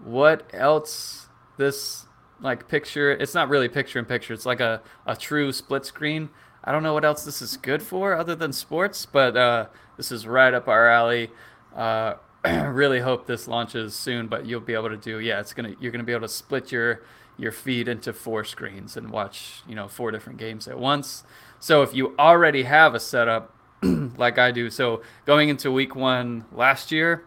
what 0.04 0.50
else 0.54 1.28
this 1.58 2.06
like 2.42 2.68
picture. 2.68 3.12
It's 3.12 3.34
not 3.34 3.50
really 3.50 3.70
picture 3.70 4.00
in 4.00 4.06
picture. 4.06 4.34
It's 4.34 4.46
like 4.46 4.60
a 4.60 4.82
a 5.06 5.16
true 5.16 5.52
split 5.52 5.86
screen. 5.86 6.30
I 6.64 6.72
don't 6.72 6.84
know 6.84 6.94
what 6.94 7.06
else 7.06 7.24
this 7.24 7.42
is 7.42 7.58
good 7.58 7.82
for 7.82 8.14
other 8.16 8.36
than 8.36 8.52
sports, 8.52 9.06
but 9.06 9.38
uh, 9.38 9.68
this 9.98 10.12
is 10.12 10.28
right 10.28 10.54
up 10.54 10.68
our 10.68 10.90
alley. 10.90 11.32
Uh, 11.76 12.16
really 12.46 13.00
hope 13.00 13.28
this 13.28 13.48
launches 13.48 13.96
soon, 13.96 14.28
but 14.28 14.46
you'll 14.46 14.60
be 14.60 14.74
able 14.74 14.90
to 14.90 14.98
do 14.98 15.20
yeah. 15.20 15.40
It's 15.40 15.54
gonna 15.54 15.76
you're 15.80 15.92
gonna 15.92 16.04
be 16.04 16.14
able 16.14 16.28
to 16.28 16.34
split 16.34 16.72
your 16.72 17.04
your 17.38 17.52
feed 17.52 17.88
into 17.88 18.12
four 18.12 18.44
screens 18.44 18.98
and 18.98 19.10
watch 19.12 19.64
you 19.68 19.76
know 19.76 19.88
four 19.88 20.12
different 20.12 20.40
games 20.40 20.68
at 20.68 20.80
once. 20.80 21.24
So 21.60 21.82
if 21.82 21.94
you 21.94 22.16
already 22.18 22.64
have 22.64 22.96
a 22.96 23.00
setup 23.00 23.54
like 24.18 24.38
I 24.38 24.52
do, 24.52 24.70
so 24.70 25.02
going 25.26 25.50
into 25.50 25.72
week 25.72 25.96
one 25.96 26.46
last 26.52 26.92
year, 26.92 27.24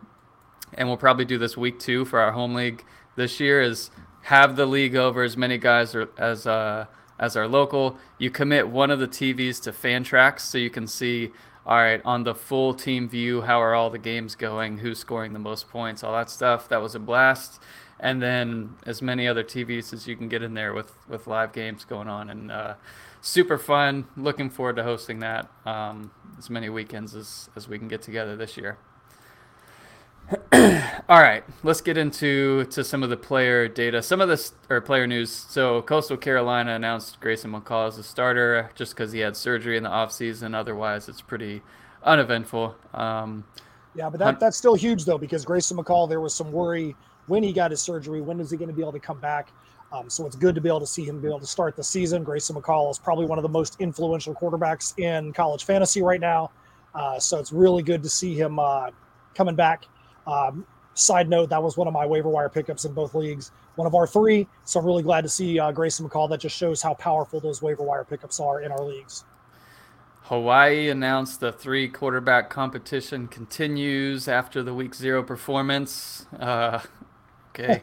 and 0.74 0.88
we'll 0.88 0.96
probably 0.96 1.24
do 1.24 1.38
this 1.38 1.56
week 1.56 1.78
two 1.78 2.04
for 2.04 2.20
our 2.20 2.32
home 2.32 2.54
league 2.54 2.84
this 3.16 3.40
year 3.40 3.60
is 3.60 3.90
have 4.22 4.56
the 4.56 4.66
league 4.66 4.96
over 4.96 5.22
as 5.22 5.36
many 5.36 5.58
guys 5.58 5.94
as 6.16 6.46
uh, 6.46 6.86
as 7.18 7.36
our 7.36 7.48
local. 7.48 7.98
You 8.18 8.30
commit 8.30 8.68
one 8.68 8.90
of 8.90 8.98
the 8.98 9.08
TVs 9.08 9.62
to 9.62 9.72
Fantrax 9.72 10.40
so 10.40 10.58
you 10.58 10.70
can 10.70 10.86
see 10.86 11.30
all 11.64 11.76
right 11.76 12.00
on 12.04 12.24
the 12.24 12.34
full 12.34 12.74
team 12.74 13.08
view 13.08 13.42
how 13.42 13.60
are 13.60 13.74
all 13.74 13.90
the 13.90 13.98
games 13.98 14.34
going, 14.34 14.78
who's 14.78 14.98
scoring 14.98 15.32
the 15.32 15.38
most 15.38 15.68
points, 15.68 16.02
all 16.02 16.12
that 16.12 16.30
stuff. 16.30 16.68
That 16.68 16.82
was 16.82 16.94
a 16.94 16.98
blast 16.98 17.60
and 18.02 18.20
then 18.20 18.74
as 18.84 19.00
many 19.00 19.28
other 19.28 19.44
TVs 19.44 19.94
as 19.94 20.06
you 20.08 20.16
can 20.16 20.28
get 20.28 20.42
in 20.42 20.54
there 20.54 20.74
with 20.74 20.92
with 21.08 21.26
live 21.26 21.52
games 21.52 21.84
going 21.84 22.08
on, 22.08 22.28
and 22.28 22.50
uh, 22.50 22.74
super 23.20 23.56
fun. 23.56 24.06
Looking 24.16 24.50
forward 24.50 24.76
to 24.76 24.82
hosting 24.82 25.20
that 25.20 25.48
um, 25.64 26.10
as 26.36 26.50
many 26.50 26.68
weekends 26.68 27.14
as 27.14 27.48
as 27.56 27.68
we 27.68 27.78
can 27.78 27.88
get 27.88 28.02
together 28.02 28.36
this 28.36 28.56
year. 28.56 28.76
All 31.08 31.20
right, 31.20 31.44
let's 31.62 31.80
get 31.80 31.96
into 31.96 32.64
to 32.66 32.84
some 32.84 33.02
of 33.02 33.10
the 33.10 33.16
player 33.16 33.68
data, 33.68 34.02
some 34.02 34.20
of 34.20 34.28
this 34.28 34.52
or 34.70 34.80
player 34.80 35.06
news. 35.06 35.30
So 35.30 35.82
Coastal 35.82 36.16
Carolina 36.16 36.74
announced 36.74 37.20
Grayson 37.20 37.52
McCall 37.52 37.88
as 37.88 37.98
a 37.98 38.02
starter 38.02 38.70
just 38.74 38.94
because 38.94 39.12
he 39.12 39.20
had 39.20 39.36
surgery 39.36 39.76
in 39.76 39.82
the 39.82 39.90
offseason. 39.90 40.54
Otherwise, 40.54 41.08
it's 41.08 41.20
pretty 41.20 41.62
uneventful. 42.02 42.76
Um, 42.94 43.44
yeah, 43.94 44.08
but 44.08 44.18
that, 44.20 44.40
that's 44.40 44.56
still 44.56 44.74
huge 44.74 45.04
though 45.04 45.18
because 45.18 45.44
Grayson 45.44 45.76
McCall, 45.76 46.08
there 46.08 46.20
was 46.20 46.34
some 46.34 46.50
worry 46.50 46.96
when 47.26 47.42
he 47.42 47.52
got 47.52 47.70
his 47.70 47.82
surgery, 47.82 48.20
when 48.20 48.40
is 48.40 48.50
he 48.50 48.56
going 48.56 48.68
to 48.70 48.74
be 48.74 48.82
able 48.82 48.92
to 48.92 49.00
come 49.00 49.20
back? 49.20 49.50
Um, 49.92 50.08
so 50.08 50.26
it's 50.26 50.36
good 50.36 50.54
to 50.54 50.60
be 50.60 50.68
able 50.68 50.80
to 50.80 50.86
see 50.86 51.04
him 51.04 51.20
be 51.20 51.28
able 51.28 51.40
to 51.40 51.46
start 51.46 51.76
the 51.76 51.84
season. 51.84 52.24
Grayson 52.24 52.56
McCall 52.56 52.90
is 52.90 52.98
probably 52.98 53.26
one 53.26 53.38
of 53.38 53.42
the 53.42 53.48
most 53.48 53.76
influential 53.78 54.34
quarterbacks 54.34 54.98
in 54.98 55.32
college 55.32 55.64
fantasy 55.64 56.00
right 56.00 56.20
now. 56.20 56.50
Uh, 56.94 57.18
so 57.18 57.38
it's 57.38 57.52
really 57.52 57.82
good 57.82 58.02
to 58.02 58.08
see 58.08 58.34
him 58.34 58.58
uh, 58.58 58.90
coming 59.34 59.54
back. 59.54 59.84
Um, 60.26 60.66
side 60.94 61.28
note, 61.28 61.48
that 61.50 61.62
was 61.62 61.76
one 61.76 61.88
of 61.88 61.94
my 61.94 62.06
waiver 62.06 62.28
wire 62.28 62.48
pickups 62.48 62.84
in 62.84 62.92
both 62.92 63.14
leagues, 63.14 63.50
one 63.76 63.86
of 63.86 63.94
our 63.94 64.06
three. 64.06 64.46
So 64.64 64.80
I'm 64.80 64.86
really 64.86 65.02
glad 65.02 65.22
to 65.22 65.28
see 65.28 65.58
uh, 65.58 65.72
Grayson 65.72 66.08
McCall. 66.08 66.28
That 66.28 66.40
just 66.40 66.56
shows 66.56 66.82
how 66.82 66.94
powerful 66.94 67.40
those 67.40 67.62
waiver 67.62 67.82
wire 67.82 68.04
pickups 68.04 68.40
are 68.40 68.60
in 68.62 68.72
our 68.72 68.82
leagues. 68.84 69.24
Hawaii 70.24 70.88
announced 70.88 71.40
the 71.40 71.52
three 71.52 71.88
quarterback 71.88 72.48
competition 72.48 73.26
continues 73.28 74.28
after 74.28 74.62
the 74.62 74.72
week 74.72 74.94
zero 74.94 75.22
performance. 75.22 76.26
Uh, 76.38 76.80
Okay. 77.54 77.82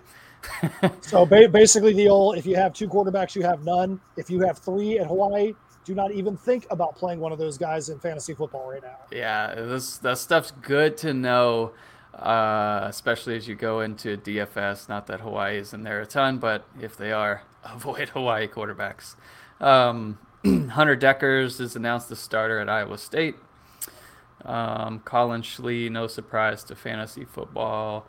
so 1.01 1.25
ba- 1.25 1.49
basically, 1.49 1.93
the 1.93 2.07
old 2.09 2.37
if 2.37 2.45
you 2.45 2.55
have 2.55 2.73
two 2.73 2.87
quarterbacks, 2.87 3.35
you 3.35 3.43
have 3.43 3.63
none. 3.63 3.99
If 4.17 4.29
you 4.29 4.39
have 4.41 4.57
three 4.57 4.97
at 4.99 5.07
Hawaii, 5.07 5.53
do 5.85 5.93
not 5.93 6.11
even 6.11 6.35
think 6.37 6.65
about 6.71 6.95
playing 6.95 7.19
one 7.19 7.31
of 7.31 7.37
those 7.37 7.57
guys 7.57 7.89
in 7.89 7.99
fantasy 7.99 8.33
football 8.33 8.69
right 8.69 8.81
now. 8.81 8.97
Yeah, 9.11 9.53
this 9.55 9.97
that 9.97 10.17
stuff's 10.17 10.51
good 10.61 10.97
to 10.97 11.13
know, 11.13 11.71
uh, 12.19 12.85
especially 12.87 13.35
as 13.35 13.47
you 13.47 13.55
go 13.55 13.81
into 13.81 14.17
DFS. 14.17 14.89
Not 14.89 15.07
that 15.07 15.21
Hawaii 15.21 15.57
is 15.57 15.73
in 15.73 15.83
there 15.83 16.01
a 16.01 16.05
ton, 16.05 16.37
but 16.37 16.65
if 16.79 16.97
they 16.97 17.11
are, 17.11 17.43
avoid 17.63 18.09
Hawaii 18.09 18.47
quarterbacks. 18.47 19.15
Um, 19.59 20.19
Hunter 20.45 20.95
Dekkers 20.95 21.59
is 21.59 21.75
announced 21.75 22.09
the 22.09 22.15
starter 22.15 22.59
at 22.59 22.69
Iowa 22.69 22.97
State. 22.97 23.35
Um, 24.45 24.99
Colin 24.99 25.41
Schlee, 25.41 25.89
no 25.89 26.07
surprise 26.07 26.63
to 26.65 26.75
fantasy 26.75 27.25
football 27.25 28.07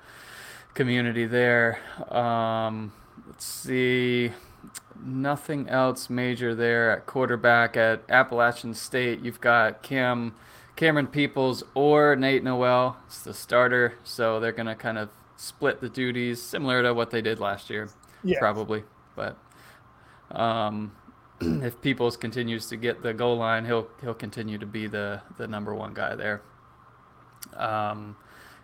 community 0.74 1.26
there. 1.26 1.80
Um, 2.12 2.92
let's 3.26 3.44
see. 3.44 4.32
Nothing 5.02 5.68
else 5.68 6.10
major 6.10 6.54
there 6.54 6.90
at 6.90 7.06
quarterback 7.06 7.76
at 7.76 8.02
Appalachian 8.08 8.74
State. 8.74 9.20
You've 9.20 9.40
got 9.40 9.82
Cam, 9.82 10.34
Camerun 10.80 11.12
Peoples 11.12 11.62
or 11.74 12.16
Nate 12.16 12.42
Noel. 12.42 12.96
It's 13.06 13.22
the 13.22 13.34
starter, 13.34 13.98
so 14.02 14.40
they're 14.40 14.50
gonna 14.50 14.74
kind 14.74 14.96
of 14.96 15.10
split 15.36 15.82
the 15.82 15.90
duties, 15.90 16.40
similar 16.40 16.82
to 16.82 16.94
what 16.94 17.10
they 17.10 17.20
did 17.20 17.38
last 17.38 17.68
year, 17.68 17.90
yeah. 18.24 18.38
probably. 18.38 18.84
But 19.14 19.36
um, 20.30 20.92
if 21.40 21.78
Peoples 21.82 22.16
continues 22.16 22.66
to 22.68 22.76
get 22.76 23.02
the 23.02 23.12
goal 23.12 23.36
line, 23.36 23.66
he'll 23.66 23.88
he'll 24.00 24.14
continue 24.14 24.56
to 24.56 24.64
be 24.64 24.86
the 24.86 25.20
the 25.36 25.46
number 25.46 25.74
one 25.74 25.92
guy 25.92 26.14
there. 26.14 26.40
Um, 27.56 28.16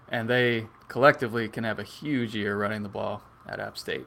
and 0.09 0.31
they 0.31 0.69
collectively 0.89 1.49
can 1.49 1.65
have 1.65 1.79
a 1.79 1.85
huge 1.85 2.35
year 2.35 2.57
running 2.57 2.83
the 2.83 2.89
ball 2.89 3.21
at 3.47 3.61
App 3.61 3.77
State. 3.77 4.07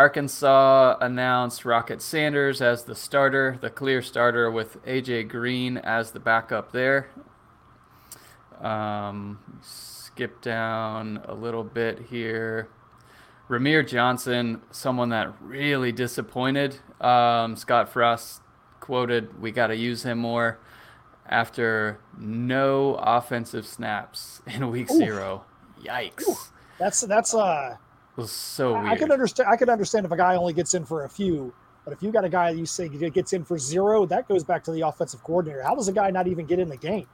Arkansas 0.00 0.96
announced 1.02 1.66
Rocket 1.66 2.00
Sanders 2.00 2.62
as 2.62 2.84
the 2.84 2.94
starter, 2.94 3.58
the 3.60 3.68
clear 3.68 4.00
starter, 4.00 4.50
with 4.50 4.82
AJ 4.86 5.28
Green 5.28 5.76
as 5.76 6.12
the 6.12 6.18
backup 6.18 6.72
there. 6.72 7.10
Um, 8.62 9.60
skip 9.60 10.40
down 10.40 11.20
a 11.26 11.34
little 11.34 11.64
bit 11.64 12.06
here. 12.08 12.70
Rahmir 13.50 13.86
Johnson, 13.86 14.62
someone 14.70 15.10
that 15.10 15.34
really 15.38 15.92
disappointed. 15.92 16.78
Um, 16.98 17.54
Scott 17.54 17.90
Frost 17.90 18.40
quoted, 18.80 19.38
"We 19.38 19.50
got 19.50 19.66
to 19.66 19.76
use 19.76 20.02
him 20.02 20.16
more." 20.16 20.60
After 21.26 22.00
no 22.16 22.94
offensive 22.94 23.66
snaps 23.66 24.40
in 24.46 24.70
week 24.70 24.90
Oof. 24.90 24.96
zero, 24.96 25.44
Yikes. 25.84 26.52
That's 26.78 27.02
that's 27.02 27.34
uh 27.34 27.76
it 28.16 28.20
was 28.20 28.32
so 28.32 28.74
I, 28.74 28.90
I 28.90 28.96
could 28.96 29.10
understand 29.10 29.48
I 29.48 29.56
could 29.56 29.68
understand 29.68 30.06
if 30.06 30.12
a 30.12 30.16
guy 30.16 30.36
only 30.36 30.52
gets 30.52 30.74
in 30.74 30.84
for 30.84 31.04
a 31.04 31.08
few, 31.08 31.52
but 31.84 31.92
if 31.92 32.02
you 32.02 32.10
got 32.10 32.24
a 32.24 32.28
guy 32.28 32.50
you 32.50 32.66
say 32.66 32.88
gets 32.88 33.32
in 33.32 33.44
for 33.44 33.58
zero, 33.58 34.06
that 34.06 34.28
goes 34.28 34.44
back 34.44 34.64
to 34.64 34.72
the 34.72 34.82
offensive 34.82 35.22
coordinator. 35.22 35.62
How 35.62 35.74
does 35.74 35.88
a 35.88 35.92
guy 35.92 36.10
not 36.10 36.26
even 36.26 36.46
get 36.46 36.58
in 36.58 36.68
the 36.68 36.76
game? 36.76 37.06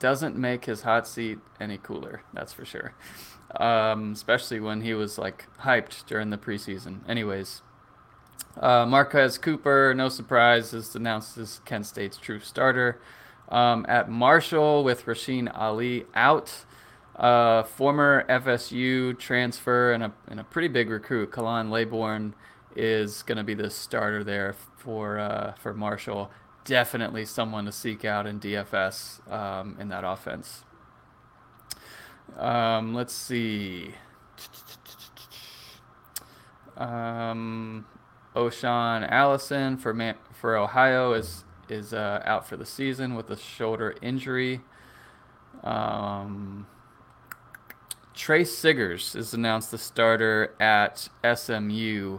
Doesn't 0.00 0.36
make 0.36 0.64
his 0.64 0.82
hot 0.82 1.08
seat 1.08 1.38
any 1.60 1.78
cooler, 1.78 2.22
that's 2.32 2.52
for 2.52 2.64
sure. 2.64 2.94
Um, 3.56 4.12
especially 4.12 4.60
when 4.60 4.82
he 4.82 4.94
was 4.94 5.18
like 5.18 5.46
hyped 5.60 6.06
during 6.06 6.30
the 6.30 6.38
preseason. 6.38 7.08
Anyways, 7.08 7.62
uh, 8.60 8.86
Marquez 8.86 9.38
Cooper, 9.38 9.94
no 9.96 10.08
surprise, 10.08 10.72
is 10.72 10.94
announced 10.94 11.38
as 11.38 11.60
Kent 11.64 11.86
State's 11.86 12.16
true 12.16 12.40
starter. 12.40 13.00
Um, 13.48 13.86
at 13.88 14.10
Marshall 14.10 14.84
with 14.84 15.06
Rasheen 15.06 15.50
Ali 15.54 16.04
out. 16.14 16.64
Uh, 17.18 17.64
former 17.64 18.24
FSU 18.28 19.18
transfer 19.18 19.92
and 19.92 20.04
a, 20.04 20.12
and 20.28 20.38
a 20.38 20.44
pretty 20.44 20.68
big 20.68 20.88
recruit, 20.88 21.32
Khalan 21.32 21.68
Laborn, 21.68 22.32
is 22.76 23.22
going 23.24 23.38
to 23.38 23.44
be 23.44 23.54
the 23.54 23.70
starter 23.70 24.22
there 24.22 24.54
for 24.76 25.18
uh, 25.18 25.54
for 25.54 25.74
Marshall. 25.74 26.30
Definitely 26.64 27.24
someone 27.24 27.64
to 27.64 27.72
seek 27.72 28.04
out 28.04 28.26
in 28.26 28.38
DFS 28.38 29.28
um, 29.32 29.76
in 29.80 29.88
that 29.88 30.04
offense. 30.04 30.64
Um, 32.36 32.94
let's 32.94 33.14
see. 33.14 33.94
Um, 36.76 37.84
O'Shaan 38.36 39.02
Allison 39.02 39.76
for 39.76 39.92
Man- 39.92 40.18
for 40.32 40.56
Ohio 40.56 41.14
is 41.14 41.44
is 41.68 41.92
uh, 41.92 42.22
out 42.24 42.46
for 42.46 42.56
the 42.56 42.64
season 42.64 43.16
with 43.16 43.28
a 43.30 43.36
shoulder 43.36 43.96
injury. 44.00 44.60
Um, 45.64 46.66
Tre 48.18 48.42
Siggers 48.42 49.14
is 49.14 49.32
announced 49.32 49.70
the 49.70 49.78
starter 49.78 50.52
at 50.58 51.08
SMU. 51.24 52.18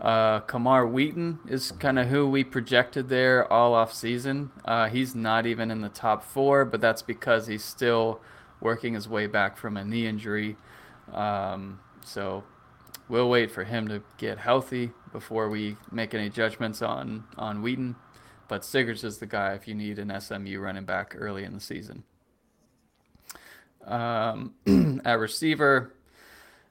Uh, 0.00 0.40
Camar 0.40 0.84
Wheaton 0.84 1.38
is 1.48 1.70
kind 1.70 1.96
of 2.00 2.08
who 2.08 2.28
we 2.28 2.42
projected 2.42 3.08
there 3.08 3.50
all 3.50 3.72
off 3.72 3.94
season. 3.94 4.50
Uh, 4.64 4.88
he's 4.88 5.14
not 5.14 5.46
even 5.46 5.70
in 5.70 5.80
the 5.80 5.88
top 5.90 6.24
four, 6.24 6.64
but 6.64 6.80
that's 6.80 7.02
because 7.02 7.46
he's 7.46 7.62
still 7.62 8.20
working 8.60 8.94
his 8.94 9.08
way 9.08 9.28
back 9.28 9.56
from 9.56 9.76
a 9.76 9.84
knee 9.84 10.08
injury. 10.08 10.56
Um, 11.12 11.78
so 12.04 12.42
we'll 13.08 13.30
wait 13.30 13.52
for 13.52 13.62
him 13.62 13.86
to 13.86 14.02
get 14.16 14.38
healthy 14.38 14.90
before 15.12 15.48
we 15.48 15.76
make 15.92 16.14
any 16.14 16.30
judgments 16.30 16.82
on 16.82 17.24
on 17.36 17.62
Wheaton. 17.62 17.94
But 18.48 18.62
Siggers 18.62 19.04
is 19.04 19.18
the 19.18 19.26
guy 19.26 19.52
if 19.54 19.68
you 19.68 19.76
need 19.76 20.00
an 20.00 20.20
SMU 20.20 20.58
running 20.58 20.84
back 20.84 21.14
early 21.16 21.44
in 21.44 21.54
the 21.54 21.60
season. 21.60 22.02
Um, 23.88 24.54
at 25.04 25.18
receiver, 25.18 25.94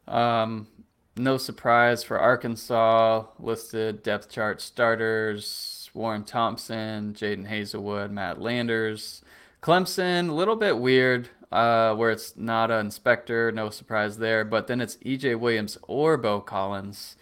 um, 0.07 0.67
no 1.15 1.37
surprise 1.37 2.03
for 2.03 2.19
Arkansas. 2.19 3.25
Listed 3.39 4.03
depth 4.03 4.29
chart 4.29 4.61
starters: 4.61 5.89
Warren 5.93 6.23
Thompson, 6.23 7.13
Jadon 7.13 7.49
Haselwood, 7.49 8.11
Matt 8.11 8.39
Landers. 8.39 9.23
Clemson, 9.61 10.29
a 10.29 10.33
little 10.33 10.55
bit 10.55 10.77
weird, 10.77 11.29
uh, 11.51 11.93
where 11.95 12.11
it's 12.11 12.37
not 12.37 12.71
an 12.71 12.85
inspector. 12.85 13.51
No 13.51 13.69
surprise 13.69 14.17
there. 14.17 14.45
But 14.45 14.67
then 14.67 14.79
it's 14.79 14.97
EJ 14.97 15.39
Williams 15.39 15.77
or 15.87 16.17
Beaux 16.17 16.41
Collins. 16.41 17.15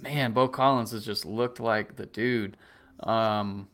Man, 0.00 0.32
Beaux 0.32 0.48
Collins 0.48 0.90
has 0.90 1.04
just 1.04 1.24
looked 1.24 1.60
like 1.60 1.96
the 1.96 2.06
dude. 2.06 2.56
Um, 3.00 3.68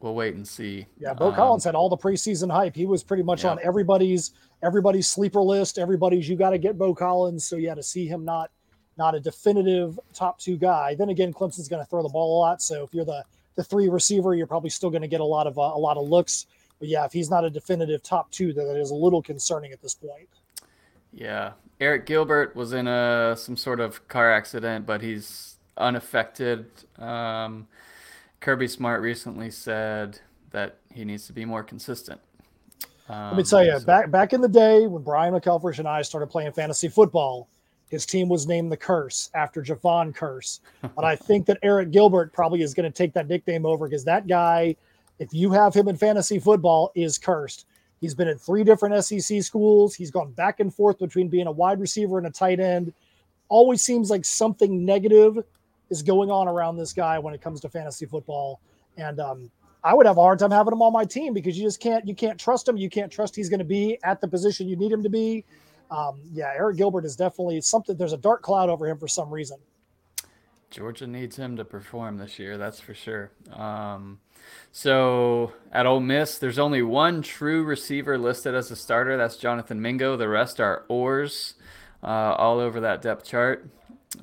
we'll 0.00 0.14
wait 0.14 0.34
and 0.34 0.46
see. 0.46 0.86
Yeah, 0.98 1.14
Beaux 1.14 1.28
um, 1.28 1.34
Collins 1.34 1.64
had 1.64 1.74
all 1.74 1.88
the 1.88 1.96
preseason 1.96 2.50
hype. 2.50 2.74
He 2.74 2.86
was 2.86 3.02
pretty 3.02 3.22
much 3.22 3.44
yeah. 3.44 3.50
on 3.50 3.58
everybody's 3.62 4.32
everybody's 4.62 5.06
sleeper 5.06 5.40
list. 5.40 5.78
Everybody's 5.78 6.28
you 6.28 6.36
got 6.36 6.50
to 6.50 6.58
get 6.58 6.78
Beaux 6.78 6.94
Collins. 6.94 7.44
So 7.44 7.56
yeah, 7.56 7.74
to 7.74 7.82
see 7.82 8.06
him 8.06 8.24
not 8.24 8.50
not 8.98 9.14
a 9.14 9.20
definitive 9.20 9.98
top 10.14 10.38
two 10.38 10.56
guy. 10.56 10.94
Then 10.94 11.10
again, 11.10 11.32
Clemson's 11.32 11.68
going 11.68 11.82
to 11.82 11.88
throw 11.88 12.02
the 12.02 12.08
ball 12.08 12.38
a 12.38 12.40
lot. 12.40 12.62
So 12.62 12.84
if 12.84 12.94
you're 12.94 13.04
the 13.04 13.24
the 13.56 13.64
three 13.64 13.88
receiver, 13.88 14.34
you're 14.34 14.46
probably 14.46 14.70
still 14.70 14.90
going 14.90 15.02
to 15.02 15.08
get 15.08 15.20
a 15.20 15.24
lot 15.24 15.46
of 15.46 15.58
uh, 15.58 15.62
a 15.62 15.78
lot 15.78 15.96
of 15.96 16.08
looks. 16.08 16.46
But 16.78 16.88
yeah, 16.88 17.04
if 17.04 17.12
he's 17.12 17.30
not 17.30 17.44
a 17.44 17.50
definitive 17.50 18.02
top 18.02 18.30
two, 18.30 18.52
then 18.52 18.66
that 18.68 18.76
is 18.76 18.90
a 18.90 18.94
little 18.94 19.22
concerning 19.22 19.72
at 19.72 19.80
this 19.80 19.94
point. 19.94 20.28
Yeah, 21.12 21.52
Arik 21.80 22.04
Gilbert 22.04 22.54
was 22.54 22.72
in 22.72 22.86
a 22.86 23.34
some 23.36 23.56
sort 23.56 23.80
of 23.80 24.06
car 24.08 24.30
accident, 24.32 24.86
but 24.86 25.00
he's 25.00 25.56
unaffected. 25.76 26.66
Um, 26.98 27.68
Kirby 28.40 28.68
Smart 28.68 29.00
recently 29.00 29.50
said 29.50 30.20
that 30.50 30.76
he 30.92 31.04
needs 31.04 31.26
to 31.26 31.32
be 31.32 31.44
more 31.44 31.62
consistent. 31.62 32.20
Um, 33.08 33.28
Let 33.28 33.36
me 33.36 33.42
tell 33.44 33.64
you, 33.64 33.78
so- 33.78 33.86
back 33.86 34.10
back 34.10 34.32
in 34.32 34.40
the 34.40 34.48
day 34.48 34.86
when 34.86 35.02
Brian 35.02 35.34
McElfresh 35.34 35.78
and 35.78 35.88
I 35.88 36.02
started 36.02 36.26
playing 36.28 36.52
fantasy 36.52 36.88
football, 36.88 37.48
his 37.90 38.04
team 38.04 38.28
was 38.28 38.46
named 38.46 38.72
the 38.72 38.76
Curse 38.76 39.30
after 39.34 39.62
Jevon 39.62 40.14
Kearse. 40.14 40.60
but 40.82 41.04
I 41.04 41.14
think 41.14 41.46
that 41.46 41.62
Arik 41.62 41.92
Gilbert 41.92 42.32
probably 42.32 42.62
is 42.62 42.74
going 42.74 42.90
to 42.90 42.96
take 42.96 43.12
that 43.14 43.28
nickname 43.28 43.64
over 43.64 43.88
because 43.88 44.04
that 44.04 44.26
guy, 44.26 44.74
if 45.18 45.32
you 45.32 45.52
have 45.52 45.72
him 45.72 45.88
in 45.88 45.96
fantasy 45.96 46.38
football, 46.38 46.90
is 46.94 47.16
cursed. 47.16 47.66
He's 48.00 48.14
been 48.14 48.28
at 48.28 48.40
three 48.40 48.64
different 48.64 49.02
SEC 49.04 49.42
schools. 49.42 49.94
He's 49.94 50.10
gone 50.10 50.32
back 50.32 50.60
and 50.60 50.74
forth 50.74 50.98
between 50.98 51.28
being 51.28 51.46
a 51.46 51.52
wide 51.52 51.80
receiver 51.80 52.18
and 52.18 52.26
a 52.26 52.30
tight 52.30 52.60
end. 52.60 52.92
Always 53.48 53.82
seems 53.82 54.10
like 54.10 54.24
something 54.24 54.84
negative 54.84 55.38
is 55.88 56.02
going 56.02 56.30
on 56.30 56.48
around 56.48 56.76
this 56.76 56.92
guy 56.92 57.18
when 57.18 57.32
it 57.32 57.40
comes 57.40 57.60
to 57.60 57.68
fantasy 57.68 58.04
football. 58.04 58.60
And 58.98 59.20
um, 59.20 59.50
I 59.86 59.94
would 59.94 60.04
have 60.06 60.18
a 60.18 60.20
hard 60.20 60.40
time 60.40 60.50
having 60.50 60.72
him 60.72 60.82
on 60.82 60.92
my 60.92 61.04
team 61.04 61.32
because 61.32 61.56
you 61.56 61.62
just 61.62 61.78
can't 61.78 62.08
you 62.08 62.14
can't 62.14 62.40
trust 62.40 62.68
him. 62.68 62.76
You 62.76 62.90
can't 62.90 63.10
trust 63.10 63.36
he's 63.36 63.48
going 63.48 63.60
to 63.60 63.64
be 63.64 63.98
at 64.02 64.20
the 64.20 64.26
position 64.26 64.68
you 64.68 64.74
need 64.74 64.90
him 64.90 65.04
to 65.04 65.08
be. 65.08 65.44
Um, 65.92 66.22
yeah, 66.32 66.56
Arik 66.58 66.76
Gilbert 66.76 67.04
is 67.04 67.14
definitely 67.14 67.60
something. 67.60 67.96
There's 67.96 68.12
a 68.12 68.16
dark 68.16 68.42
cloud 68.42 68.68
over 68.68 68.88
him 68.88 68.98
for 68.98 69.06
some 69.06 69.30
reason. 69.30 69.58
Georgia 70.72 71.06
needs 71.06 71.36
him 71.36 71.56
to 71.56 71.64
perform 71.64 72.18
this 72.18 72.36
year, 72.36 72.58
that's 72.58 72.80
for 72.80 72.94
sure. 72.94 73.30
Um, 73.52 74.18
so 74.72 75.52
at 75.70 75.86
Ole 75.86 76.00
Miss, 76.00 76.36
there's 76.36 76.58
only 76.58 76.82
one 76.82 77.22
true 77.22 77.62
receiver 77.62 78.18
listed 78.18 78.56
as 78.56 78.72
a 78.72 78.76
starter. 78.76 79.16
That's 79.16 79.36
Jonathan 79.36 79.80
Mingo. 79.80 80.16
The 80.16 80.28
rest 80.28 80.58
are 80.60 80.84
oars 80.88 81.54
uh, 82.02 82.34
all 82.36 82.58
over 82.58 82.80
that 82.80 83.02
depth 83.02 83.24
chart. 83.24 83.68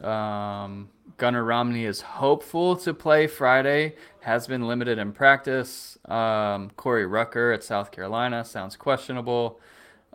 Um, 0.02 0.89
Gunnar 1.17 1.43
Romney 1.43 1.86
is 1.86 2.02
hopeful 2.02 2.76
to 2.78 2.93
play 2.93 3.28
Friday, 3.28 3.95
has 4.21 4.47
been 4.47 4.67
limited 4.67 4.97
in 4.97 5.12
practice. 5.12 5.97
Um, 6.06 6.71
Corey 6.76 7.06
Rucker 7.06 7.52
at 7.52 7.63
South 7.63 7.91
Carolina 7.91 8.43
sounds 8.43 8.76
questionable. 8.76 9.60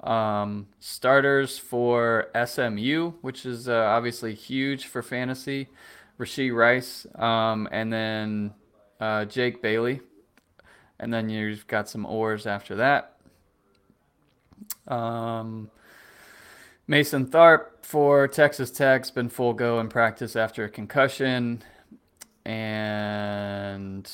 Um, 0.03 0.69
starters 0.79 1.59
for 1.59 2.29
SMU, 2.45 3.13
which 3.21 3.45
is 3.47 3.69
uh, 3.69 3.75
obviously 3.75 4.35
huge 4.35 4.87
for 4.87 5.03
fantasy. 5.03 5.69
Rashee 6.19 6.55
Rice, 6.55 7.07
um, 7.15 7.69
and 7.71 7.93
then 7.93 8.55
uh, 9.01 9.25
Jake 9.25 9.63
Bailey, 9.63 10.01
and 10.99 11.15
then 11.15 11.29
you've 11.29 11.67
got 11.69 11.89
some 11.89 12.05
oars 12.05 12.47
after 12.47 12.75
that. 12.77 13.15
Um, 14.89 15.71
Mason 16.91 17.27
Tharp 17.27 17.67
for 17.83 18.27
Texas 18.27 18.71
Tech's 18.71 19.11
been 19.11 19.29
full 19.29 19.53
go 19.53 19.79
in 19.79 19.91
practice 19.91 20.37
after 20.37 20.65
a 20.65 20.71
concussion, 20.71 21.63
and 22.47 24.11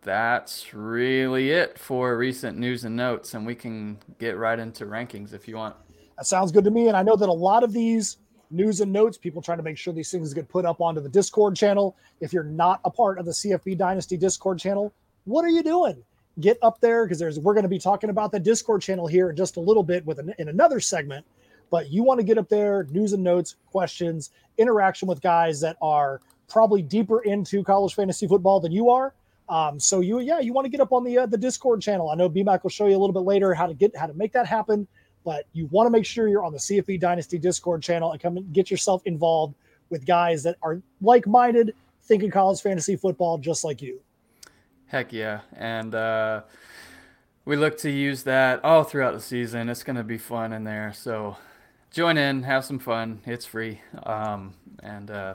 that's 0.00 0.72
really 0.72 1.50
it 1.50 1.78
for 1.78 2.16
recent 2.16 2.56
news 2.56 2.84
and 2.84 2.96
notes. 2.96 3.34
And 3.34 3.44
we 3.44 3.54
can 3.54 3.98
get 4.18 4.38
right 4.38 4.58
into 4.58 4.86
rankings 4.86 5.34
if 5.34 5.46
you 5.46 5.56
want. 5.56 5.76
That 6.16 6.24
sounds 6.24 6.50
good 6.50 6.64
to 6.64 6.70
me. 6.70 6.88
And 6.88 6.96
I 6.96 7.02
know 7.02 7.14
that 7.14 7.28
a 7.28 7.32
lot 7.32 7.62
of 7.62 7.74
these 7.74 8.16
news 8.50 8.80
and 8.80 8.90
notes, 8.90 9.18
people 9.18 9.42
trying 9.42 9.58
to 9.58 9.62
make 9.62 9.76
sure 9.76 9.92
these 9.92 10.10
things 10.10 10.32
get 10.32 10.48
put 10.48 10.64
up 10.64 10.80
onto 10.80 11.02
the 11.02 11.10
Discord 11.10 11.56
channel. 11.56 11.94
If 12.22 12.32
you're 12.32 12.42
not 12.42 12.80
a 12.86 12.90
part 12.90 13.18
of 13.18 13.26
the 13.26 13.32
CFB 13.32 13.76
Dynasty 13.76 14.16
Discord 14.16 14.58
channel, 14.58 14.94
what 15.24 15.44
are 15.44 15.50
you 15.50 15.62
doing? 15.62 16.02
Get 16.40 16.56
up 16.62 16.80
there 16.80 17.04
because 17.04 17.18
there's 17.18 17.38
we're 17.38 17.52
going 17.52 17.64
to 17.64 17.68
be 17.68 17.78
talking 17.78 18.08
about 18.08 18.32
the 18.32 18.40
Discord 18.40 18.80
channel 18.80 19.06
here 19.06 19.28
in 19.28 19.36
just 19.36 19.58
a 19.58 19.60
little 19.60 19.82
bit 19.82 20.06
with 20.06 20.18
an, 20.18 20.32
in 20.38 20.48
another 20.48 20.80
segment. 20.80 21.26
But 21.70 21.90
you 21.90 22.02
want 22.02 22.18
to 22.20 22.24
get 22.24 22.36
up 22.36 22.48
there, 22.48 22.86
news 22.90 23.12
and 23.12 23.22
notes, 23.22 23.56
questions, 23.66 24.30
interaction 24.58 25.08
with 25.08 25.20
guys 25.22 25.60
that 25.60 25.76
are 25.80 26.20
probably 26.48 26.82
deeper 26.82 27.22
into 27.22 27.62
college 27.62 27.94
fantasy 27.94 28.26
football 28.26 28.60
than 28.60 28.72
you 28.72 28.90
are. 28.90 29.14
Um, 29.48 29.80
so 29.80 30.00
you, 30.00 30.20
yeah, 30.20 30.40
you 30.40 30.52
want 30.52 30.64
to 30.64 30.68
get 30.68 30.80
up 30.80 30.92
on 30.92 31.04
the 31.04 31.18
uh, 31.18 31.26
the 31.26 31.38
Discord 31.38 31.80
channel. 31.80 32.10
I 32.10 32.14
know 32.14 32.28
BMAC 32.28 32.62
will 32.62 32.70
show 32.70 32.86
you 32.86 32.96
a 32.96 33.00
little 33.00 33.12
bit 33.12 33.20
later 33.20 33.54
how 33.54 33.66
to 33.66 33.74
get 33.74 33.96
how 33.96 34.06
to 34.06 34.14
make 34.14 34.32
that 34.32 34.46
happen 34.46 34.86
but 35.24 35.46
you 35.52 35.66
want 35.66 35.86
to 35.86 35.90
make 35.90 36.06
sure 36.06 36.28
you're 36.28 36.44
on 36.44 36.52
the 36.52 36.58
CFB 36.58 37.00
Dynasty 37.00 37.38
Discord 37.38 37.82
channel 37.82 38.12
and 38.12 38.20
come 38.20 38.36
and 38.36 38.52
get 38.52 38.70
yourself 38.70 39.02
involved 39.04 39.54
with 39.90 40.06
guys 40.06 40.42
that 40.44 40.56
are 40.62 40.80
like 41.00 41.26
minded, 41.26 41.74
thinking 42.04 42.30
college 42.30 42.60
fantasy 42.60 42.96
football 42.96 43.38
just 43.38 43.64
like 43.64 43.82
you. 43.82 44.00
Heck 44.86 45.12
yeah. 45.12 45.40
And 45.52 45.94
uh, 45.94 46.42
we 47.44 47.56
look 47.56 47.76
to 47.78 47.90
use 47.90 48.22
that 48.24 48.64
all 48.64 48.84
throughout 48.84 49.12
the 49.12 49.20
season. 49.20 49.68
It's 49.68 49.82
going 49.82 49.96
to 49.96 50.04
be 50.04 50.18
fun 50.18 50.52
in 50.52 50.64
there. 50.64 50.92
So 50.94 51.36
join 51.90 52.16
in, 52.16 52.42
have 52.44 52.64
some 52.64 52.78
fun. 52.78 53.20
It's 53.26 53.46
free. 53.46 53.80
Um, 54.04 54.54
and 54.82 55.10
uh, 55.10 55.34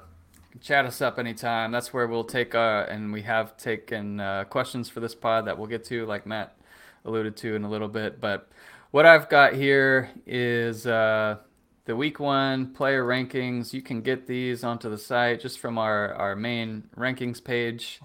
chat 0.62 0.86
us 0.86 1.02
up 1.02 1.20
anytime. 1.20 1.72
That's 1.72 1.94
where 1.94 2.08
we'll 2.08 2.24
take, 2.24 2.56
uh, 2.56 2.86
and 2.90 3.12
we 3.12 3.22
have 3.24 3.58
taken 3.58 4.20
uh, 4.20 4.46
questions 4.46 4.90
for 4.90 5.00
this 5.00 5.16
pod 5.16 5.46
that 5.46 5.58
we'll 5.58 5.68
get 5.68 5.84
to, 5.86 6.06
like 6.06 6.26
Matt 6.26 6.56
alluded 7.04 7.38
to 7.38 7.56
in 7.56 7.64
a 7.64 7.70
little 7.70 7.88
bit. 7.88 8.20
But 8.20 8.50
what 8.92 9.06
I've 9.06 9.30
got 9.30 9.54
here 9.54 10.10
is 10.26 10.88
uh, 10.88 11.38
the 11.86 11.96
week 11.96 12.20
one 12.20 12.74
player 12.74 13.04
rankings. 13.04 13.74
You 13.74 13.82
can 13.82 14.02
get 14.02 14.26
these 14.28 14.64
onto 14.64 14.90
the 14.90 14.98
site 14.98 15.42
just 15.42 15.60
from 15.60 15.78
our, 15.78 16.14
our 16.14 16.36
main 16.36 16.84
rankings 16.98 17.44
page. 17.44 18.00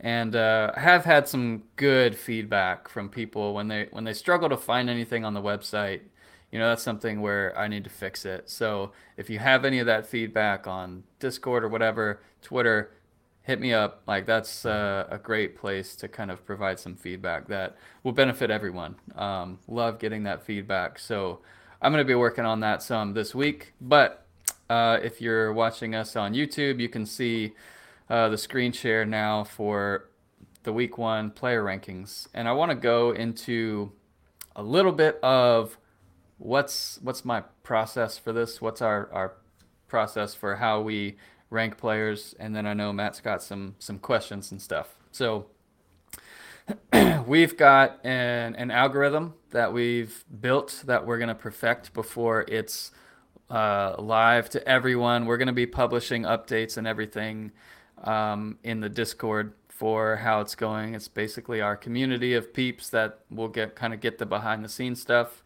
And 0.00 0.34
uh, 0.34 0.72
I 0.76 0.80
have 0.80 1.04
had 1.04 1.28
some 1.28 1.62
good 1.76 2.16
feedback 2.16 2.88
from 2.88 3.08
people 3.08 3.54
when 3.54 3.68
they 3.68 3.86
when 3.92 4.02
they 4.02 4.12
struggle 4.12 4.48
to 4.48 4.56
find 4.56 4.90
anything 4.90 5.24
on 5.24 5.34
the 5.34 5.40
website. 5.40 6.00
You 6.54 6.60
know, 6.60 6.68
that's 6.68 6.84
something 6.84 7.20
where 7.20 7.52
I 7.58 7.66
need 7.66 7.82
to 7.82 7.90
fix 7.90 8.24
it. 8.24 8.48
So 8.48 8.92
if 9.16 9.28
you 9.28 9.40
have 9.40 9.64
any 9.64 9.80
of 9.80 9.86
that 9.86 10.06
feedback 10.06 10.68
on 10.68 11.02
Discord 11.18 11.64
or 11.64 11.68
whatever, 11.68 12.20
Twitter, 12.42 12.92
hit 13.42 13.58
me 13.58 13.72
up. 13.72 14.02
Like 14.06 14.24
that's 14.24 14.64
uh, 14.64 15.08
a 15.10 15.18
great 15.18 15.58
place 15.58 15.96
to 15.96 16.06
kind 16.06 16.30
of 16.30 16.46
provide 16.46 16.78
some 16.78 16.94
feedback 16.94 17.48
that 17.48 17.76
will 18.04 18.12
benefit 18.12 18.52
everyone. 18.52 18.94
Um, 19.16 19.58
love 19.66 19.98
getting 19.98 20.22
that 20.22 20.44
feedback. 20.44 21.00
So 21.00 21.40
I'm 21.82 21.90
going 21.90 22.04
to 22.04 22.08
be 22.08 22.14
working 22.14 22.44
on 22.44 22.60
that 22.60 22.84
some 22.84 23.14
this 23.14 23.34
week. 23.34 23.72
But 23.80 24.24
uh, 24.70 25.00
if 25.02 25.20
you're 25.20 25.52
watching 25.52 25.96
us 25.96 26.14
on 26.14 26.34
YouTube, 26.34 26.78
you 26.78 26.88
can 26.88 27.04
see 27.04 27.54
uh, 28.08 28.28
the 28.28 28.38
screen 28.38 28.70
share 28.70 29.04
now 29.04 29.42
for 29.42 30.08
the 30.62 30.72
week 30.72 30.98
one 30.98 31.32
player 31.32 31.64
rankings. 31.64 32.28
And 32.32 32.46
I 32.46 32.52
want 32.52 32.70
to 32.70 32.76
go 32.76 33.10
into 33.10 33.90
a 34.54 34.62
little 34.62 34.92
bit 34.92 35.18
of 35.20 35.78
what's 36.44 36.98
what's 37.02 37.24
my 37.24 37.40
process 37.62 38.18
for 38.18 38.32
this. 38.32 38.60
What's 38.60 38.82
our 38.82 39.08
our 39.12 39.32
process 39.88 40.34
for 40.34 40.56
how 40.56 40.80
we 40.80 41.16
rank 41.50 41.78
players, 41.78 42.34
and 42.38 42.54
then 42.54 42.66
I 42.66 42.74
know 42.74 42.92
Matt's 42.92 43.20
got 43.20 43.42
some 43.42 43.76
some 43.78 43.98
questions 43.98 44.52
and 44.52 44.60
stuff. 44.60 44.94
So 45.10 45.46
we've 47.26 47.56
got 47.56 48.04
an 48.04 48.54
an 48.56 48.70
algorithm 48.70 49.34
that 49.50 49.72
we've 49.72 50.24
built 50.40 50.82
that 50.86 51.06
we're 51.06 51.18
gonna 51.18 51.34
perfect 51.34 51.94
before 51.94 52.44
it's 52.48 52.92
uh, 53.50 53.96
live 53.98 54.50
to 54.50 54.68
everyone. 54.68 55.24
We're 55.26 55.38
gonna 55.38 55.52
be 55.52 55.66
publishing 55.66 56.24
updates 56.24 56.76
and 56.76 56.86
everything 56.86 57.52
um, 58.02 58.58
in 58.62 58.80
the 58.80 58.90
Discord 58.90 59.54
for 59.68 60.16
how 60.16 60.40
it's 60.40 60.54
going. 60.54 60.94
It's 60.94 61.08
basically 61.08 61.60
our 61.60 61.76
community 61.76 62.34
of 62.34 62.52
peeps 62.52 62.90
that 62.90 63.20
will 63.30 63.48
get 63.48 63.74
kind 63.74 63.94
of 63.94 64.00
get 64.00 64.18
the 64.18 64.26
behind 64.26 64.62
the 64.62 64.68
scenes 64.68 65.00
stuff. 65.00 65.42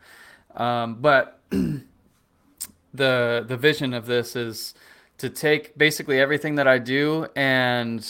Um, 0.59 0.97
but 0.97 1.41
the 1.51 3.45
the 3.49 3.57
vision 3.57 3.95
of 3.95 4.07
this 4.07 4.37
is 4.37 4.75
to 5.19 5.31
take 5.31 5.79
basically 5.79 6.21
everything 6.21 6.57
that 6.57 6.69
I 6.69 6.79
do 6.79 7.27
and 7.37 8.07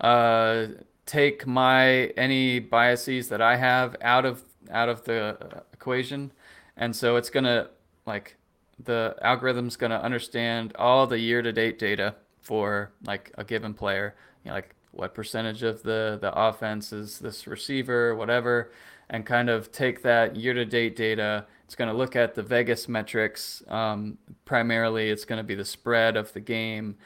uh, 0.00 0.66
take 1.06 1.46
my 1.46 2.06
any 2.16 2.60
biases 2.60 3.28
that 3.28 3.42
I 3.42 3.56
have 3.56 3.96
out 4.02 4.24
of 4.24 4.44
out 4.70 4.88
of 4.88 5.04
the 5.04 5.36
equation 5.72 6.32
And 6.76 6.94
so 6.96 7.16
it's 7.16 7.30
to 7.44 7.70
like 8.06 8.36
the 8.84 9.16
algorithm's 9.22 9.76
to 9.90 10.02
understand 10.02 10.74
all 10.76 11.06
the 11.06 11.18
year 11.18 11.42
to 11.42 11.52
date 11.52 11.78
data 11.78 12.14
for 12.40 12.92
like 13.04 13.32
a 13.38 13.44
given 13.44 13.74
player, 13.74 14.14
you 14.44 14.50
know, 14.50 14.54
like 14.54 14.74
what 14.92 15.14
percentage 15.14 15.62
of 15.62 15.82
the 15.82 16.18
the 16.20 16.32
offense 16.34 16.92
is 16.92 17.18
this 17.20 17.46
receiver, 17.46 18.14
whatever, 18.14 18.72
and 19.10 19.26
kind 19.26 19.50
of 19.50 19.72
take 19.72 20.02
that 20.02 20.36
year 20.36 20.54
to 20.54 20.64
date 20.64 20.96
data. 20.96 21.46
It's 21.70 21.76
going 21.76 21.88
to 21.88 21.96
look 21.96 22.16
at 22.16 22.34
the 22.34 22.42
Vegas 22.42 22.88
metrics. 22.88 23.62
Um, 23.68 24.18
primarily, 24.44 25.08
it's 25.08 25.24
going 25.24 25.36
to 25.36 25.44
be 25.44 25.54
the 25.54 25.64
spread 25.64 26.16
of 26.16 26.32
the 26.32 26.40
game 26.40 26.96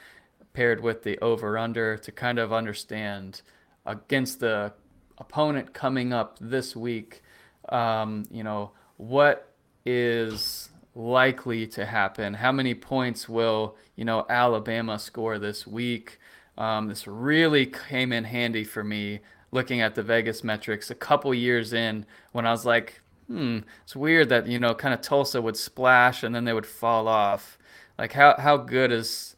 paired 0.55 0.81
with 0.81 1.03
the 1.03 1.19
over 1.19 1.59
under 1.59 1.99
to 1.99 2.11
kind 2.11 2.39
of 2.39 2.51
understand 2.51 3.43
against 3.85 4.41
the 4.41 4.73
opponent 5.19 5.75
coming 5.75 6.15
up 6.15 6.39
this 6.41 6.75
week, 6.75 7.23
um, 7.69 8.25
you 8.31 8.43
know, 8.43 8.71
what 8.97 9.53
is 9.85 10.71
likely 10.95 11.67
to 11.67 11.85
happen? 11.85 12.33
How 12.33 12.51
many 12.51 12.75
points 12.75 13.29
will, 13.29 13.77
you 13.97 14.07
know, 14.07 14.25
Alabama 14.31 14.99
score 14.99 15.39
this 15.39 15.67
week? 15.67 16.19
Um, 16.57 16.89
this 16.89 17.07
really 17.07 17.67
came 17.67 18.15
in 18.15 18.25
handy 18.25 18.65
for 18.65 18.83
me 18.83 19.21
looking 19.53 19.83
at 19.83 19.95
the 19.95 20.03
Vegas 20.03 20.43
metrics 20.43 20.91
a 20.91 20.95
couple 20.95 21.35
years 21.35 21.75
in 21.75 22.07
when 22.33 22.47
I 22.47 22.51
was 22.51 22.65
like, 22.65 23.03
hmm, 23.27 23.59
it's 23.83 23.97
weird 23.97 24.29
that, 24.31 24.47
you 24.47 24.59
know, 24.59 24.75
kind 24.75 24.95
of 24.95 25.01
Tulsa 25.01 25.41
would 25.41 25.57
splash 25.57 26.23
and 26.23 26.35
then 26.35 26.45
they 26.45 26.53
would 26.53 26.67
fall 26.67 27.09
off. 27.09 27.59
Like, 27.99 28.13
how, 28.13 28.37
how 28.39 28.57
good 28.57 28.93
is 28.93 29.37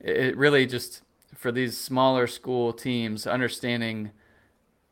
it 0.00 0.36
really 0.36 0.66
just 0.66 1.02
for 1.34 1.52
these 1.52 1.78
smaller 1.78 2.26
school 2.26 2.72
teams 2.72 3.26
understanding 3.26 4.12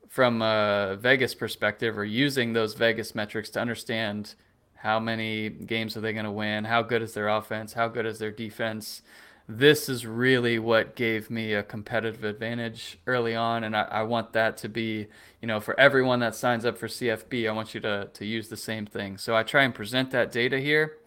from 0.08 0.42
a 0.42 0.96
Vegas 1.00 1.34
perspective 1.34 1.98
or 1.98 2.04
using 2.04 2.52
those 2.52 2.74
Vegas 2.74 3.14
metrics 3.14 3.50
to 3.50 3.60
understand 3.60 4.34
how 4.76 4.98
many 5.00 5.50
games 5.50 5.96
are 5.96 6.00
they 6.00 6.12
going 6.12 6.24
to 6.24 6.30
win? 6.32 6.64
How 6.64 6.82
good 6.82 7.02
is 7.02 7.14
their 7.14 7.28
offense? 7.28 7.74
How 7.74 7.88
good 7.88 8.06
is 8.06 8.18
their 8.18 8.32
defense? 8.32 9.02
This 9.52 9.88
is 9.88 10.06
really 10.06 10.60
what 10.60 10.94
gave 10.94 11.28
me 11.28 11.54
a 11.54 11.64
competitive 11.64 12.22
advantage 12.22 12.98
early 13.08 13.34
on. 13.34 13.64
And 13.64 13.76
I, 13.76 13.82
I, 13.82 14.02
want 14.04 14.32
that 14.34 14.56
to 14.58 14.68
be, 14.68 15.08
you 15.42 15.48
know, 15.48 15.58
for 15.58 15.78
everyone 15.78 16.20
that 16.20 16.36
signs 16.36 16.64
up 16.64 16.78
for 16.78 16.86
CFB, 16.86 17.48
I 17.48 17.52
want 17.52 17.74
you 17.74 17.80
to, 17.80 18.08
to 18.12 18.24
use 18.24 18.48
the 18.48 18.56
same 18.56 18.86
thing. 18.86 19.18
So 19.18 19.34
I 19.34 19.42
try 19.42 19.64
and 19.64 19.74
present 19.74 20.12
that 20.12 20.30
data 20.30 20.60
here 20.60 20.98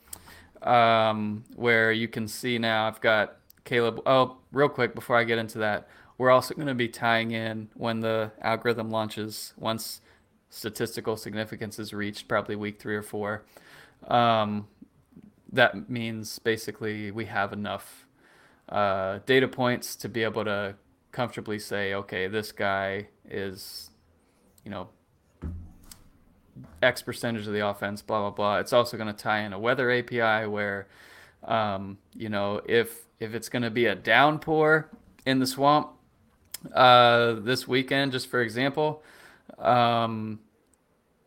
um, 0.62 1.45
where 1.56 1.93
you 1.93 2.10
can 2.10 2.27
see 2.27 2.58
now 2.60 2.86
I've 2.86 2.99
got 2.99 3.38
Caleb. 3.63 4.01
Oh, 4.06 4.36
real 4.51 4.67
quick 4.67 4.93
before 4.93 5.15
I 5.15 5.23
get 5.23 5.38
into 5.38 5.60
that, 5.60 5.88
we're 6.17 6.29
also 6.29 6.53
going 6.53 6.67
to 6.67 6.75
be 6.75 6.89
tying 6.89 7.32
in 7.32 7.69
when 7.75 8.01
the 8.01 8.34
algorithm 8.41 8.91
launches 8.91 9.53
once 9.58 10.01
statistical 10.49 11.15
significance 11.15 11.79
is 11.79 11.93
reached, 11.93 12.27
probably 12.27 12.58
week 12.58 12.77
three 12.77 12.97
or 12.97 13.03
four. 13.03 13.43
Um, 14.10 14.67
that 15.53 15.89
means 15.89 16.39
basically 16.39 17.10
we 17.10 17.23
have 17.25 17.53
enough 17.53 18.02
uh, 18.69 19.19
data 19.26 19.47
points 19.47 19.95
to 19.97 20.10
be 20.10 20.23
able 20.23 20.45
to 20.45 20.76
comfortably 21.12 21.60
say, 21.60 21.93
okay, 21.93 22.28
this 22.28 22.52
guy 22.52 23.08
is, 23.30 23.89
you 24.63 24.71
know, 24.71 24.89
X 26.82 27.02
percentage 27.02 27.47
of 27.47 27.54
the 27.54 27.65
offense, 27.65 28.02
blah, 28.02 28.21
blah, 28.21 28.32
blah. 28.32 28.58
It's 28.60 28.73
also 28.73 28.97
going 28.97 29.08
to 29.08 29.13
tie 29.13 29.41
in 29.41 29.54
a 29.54 29.60
weather 29.60 29.91
API 29.91 30.47
where, 30.47 30.88
um, 31.43 31.97
you 32.13 32.30
know, 32.30 32.62
if, 32.65 33.06
if 33.19 33.34
it's 33.34 33.49
going 33.49 33.63
to 33.63 33.71
be 33.71 33.86
a 33.86 33.95
downpour 33.95 34.89
in 35.26 35.39
the 35.39 35.47
swamp 35.47 35.91
uh, 36.73 37.34
this 37.34 37.67
weekend, 37.67 38.12
just 38.12 38.30
for 38.30 38.41
example, 38.41 39.04
um, 39.60 40.39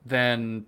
then 0.04 0.66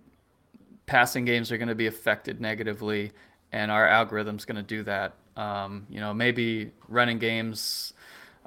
passing 0.86 1.24
games 1.24 1.52
are 1.52 1.58
going 1.58 1.68
to 1.68 1.74
be 1.74 1.86
affected 1.86 2.40
negatively, 2.40 3.12
and 3.52 3.70
our 3.70 3.86
algorithm's 3.86 4.44
going 4.44 4.56
to 4.56 4.62
do 4.62 4.82
that. 4.82 5.14
Um, 5.38 5.86
you 5.88 6.00
know, 6.00 6.12
maybe 6.12 6.72
running 6.88 7.18
games 7.18 7.94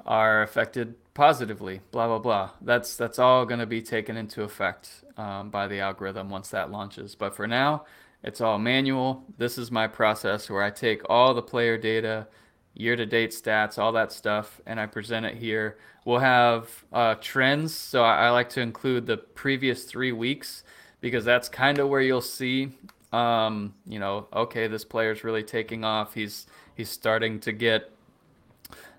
are 0.04 0.42
affected 0.42 0.94
positively. 1.14 1.80
Blah 1.90 2.06
blah 2.06 2.18
blah. 2.18 2.50
That's 2.60 2.96
that's 2.96 3.18
all 3.18 3.46
going 3.46 3.60
to 3.60 3.66
be 3.66 3.82
taken 3.82 4.16
into 4.16 4.42
effect 4.42 5.04
um, 5.16 5.50
by 5.50 5.68
the 5.68 5.80
algorithm 5.80 6.30
once 6.30 6.48
that 6.50 6.70
launches. 6.70 7.14
But 7.14 7.34
for 7.34 7.46
now, 7.46 7.84
it's 8.22 8.40
all 8.40 8.58
manual. 8.58 9.24
This 9.38 9.58
is 9.58 9.70
my 9.70 9.86
process 9.86 10.50
where 10.50 10.62
I 10.62 10.70
take 10.70 11.02
all 11.08 11.34
the 11.34 11.42
player 11.42 11.78
data, 11.78 12.26
year-to-date 12.74 13.30
stats, 13.30 13.78
all 13.78 13.92
that 13.92 14.12
stuff, 14.12 14.60
and 14.66 14.78
I 14.78 14.86
present 14.86 15.26
it 15.26 15.36
here. 15.36 15.78
We'll 16.04 16.18
have 16.20 16.68
uh, 16.92 17.14
trends. 17.20 17.74
So 17.74 18.02
I, 18.02 18.26
I 18.26 18.30
like 18.30 18.48
to 18.50 18.60
include 18.60 19.06
the 19.06 19.16
previous 19.16 19.84
three 19.84 20.12
weeks 20.12 20.64
because 21.00 21.24
that's 21.24 21.48
kind 21.48 21.78
of 21.78 21.88
where 21.88 22.00
you'll 22.00 22.20
see, 22.20 22.70
um, 23.12 23.74
you 23.86 23.98
know, 23.98 24.26
okay, 24.32 24.68
this 24.68 24.84
player's 24.84 25.24
really 25.24 25.44
taking 25.44 25.84
off. 25.84 26.14
He's 26.14 26.46
he's 26.74 26.90
starting 26.90 27.40
to 27.40 27.52
get 27.52 27.90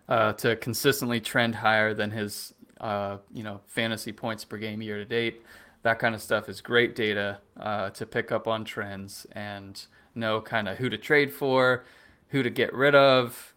uh, 0.09 0.33
to 0.33 0.55
consistently 0.57 1.19
trend 1.19 1.55
higher 1.55 1.93
than 1.93 2.11
his, 2.11 2.53
uh, 2.81 3.17
you 3.33 3.43
know, 3.43 3.61
fantasy 3.67 4.11
points 4.11 4.43
per 4.43 4.57
game 4.57 4.81
year 4.81 4.97
to 4.97 5.05
date. 5.05 5.41
That 5.83 5.99
kind 5.99 6.15
of 6.15 6.21
stuff 6.21 6.49
is 6.49 6.61
great 6.61 6.95
data 6.95 7.39
uh, 7.59 7.89
to 7.91 8.05
pick 8.05 8.31
up 8.31 8.47
on 8.47 8.63
trends 8.63 9.25
and 9.33 9.81
know 10.15 10.41
kind 10.41 10.67
of 10.67 10.77
who 10.77 10.89
to 10.89 10.97
trade 10.97 11.31
for, 11.31 11.83
who 12.29 12.43
to 12.43 12.49
get 12.49 12.73
rid 12.73 12.95
of, 12.95 13.53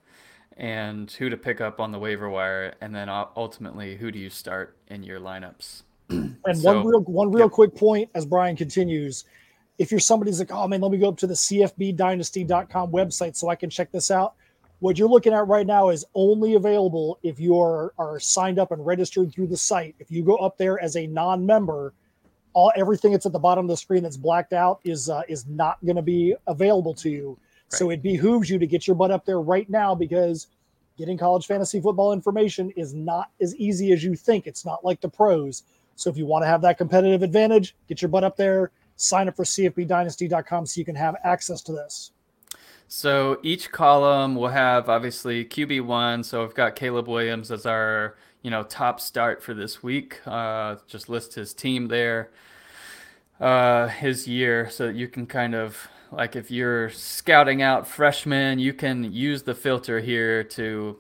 and 0.57 1.11
who 1.11 1.29
to 1.29 1.37
pick 1.37 1.61
up 1.61 1.81
on 1.81 1.93
the 1.93 1.99
waiver 1.99 2.29
wire, 2.29 2.75
and 2.81 2.95
then 2.95 3.09
ultimately 3.09 3.97
who 3.97 4.11
do 4.11 4.19
you 4.19 4.31
start 4.31 4.77
in 4.89 5.03
your 5.03 5.21
lineups. 5.21 5.83
And 6.47 6.57
so, 6.57 6.77
one 6.77 6.87
real 6.87 7.01
one 7.01 7.33
real 7.33 7.49
quick 7.49 7.75
point 7.75 8.09
as 8.15 8.25
Brian 8.25 8.55
continues. 8.55 9.25
If 9.79 9.91
you're 9.91 10.01
somebody's 10.01 10.39
like, 10.39 10.53
oh 10.53 10.67
man, 10.69 10.81
let 10.81 10.91
me 10.91 10.99
go 10.99 11.09
up 11.09 11.19
to 11.19 11.27
the 11.27 11.35
CFBDynasty.com 11.35 12.93
website 12.93 13.37
so 13.37 13.49
I 13.49 13.57
can 13.57 13.71
check 13.71 13.93
this 13.93 14.11
out. 14.11 14.35
What 14.81 14.99
you're 14.99 15.09
looking 15.09 15.33
at 15.33 15.47
right 15.47 15.67
now 15.67 15.89
is 15.89 16.05
only 16.15 16.55
available 16.55 17.19
if 17.23 17.41
you 17.41 17.59
are, 17.59 17.95
are 17.99 18.21
signed 18.21 18.59
up 18.59 18.73
and 18.73 18.85
registered 18.85 19.33
through 19.33 19.47
the 19.47 19.57
site. 19.57 19.95
If 19.99 20.11
you 20.11 20.23
go 20.23 20.37
up 20.37 20.59
there 20.59 20.79
as 20.81 20.97
a 20.97 21.07
non-member, 21.07 21.95
all 22.53 22.73
everything 22.77 23.13
that's 23.13 23.27
at 23.27 23.33
the 23.33 23.39
bottom 23.39 23.67
of 23.67 23.69
the 23.69 23.77
screen 23.77 24.03
that's 24.03 24.17
blacked 24.17 24.53
out 24.53 24.81
is 24.85 25.11
uh, 25.11 25.23
is 25.29 25.47
not 25.47 25.79
going 25.85 25.97
to 25.97 26.03
be 26.03 26.35
available 26.47 26.95
to 26.95 27.11
you. 27.11 27.39
Right. 27.71 27.79
So 27.79 27.91
it 27.91 28.03
behooves 28.03 28.49
you 28.49 28.59
to 28.59 28.67
get 28.67 28.87
your 28.87 28.97
butt 28.97 29.11
up 29.11 29.27
there 29.27 29.41
right 29.41 29.69
now 29.69 29.95
because 29.95 30.49
getting 30.97 31.19
college 31.19 31.47
fantasy 31.47 31.81
football 31.81 32.13
information 32.13 32.71
is 32.71 32.95
not 32.95 33.31
as 33.41 33.55
easy 33.57 33.93
as 33.93 34.03
you 34.03 34.15
think. 34.15 34.47
It's 34.47 34.65
not 34.65 34.85
like 34.85 35.01
the 35.01 35.09
pros. 35.09 35.65
So 35.97 36.11
if 36.11 36.17
you 36.17 36.27
want 36.27 36.45
to 36.45 36.47
have 36.47 36.63
that 36.63 36.79
competitive 36.79 37.23
advantage, 37.23 37.75
get 37.89 38.01
your 38.03 38.09
butt 38.09 38.25
up 38.25 38.37
there, 38.37 38.71
sign 38.97 39.29
up 39.29 39.37
for 39.37 39.45
cfbdynasty.com 39.45 40.67
so 40.67 40.79
you 40.79 40.85
can 40.85 40.95
have 40.97 41.17
access 41.25 41.63
to 41.63 41.73
this. 41.73 42.13
So 42.89 43.39
each 43.43 43.73
column 43.73 44.37
will 44.37 44.49
have 44.49 44.89
obviously 44.89 45.45
QB1. 45.45 46.25
So 46.25 46.45
I've 46.45 46.55
got 46.55 46.77
Caleb 46.77 47.09
Williams 47.09 47.51
as 47.51 47.67
our 47.67 48.17
you 48.43 48.51
know 48.51 48.63
top 48.63 49.01
start 49.01 49.43
for 49.43 49.55
this 49.55 49.83
week. 49.83 50.21
Uh, 50.27 50.77
just 50.87 51.09
list 51.09 51.35
his 51.35 51.53
team 51.53 51.89
there, 51.89 52.31
uh, 53.41 53.89
his 53.89 54.29
year, 54.29 54.71
so 54.71 54.87
that 54.87 54.95
you 54.95 55.09
can 55.09 55.27
kind 55.27 55.55
of 55.55 55.89
like 56.13 56.37
if 56.37 56.51
you're 56.51 56.91
scouting 56.91 57.61
out 57.63 57.89
freshmen, 57.89 58.59
you 58.59 58.73
can 58.73 59.13
use 59.13 59.43
the 59.43 59.55
filter 59.55 59.99
here 59.99 60.45
to 60.45 60.97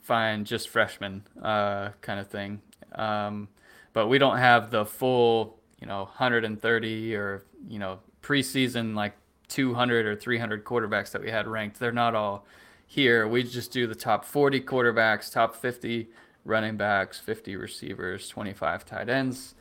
find 0.00 0.46
just 0.46 0.70
freshmen 0.70 1.22
uh, 1.42 1.90
kind 2.00 2.18
of 2.18 2.28
thing. 2.28 2.62
Um, 2.94 3.48
but 3.92 4.06
we 4.06 4.18
don't 4.18 4.38
have 4.38 4.70
the 4.70 4.86
full, 4.86 5.57
you 5.80 5.86
know, 5.86 6.04
130 6.04 7.14
or, 7.14 7.44
you 7.68 7.78
know, 7.78 8.00
preseason 8.22 8.94
like 8.94 9.14
200 9.48 10.06
or 10.06 10.16
300 10.16 10.64
quarterbacks 10.64 11.10
that 11.12 11.22
we 11.22 11.30
had 11.30 11.46
ranked. 11.46 11.78
They're 11.78 11.92
not 11.92 12.14
all 12.14 12.44
here. 12.86 13.26
We 13.26 13.42
just 13.42 13.72
do 13.72 13.86
the 13.86 13.94
top 13.94 14.24
40 14.24 14.60
quarterbacks, 14.62 15.32
top 15.32 15.54
50 15.54 16.08
running 16.44 16.76
backs, 16.76 17.18
50 17.18 17.56
receivers, 17.56 18.28
25 18.28 18.84
tight 18.84 19.08
ends. 19.08 19.54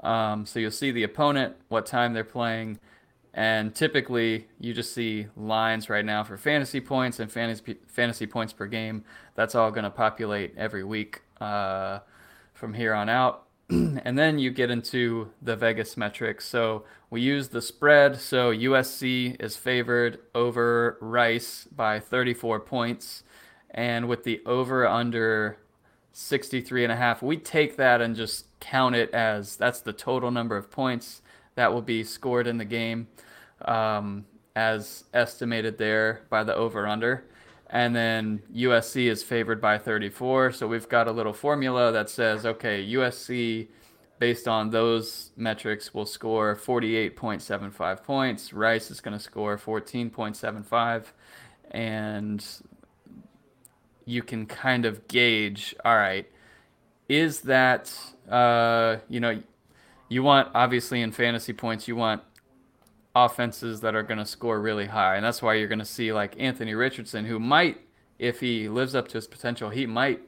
Um, 0.00 0.44
so 0.44 0.58
you'll 0.58 0.70
see 0.70 0.90
the 0.90 1.02
opponent, 1.02 1.56
what 1.68 1.86
time 1.86 2.12
they're 2.12 2.24
playing, 2.24 2.78
and 3.32 3.74
typically 3.74 4.46
you 4.60 4.74
just 4.74 4.92
see 4.92 5.26
lines 5.36 5.88
right 5.88 6.04
now 6.04 6.22
for 6.22 6.36
fantasy 6.36 6.80
points 6.80 7.18
and 7.18 7.32
fantasy 7.32 7.76
fantasy 7.86 8.26
points 8.26 8.52
per 8.52 8.66
game. 8.66 9.04
That's 9.34 9.54
all 9.54 9.70
going 9.70 9.84
to 9.84 9.90
populate 9.90 10.54
every 10.56 10.84
week 10.84 11.22
uh, 11.40 12.00
from 12.52 12.74
here 12.74 12.92
on 12.92 13.08
out. 13.08 13.46
and 13.70 14.18
then 14.18 14.38
you 14.38 14.50
get 14.50 14.70
into 14.70 15.30
the 15.40 15.56
Vegas 15.56 15.96
metrics. 15.96 16.46
So 16.46 16.84
we 17.10 17.20
use 17.20 17.48
the 17.48 17.62
spread. 17.62 18.20
So 18.20 18.52
USC 18.52 19.40
is 19.42 19.56
favored 19.56 20.18
over 20.34 20.98
Rice 21.00 21.66
by 21.74 22.00
34 22.00 22.60
points. 22.60 23.22
And 23.70 24.08
with 24.08 24.24
the 24.24 24.42
over 24.44 24.86
under 24.86 25.58
63 26.12 26.84
and 26.84 26.92
a 26.92 26.96
half, 26.96 27.22
we 27.22 27.36
take 27.36 27.76
that 27.76 28.00
and 28.00 28.14
just 28.14 28.46
count 28.60 28.94
it 28.94 29.10
as 29.12 29.56
that's 29.56 29.80
the 29.80 29.92
total 29.92 30.30
number 30.30 30.56
of 30.56 30.70
points 30.70 31.22
that 31.54 31.72
will 31.72 31.82
be 31.82 32.04
scored 32.04 32.46
in 32.46 32.58
the 32.58 32.64
game 32.64 33.08
um, 33.64 34.24
as 34.56 35.04
estimated 35.12 35.78
there 35.78 36.22
by 36.28 36.44
the 36.44 36.54
over 36.54 36.86
under 36.86 37.24
and 37.70 37.94
then 37.94 38.42
USC 38.54 39.06
is 39.06 39.22
favored 39.22 39.60
by 39.60 39.78
34. 39.78 40.52
So 40.52 40.66
we've 40.66 40.88
got 40.88 41.08
a 41.08 41.12
little 41.12 41.32
formula 41.32 41.92
that 41.92 42.10
says, 42.10 42.46
okay, 42.46 42.86
USC 42.86 43.68
based 44.18 44.46
on 44.48 44.70
those 44.70 45.32
metrics, 45.36 45.92
will 45.92 46.06
score 46.06 46.56
48.75 46.56 48.02
points. 48.04 48.52
Rice 48.52 48.90
is 48.90 49.00
going 49.00 49.16
to 49.16 49.22
score 49.22 49.58
14.75. 49.58 51.06
And 51.70 52.44
you 54.04 54.22
can 54.22 54.46
kind 54.46 54.84
of 54.84 55.08
gauge 55.08 55.74
all 55.84 55.96
right, 55.96 56.26
is 57.08 57.40
that, 57.40 57.92
uh, 58.30 58.96
you 59.08 59.20
know, 59.20 59.42
you 60.08 60.22
want, 60.22 60.48
obviously, 60.54 61.00
in 61.00 61.10
fantasy 61.10 61.52
points, 61.52 61.88
you 61.88 61.96
want 61.96 62.22
offenses 63.14 63.80
that 63.80 63.94
are 63.94 64.02
going 64.02 64.18
to 64.18 64.26
score 64.26 64.60
really 64.60 64.86
high. 64.86 65.16
And 65.16 65.24
that's 65.24 65.42
why 65.42 65.54
you're 65.54 65.68
going 65.68 65.78
to 65.78 65.84
see 65.84 66.12
like 66.12 66.34
Anthony 66.38 66.74
Richardson, 66.74 67.24
who 67.24 67.38
might, 67.38 67.80
if 68.18 68.40
he 68.40 68.68
lives 68.68 68.94
up 68.94 69.08
to 69.08 69.14
his 69.14 69.26
potential, 69.26 69.70
he 69.70 69.86
might 69.86 70.20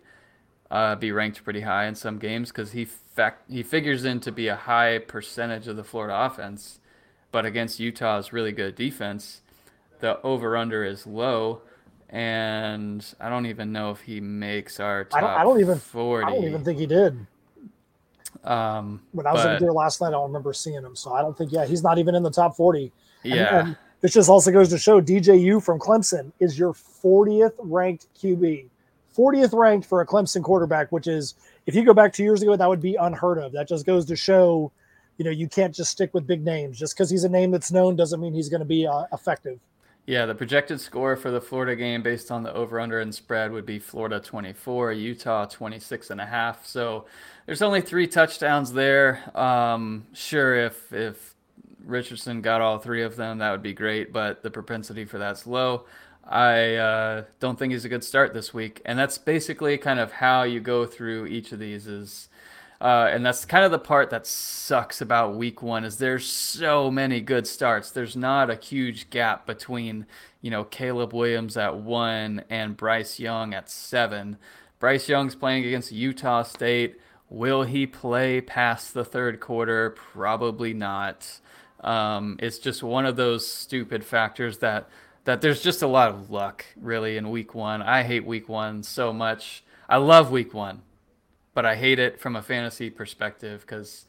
uh, 0.70 0.96
be 0.96 1.12
ranked 1.12 1.42
pretty 1.44 1.60
high 1.60 1.86
in 1.86 1.94
some 1.94 2.18
games 2.18 2.50
because 2.50 2.72
he 2.72 2.84
fact 2.84 3.50
he 3.50 3.62
figures 3.62 4.04
in 4.04 4.20
to 4.20 4.32
be 4.32 4.48
a 4.48 4.56
high 4.56 4.98
percentage 4.98 5.68
of 5.68 5.76
the 5.76 5.84
Florida 5.84 6.14
offense, 6.14 6.80
but 7.32 7.46
against 7.46 7.80
Utah's 7.80 8.32
really 8.32 8.52
good 8.52 8.74
defense, 8.74 9.42
the 10.00 10.20
over 10.22 10.56
under 10.56 10.84
is 10.84 11.06
low, 11.06 11.62
and 12.10 13.14
I 13.20 13.28
don't 13.28 13.46
even 13.46 13.72
know 13.72 13.90
if 13.90 14.00
he 14.00 14.20
makes 14.20 14.80
our 14.80 15.04
top. 15.04 15.18
I 15.18 15.20
don't, 15.20 15.30
I 15.30 15.42
don't 15.44 15.60
even. 15.60 15.78
40. 15.78 16.26
I 16.26 16.30
don't 16.30 16.44
even 16.44 16.64
think 16.64 16.78
he 16.78 16.86
did. 16.86 17.26
Um, 18.44 19.02
when 19.12 19.26
I 19.26 19.32
was 19.32 19.42
but, 19.42 19.60
there 19.60 19.72
last 19.72 20.00
night, 20.00 20.08
I 20.08 20.12
don't 20.12 20.28
remember 20.28 20.52
seeing 20.52 20.82
him, 20.82 20.96
so 20.96 21.12
I 21.12 21.22
don't 21.22 21.36
think. 21.36 21.52
Yeah, 21.52 21.66
he's 21.66 21.82
not 21.82 21.98
even 21.98 22.14
in 22.14 22.22
the 22.22 22.30
top 22.30 22.56
forty. 22.56 22.92
Yeah. 23.22 23.58
And, 23.58 23.68
and 23.68 23.76
this 24.00 24.12
just 24.12 24.28
also 24.28 24.52
goes 24.52 24.68
to 24.68 24.78
show 24.78 25.00
DJU 25.00 25.62
from 25.62 25.78
Clemson 25.78 26.32
is 26.38 26.58
your 26.58 26.72
40th 26.72 27.54
ranked 27.58 28.06
QB. 28.20 28.66
40th 29.16 29.52
ranked 29.52 29.86
for 29.86 30.02
a 30.02 30.06
Clemson 30.06 30.42
quarterback, 30.42 30.92
which 30.92 31.06
is, 31.06 31.34
if 31.66 31.74
you 31.74 31.84
go 31.84 31.94
back 31.94 32.12
two 32.12 32.22
years 32.22 32.42
ago, 32.42 32.54
that 32.54 32.68
would 32.68 32.82
be 32.82 32.96
unheard 32.96 33.38
of. 33.38 33.52
That 33.52 33.66
just 33.66 33.86
goes 33.86 34.04
to 34.06 34.16
show, 34.16 34.70
you 35.16 35.24
know, 35.24 35.30
you 35.30 35.48
can't 35.48 35.74
just 35.74 35.90
stick 35.90 36.12
with 36.12 36.26
big 36.26 36.44
names. 36.44 36.78
Just 36.78 36.94
because 36.94 37.08
he's 37.08 37.24
a 37.24 37.28
name 37.28 37.50
that's 37.50 37.72
known 37.72 37.96
doesn't 37.96 38.20
mean 38.20 38.34
he's 38.34 38.50
going 38.50 38.60
to 38.60 38.66
be 38.66 38.86
uh, 38.86 39.04
effective. 39.12 39.58
Yeah, 40.06 40.26
the 40.26 40.36
projected 40.36 40.80
score 40.80 41.16
for 41.16 41.32
the 41.32 41.40
Florida 41.40 41.74
game 41.74 42.00
based 42.00 42.30
on 42.30 42.44
the 42.44 42.54
over 42.54 42.78
under 42.78 43.00
and 43.00 43.12
spread 43.12 43.50
would 43.50 43.66
be 43.66 43.80
Florida 43.80 44.20
24, 44.20 44.92
Utah 44.92 45.46
26 45.46 46.10
and 46.10 46.20
a 46.20 46.26
half. 46.26 46.64
So 46.64 47.06
there's 47.44 47.60
only 47.60 47.80
three 47.80 48.06
touchdowns 48.06 48.72
there. 48.72 49.36
Um, 49.36 50.06
sure, 50.12 50.54
if 50.54 50.92
if 50.92 51.34
Richardson 51.84 52.40
got 52.40 52.60
all 52.60 52.78
three 52.78 53.02
of 53.02 53.16
them, 53.16 53.38
that 53.38 53.50
would 53.50 53.64
be 53.64 53.72
great, 53.72 54.12
but 54.12 54.44
the 54.44 54.50
propensity 54.50 55.04
for 55.04 55.18
that's 55.18 55.44
low. 55.44 55.86
I 56.24 56.76
uh, 56.76 57.24
don't 57.40 57.58
think 57.58 57.72
he's 57.72 57.84
a 57.84 57.88
good 57.88 58.04
start 58.04 58.32
this 58.32 58.54
week, 58.54 58.82
and 58.84 58.96
that's 58.96 59.18
basically 59.18 59.76
kind 59.76 59.98
of 59.98 60.12
how 60.12 60.44
you 60.44 60.60
go 60.60 60.86
through 60.86 61.26
each 61.26 61.50
of 61.50 61.58
these. 61.58 61.88
Is 61.88 62.28
uh, 62.80 63.08
and 63.10 63.24
that's 63.24 63.44
kind 63.44 63.64
of 63.64 63.70
the 63.70 63.78
part 63.78 64.10
that 64.10 64.26
sucks 64.26 65.00
about 65.00 65.36
week 65.36 65.62
one 65.62 65.84
is 65.84 65.96
there's 65.96 66.26
so 66.26 66.90
many 66.90 67.20
good 67.20 67.46
starts. 67.46 67.90
There's 67.90 68.16
not 68.16 68.50
a 68.50 68.56
huge 68.56 69.10
gap 69.10 69.46
between 69.46 70.06
you 70.42 70.50
know 70.50 70.64
Caleb 70.64 71.14
Williams 71.14 71.56
at 71.56 71.76
one 71.76 72.44
and 72.50 72.76
Bryce 72.76 73.18
Young 73.18 73.54
at 73.54 73.70
seven. 73.70 74.36
Bryce 74.78 75.08
Young's 75.08 75.34
playing 75.34 75.64
against 75.64 75.90
Utah 75.92 76.42
State. 76.42 77.00
Will 77.28 77.62
he 77.62 77.86
play 77.86 78.40
past 78.40 78.94
the 78.94 79.04
third 79.04 79.40
quarter? 79.40 79.90
Probably 79.90 80.74
not. 80.74 81.40
Um, 81.80 82.36
it's 82.40 82.58
just 82.58 82.82
one 82.82 83.06
of 83.06 83.16
those 83.16 83.46
stupid 83.46 84.04
factors 84.04 84.58
that 84.58 84.88
that 85.24 85.40
there's 85.40 85.62
just 85.62 85.82
a 85.82 85.86
lot 85.88 86.10
of 86.10 86.30
luck 86.30 86.64
really 86.76 87.16
in 87.16 87.30
week 87.30 87.54
one. 87.54 87.82
I 87.82 88.02
hate 88.02 88.24
week 88.24 88.48
one 88.48 88.82
so 88.82 89.12
much. 89.12 89.64
I 89.88 89.96
love 89.96 90.30
week 90.30 90.54
one, 90.54 90.82
but 91.56 91.64
I 91.64 91.74
hate 91.74 91.98
it 91.98 92.20
from 92.20 92.36
a 92.36 92.42
fantasy 92.42 92.90
perspective 92.90 93.62
because 93.62 94.04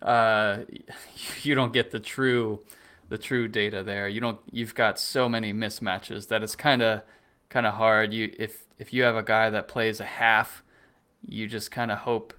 uh, 0.00 0.58
you 1.42 1.56
don't 1.56 1.72
get 1.72 1.90
the 1.90 1.98
true 1.98 2.60
the 3.08 3.18
true 3.18 3.48
data 3.48 3.82
there. 3.82 4.08
You 4.08 4.20
don't. 4.20 4.38
You've 4.50 4.76
got 4.76 4.98
so 4.98 5.28
many 5.28 5.52
mismatches 5.52 6.28
that 6.28 6.42
it's 6.44 6.54
kind 6.54 6.80
of 6.80 7.02
kind 7.50 7.66
of 7.66 7.74
hard. 7.74 8.14
You 8.14 8.32
if 8.38 8.64
if 8.78 8.92
you 8.92 9.02
have 9.02 9.16
a 9.16 9.24
guy 9.24 9.50
that 9.50 9.66
plays 9.66 9.98
a 9.98 10.04
half, 10.04 10.62
you 11.26 11.48
just 11.48 11.72
kind 11.72 11.90
of 11.90 11.98
hope 11.98 12.32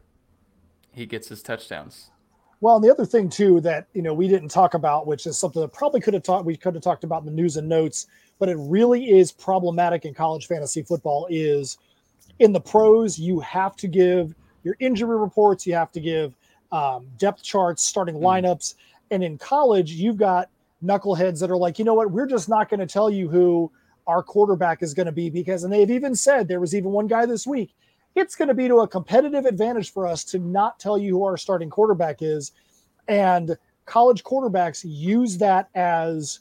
he 0.94 1.06
gets 1.06 1.28
his 1.28 1.44
touchdowns. 1.44 2.10
Well, 2.62 2.78
and 2.78 2.84
the 2.84 2.90
other 2.90 3.06
thing 3.06 3.30
too 3.30 3.60
that 3.60 3.88
you 3.94 4.02
know 4.02 4.14
we 4.14 4.30
didn't 4.30 4.50
talk 4.50 4.74
about, 4.74 5.06
which 5.06 5.28
is 5.28 5.38
something 5.38 5.62
that 5.62 5.74
probably 5.74 6.00
could 6.00 6.14
have 6.14 6.24
talked 6.24 6.46
we 6.46 6.56
could 6.56 6.76
have 6.76 6.84
talked 6.84 7.04
about 7.04 7.24
in 7.24 7.26
the 7.26 7.42
news 7.42 7.58
and 7.58 7.68
notes, 7.68 8.08
but 8.40 8.48
it 8.48 8.56
really 8.58 9.20
is 9.20 9.34
problematic 9.34 10.06
in 10.06 10.14
college 10.14 10.48
fantasy 10.48 10.82
football. 10.82 11.28
Is 11.30 11.78
in 12.40 12.54
the 12.54 12.62
pros 12.62 13.20
you 13.20 13.42
have 13.42 13.76
to 13.76 13.90
give 13.90 14.34
your 14.66 14.76
injury 14.82 15.18
reports, 15.18 15.66
you 15.66 15.74
have 15.74 15.94
to 15.94 16.02
give 16.02 16.36
um, 16.74 17.08
depth 17.18 17.42
charts, 17.42 17.84
starting 17.84 18.16
mm-hmm. 18.16 18.26
lineups, 18.26 18.76
and 19.12 19.24
in 19.24 19.38
college 19.38 19.94
you've 19.94 20.18
got 20.18 20.50
knuckleheads 20.84 21.40
that 21.40 21.50
are 21.50 21.56
like, 21.58 21.80
you 21.80 21.86
know 21.86 21.94
what, 21.94 22.12
we're 22.12 22.26
just 22.26 22.50
not 22.50 22.68
going 22.70 22.82
to 22.82 22.86
tell 22.86 23.10
you 23.10 23.30
who 23.30 23.72
our 24.08 24.22
quarterback 24.22 24.84
is 24.84 24.94
going 24.94 25.06
to 25.06 25.14
be 25.14 25.30
because, 25.30 25.64
and 25.64 25.72
they've 25.72 25.90
even 25.90 26.14
said 26.14 26.48
there 26.50 26.60
was 26.60 26.76
even 26.76 26.92
one 26.92 27.08
guy 27.08 27.26
this 27.26 27.48
week 27.48 27.74
it's 28.16 28.36
going 28.36 28.48
to 28.48 28.54
be 28.54 28.68
to 28.68 28.78
a 28.78 28.88
competitive 28.88 29.46
advantage 29.46 29.92
for 29.92 30.08
us 30.08 30.24
to 30.24 30.40
not 30.40 30.80
tell 30.80 30.98
you 30.98 31.18
who 31.18 31.24
our 31.26 31.38
starting 31.38 31.70
quarterback 31.70 32.22
is. 32.22 32.54
And 33.08 33.58
college 33.86 34.24
quarterbacks 34.24 34.84
use 34.88 35.38
that 35.38 35.70
as 35.76 36.40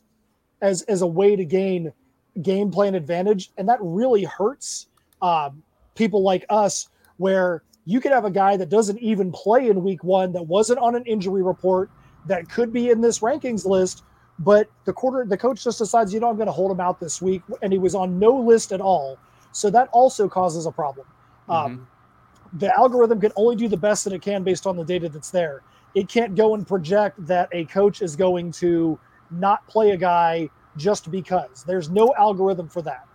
as 0.63 0.83
as 0.83 1.03
a 1.03 1.07
way 1.07 1.37
to 1.37 1.45
gain 1.45 1.93
game 2.41 2.71
plan 2.71 2.95
advantage, 2.95 3.51
and 3.59 3.69
that 3.69 3.79
really 3.81 4.25
hurts 4.25 4.87
um, 5.21 5.63
people 5.95 6.23
like 6.23 6.47
us, 6.49 6.89
where 7.19 7.63
you 7.87 8.01
could 8.01 8.13
have 8.13 8.25
a 8.25 8.31
guy 8.31 8.57
that 8.57 8.69
doesn't 8.69 8.99
even 9.01 9.31
play 9.33 9.69
in 9.69 9.83
week 9.83 10.03
one, 10.05 10.33
that 10.33 10.43
wasn't 10.43 10.79
on 10.79 10.95
an 10.95 11.05
injury 11.05 11.43
report, 11.43 11.91
that 12.27 12.49
could 12.49 12.73
be 12.73 12.91
in 12.91 13.01
this 13.01 13.21
rankings 13.21 13.67
list, 13.67 14.05
but 14.39 14.69
the 14.85 14.93
quarter 14.93 15.25
the 15.25 15.37
coach 15.37 15.63
just 15.63 15.79
decides, 15.79 16.13
you 16.13 16.21
know, 16.21 16.29
I'm 16.29 16.37
going 16.37 16.47
to 16.47 16.53
hold 16.53 16.71
him 16.71 16.81
out 16.81 16.99
this 16.99 17.21
week, 17.21 17.43
and 17.63 17.73
he 17.73 17.79
was 17.79 17.95
on 17.95 18.19
no 18.19 18.35
list 18.35 18.73
at 18.73 18.81
all. 18.81 19.19
So 19.53 19.71
that 19.71 19.89
also 19.93 20.29
causes 20.29 20.67
a 20.67 20.73
problem. 20.73 21.07
Um, 21.49 21.57
mm-hmm. 21.77 22.59
The 22.59 22.75
algorithm 22.75 23.21
can 23.21 23.33
only 23.37 23.57
do 23.57 23.69
the 23.69 23.77
best 23.77 24.05
that 24.05 24.13
it 24.13 24.23
can 24.23 24.43
based 24.43 24.67
on 24.67 24.77
the 24.77 24.85
data 24.85 25.09
that's 25.09 25.31
there. 25.31 25.63
It 25.95 26.09
can't 26.09 26.35
go 26.35 26.55
and 26.55 26.67
project 26.67 27.25
that 27.27 27.49
a 27.53 27.65
coach 27.67 28.03
is 28.03 28.17
going 28.17 28.51
to 28.53 28.99
not 29.31 29.67
play 29.69 29.91
a 29.91 29.97
guy 29.97 30.49
just 30.77 31.11
because. 31.11 31.65
There's 31.65 31.91
no 31.91 32.13
algorithm 32.19 32.69
for 32.69 32.83
that. 32.83 33.07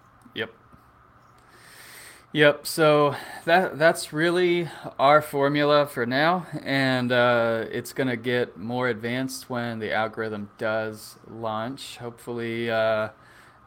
Yep. 2.31 2.67
So 2.67 3.15
that 3.45 3.79
that's 3.79 4.13
really 4.13 4.69
our 4.99 5.19
formula 5.21 5.87
for 5.87 6.05
now, 6.05 6.45
and 6.63 7.11
uh, 7.11 7.65
it's 7.71 7.91
gonna 7.91 8.17
get 8.17 8.55
more 8.55 8.87
advanced 8.87 9.49
when 9.49 9.79
the 9.79 9.91
algorithm 9.91 10.51
does 10.59 11.17
launch. 11.27 11.97
Hopefully, 11.97 12.69
uh, 12.69 13.09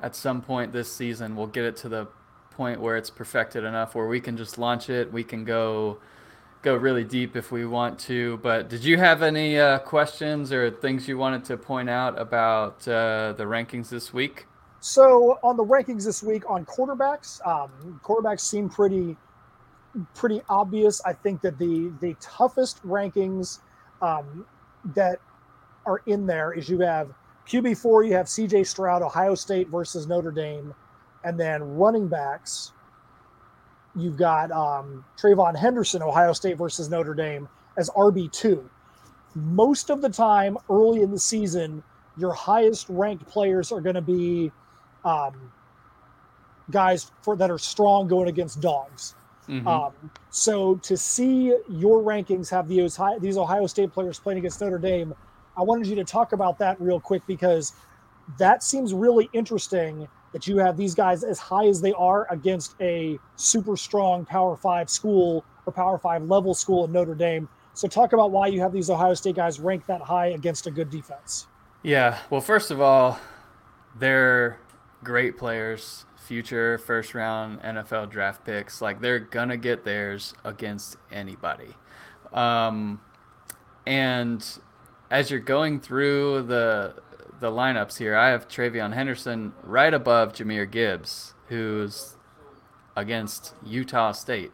at 0.01 0.15
some 0.15 0.43
point 0.43 0.73
this 0.73 0.93
season, 0.93 1.35
we'll 1.35 1.49
get 1.49 1.65
it 1.65 1.77
to 1.79 1.89
the 1.89 2.07
point 2.53 2.81
where 2.81 2.97
it's 2.97 3.11
perfected 3.11 3.65
enough 3.65 3.95
where 3.97 4.07
we 4.07 4.21
can 4.21 4.37
just 4.37 4.59
launch 4.59 4.89
it. 4.89 5.13
We 5.13 5.25
can 5.25 5.45
go 5.45 5.99
go 6.63 6.77
really 6.77 7.05
deep 7.05 7.35
if 7.37 7.51
we 7.53 7.67
want 7.67 7.99
to. 8.01 8.39
But 8.39 8.69
did 8.69 8.85
you 8.85 8.99
have 8.99 9.23
any 9.23 9.59
uh, 9.59 9.81
questions 9.81 10.53
or 10.53 10.71
things 10.71 11.09
you 11.09 11.19
wanted 11.19 11.45
to 11.47 11.57
point 11.57 11.91
out 11.91 12.17
about 12.21 12.87
uh, 12.89 13.35
the 13.37 13.45
rankings 13.45 13.89
this 13.91 14.13
week? 14.15 14.47
So 14.83 15.39
on 15.45 15.57
the 15.57 15.65
rankings 15.65 16.05
this 16.05 16.25
week 16.25 16.43
on 16.51 16.67
quarterbacks, 16.67 17.41
um, 17.47 18.01
quarterbacks 18.03 18.41
seem 18.41 18.69
pretty 18.69 19.17
pretty 20.17 20.43
obvious. 20.49 21.01
I 21.05 21.13
think 21.13 21.41
that 21.43 21.57
the 21.57 21.93
the 22.01 22.17
toughest 22.21 22.85
rankings 22.85 23.61
um, 24.03 24.45
that 24.97 25.21
are 25.87 26.03
in 26.07 26.27
there 26.27 26.53
is 26.53 26.69
you 26.69 26.81
have 26.81 27.15
QB 27.47 27.79
four, 27.79 28.03
you 28.03 28.15
have 28.15 28.27
CJ 28.27 28.67
Stroud, 28.67 29.03
Ohio 29.03 29.37
State 29.37 29.69
versus 29.69 30.09
Notre 30.09 30.33
Dame. 30.33 30.75
And 31.23 31.39
then 31.39 31.63
running 31.63 32.09
backs, 32.09 32.73
you've 33.95 34.17
got 34.17 34.51
um, 34.51 35.05
TreVeyon 35.17 35.57
Henderson, 35.57 36.03
Ohio 36.03 36.33
State 36.33 36.59
versus 36.59 36.91
Notre 36.91 37.15
Dame, 37.15 37.49
as 37.79 37.89
RB2. 37.91 38.65
Most 39.37 39.91
of 39.91 40.03
the 40.03 40.11
time, 40.11 40.59
early 40.69 41.03
in 41.03 41.13
the 41.13 41.21
season, 41.21 41.85
your 42.19 42.33
highest 42.33 42.87
ranked 42.89 43.29
players 43.29 43.71
are 43.71 43.81
going 43.81 43.95
to 43.95 44.03
be 44.03 44.51
um, 45.05 45.53
guys 46.71 47.11
for 47.23 47.37
that 47.37 47.51
are 47.51 47.59
strong 47.59 48.09
going 48.09 48.29
against 48.29 48.61
dogs. 48.61 49.15
Mm-hmm. 49.49 49.67
Um, 49.67 49.93
so 50.31 50.77
to 50.77 50.97
see 50.97 51.57
your 51.69 52.03
rankings 52.03 52.49
have 52.51 52.69
these 52.69 52.99
these 53.21 53.37
Ohio 53.37 53.67
State 53.67 53.93
players 53.93 54.19
playing 54.19 54.39
against 54.39 54.61
Notre 54.61 54.79
Dame, 54.79 55.15
I 55.57 55.63
wanted 55.63 55.87
you 55.87 55.97
to 55.97 56.05
talk 56.05 56.33
about 56.33 56.59
that 56.59 56.81
real 56.81 57.01
quick 57.01 57.23
because 57.27 57.73
that 58.39 58.63
seems 58.63 58.95
really 58.95 59.29
interesting 59.33 60.09
that 60.33 60.47
you 60.47 60.59
have 60.59 60.77
these 60.77 60.95
guys 60.95 61.25
as 61.25 61.39
high 61.39 61.67
as 61.67 61.81
they 61.81 61.93
are 61.93 62.27
against 62.31 62.75
a 62.81 63.19
super 63.37 63.77
strong 63.77 64.25
Power 64.25 64.57
Five 64.57 64.89
school 64.89 65.45
or 65.67 65.73
Power 65.73 65.99
Five 65.99 66.23
level 66.23 66.55
school 66.55 66.85
in 66.85 66.93
Notre 66.93 67.15
Dame. 67.15 67.49
So, 67.75 67.89
talk 67.89 68.13
about 68.13 68.31
why 68.31 68.47
you 68.47 68.61
have 68.61 68.73
these 68.73 68.91
Ohio 68.91 69.15
State 69.15 69.37
guys 69.37 69.59
ranked 69.61 69.87
that 69.89 70.01
high 70.01 70.29
against 70.29 70.67
a 70.67 70.71
good 70.71 70.91
defense. 70.91 71.47
Yeah. 71.83 72.19
Well, 72.31 72.41
first 72.41 72.71
of 72.71 72.81
all, 72.81 73.19
they're 73.99 74.59
great 75.03 75.37
players, 75.37 76.07
future 76.17 76.79
first 76.79 77.15
round 77.15 77.61
NFL 77.63 78.11
draft 78.11 78.45
picks. 78.45 78.81
Like, 78.81 79.01
they're 79.01 79.21
to 79.49 79.57
get 79.57 79.85
theirs 79.85 80.35
against 80.45 80.97
anybody. 81.11 81.75
Um, 82.33 83.01
and 83.87 84.47
as 85.11 85.31
you're 85.31 85.41
going 85.41 85.81
through 85.81 86.43
the 86.43 86.95
the 87.41 87.51
lineups 87.51 87.99
here, 87.99 88.15
I 88.15 88.29
have 88.29 88.47
TreVeyon 88.47 88.95
Henderson 88.95 89.53
right 89.65 89.93
above 89.93 90.33
Jahmyr 90.33 90.71
Gibbs, 90.71 91.35
who's 91.49 92.17
against 92.97 93.55
Utah 93.67 94.13
State. 94.13 94.53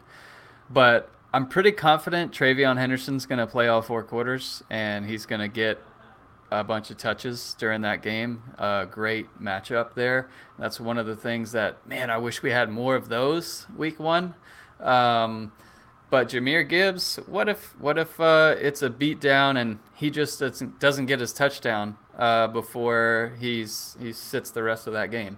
But 0.71 1.11
I'm 1.31 1.47
pretty 1.47 1.71
confident 1.71 2.31
TreVeyon 2.31 2.77
Henderson's 2.77 3.27
going 3.27 3.37
to 3.37 3.45
play 3.45 3.67
all 3.67 3.83
four 3.83 4.03
quarters, 4.03 4.63
and 4.71 5.05
he's 5.05 5.27
going 5.27 5.41
to 5.41 5.47
get 5.47 5.79
a 6.51 6.63
bunch 6.63 6.89
of 6.89 6.97
touches 6.97 7.55
during 7.59 7.81
that 7.81 8.01
game. 8.01 8.43
A 8.57 8.87
great 8.89 9.27
matchup 9.41 9.93
there. 9.93 10.29
That's 10.57 10.79
one 10.79 10.97
of 10.97 11.05
the 11.05 11.15
things 11.15 11.51
that, 11.51 11.85
man, 11.87 12.09
I 12.09 12.17
wish 12.17 12.41
we 12.41 12.51
had 12.51 12.69
more 12.69 12.95
of 12.95 13.09
those 13.09 13.67
week 13.75 13.99
one. 13.99 14.35
Um, 14.79 15.51
but 16.09 16.29
Jahmyr 16.29 16.67
Gibbs, 16.67 17.17
what 17.27 17.47
if 17.49 17.79
what 17.79 17.99
if 17.99 18.19
uh, 18.19 18.55
it's 18.59 18.81
a 18.81 18.89
beat 18.89 19.19
down 19.21 19.57
and 19.57 19.77
he 19.93 20.09
just 20.09 20.39
doesn't, 20.39 20.79
doesn't 20.79 21.05
get 21.05 21.19
his 21.19 21.33
touchdown 21.33 21.97
uh, 22.17 22.47
before 22.47 23.33
he's 23.39 23.95
he 23.99 24.11
sits 24.11 24.49
the 24.49 24.63
rest 24.63 24.87
of 24.87 24.93
that 24.93 25.11
game, 25.11 25.37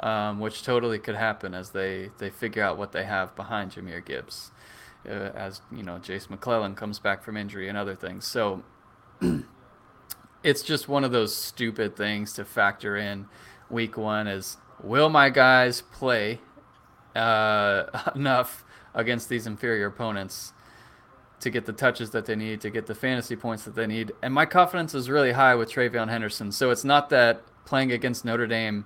um, 0.00 0.38
which 0.38 0.62
totally 0.62 0.98
could 0.98 1.14
happen 1.14 1.54
as 1.54 1.70
they 1.70 2.10
they 2.18 2.28
figure 2.28 2.62
out 2.62 2.76
what 2.76 2.92
they 2.92 3.04
have 3.04 3.34
behind 3.34 3.72
Jahmyr 3.72 4.04
Gibbs, 4.04 4.50
uh, 5.08 5.30
as 5.34 5.62
you 5.72 5.82
know 5.82 5.96
Jase 5.98 6.28
McClellan 6.28 6.74
comes 6.74 6.98
back 6.98 7.22
from 7.22 7.38
injury 7.38 7.68
and 7.68 7.78
other 7.78 7.94
things. 7.94 8.26
So 8.26 8.62
it's 10.42 10.62
just 10.62 10.88
one 10.88 11.04
of 11.04 11.12
those 11.12 11.34
stupid 11.34 11.96
things 11.96 12.32
to 12.34 12.44
factor 12.44 12.96
in 12.96 13.26
week 13.68 13.96
one 13.96 14.26
is 14.26 14.56
will 14.82 15.08
my 15.08 15.30
guys 15.30 15.82
play 15.82 16.40
uh, 17.14 17.84
enough 18.14 18.64
against 18.94 19.28
these 19.28 19.46
inferior 19.46 19.86
opponents 19.86 20.52
to 21.40 21.50
get 21.50 21.64
the 21.64 21.72
touches 21.72 22.10
that 22.10 22.26
they 22.26 22.36
need, 22.36 22.60
to 22.60 22.70
get 22.70 22.86
the 22.86 22.94
fantasy 22.94 23.34
points 23.34 23.64
that 23.64 23.74
they 23.74 23.86
need. 23.86 24.12
And 24.22 24.34
my 24.34 24.44
confidence 24.44 24.94
is 24.94 25.08
really 25.08 25.32
high 25.32 25.54
with 25.54 25.70
TreVeyon 25.70 26.08
Henderson. 26.08 26.52
So 26.52 26.70
it's 26.70 26.84
not 26.84 27.08
that 27.10 27.42
playing 27.64 27.92
against 27.92 28.24
Notre 28.24 28.46
Dame 28.46 28.84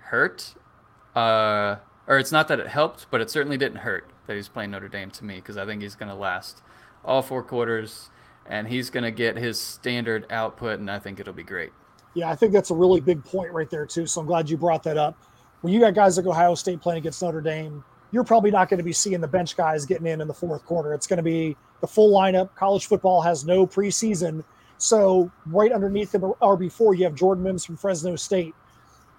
hurt, 0.00 0.54
uh, 1.16 1.76
or 2.06 2.18
it's 2.18 2.32
not 2.32 2.48
that 2.48 2.60
it 2.60 2.66
helped, 2.66 3.06
but 3.10 3.20
it 3.20 3.30
certainly 3.30 3.56
didn't 3.56 3.78
hurt 3.78 4.10
that 4.26 4.36
he's 4.36 4.48
playing 4.48 4.72
Notre 4.72 4.88
Dame 4.88 5.10
to 5.12 5.24
me 5.24 5.36
because 5.36 5.56
I 5.56 5.64
think 5.64 5.80
he's 5.80 5.94
going 5.94 6.10
to 6.10 6.14
last 6.14 6.62
all 7.04 7.22
four 7.22 7.42
quarters 7.42 8.10
and 8.50 8.68
he's 8.68 8.90
going 8.90 9.04
to 9.04 9.10
get 9.10 9.36
his 9.36 9.58
standard 9.58 10.26
output, 10.30 10.80
and 10.80 10.90
I 10.90 10.98
think 10.98 11.20
it'll 11.20 11.32
be 11.32 11.42
great. 11.42 11.72
Yeah, 12.14 12.28
I 12.28 12.36
think 12.36 12.52
that's 12.52 12.70
a 12.70 12.74
really 12.74 13.00
big 13.00 13.24
point 13.24 13.52
right 13.52 13.70
there, 13.70 13.86
too. 13.86 14.06
So 14.06 14.20
I'm 14.20 14.26
glad 14.26 14.50
you 14.50 14.56
brought 14.56 14.82
that 14.82 14.98
up. 14.98 15.16
When 15.62 15.72
you 15.72 15.80
got 15.80 15.94
guys 15.94 16.16
like 16.16 16.26
Ohio 16.26 16.54
State 16.56 16.80
playing 16.80 16.98
against 16.98 17.22
Notre 17.22 17.40
Dame, 17.40 17.84
you're 18.10 18.24
probably 18.24 18.50
not 18.50 18.68
going 18.68 18.78
to 18.78 18.84
be 18.84 18.92
seeing 18.92 19.20
the 19.20 19.28
bench 19.28 19.56
guys 19.56 19.86
getting 19.86 20.06
in 20.06 20.20
in 20.20 20.26
the 20.26 20.34
fourth 20.34 20.64
quarter. 20.64 20.92
It's 20.92 21.06
going 21.06 21.18
to 21.18 21.22
be 21.22 21.56
the 21.80 21.86
full 21.86 22.12
lineup. 22.12 22.54
College 22.56 22.86
football 22.86 23.22
has 23.22 23.44
no 23.44 23.66
preseason. 23.66 24.42
So 24.78 25.30
right 25.46 25.70
underneath 25.70 26.10
them 26.10 26.32
or 26.40 26.56
before 26.56 26.94
you 26.94 27.04
have 27.04 27.14
Jordan 27.14 27.44
Mims 27.44 27.64
from 27.64 27.76
Fresno 27.76 28.16
State. 28.16 28.54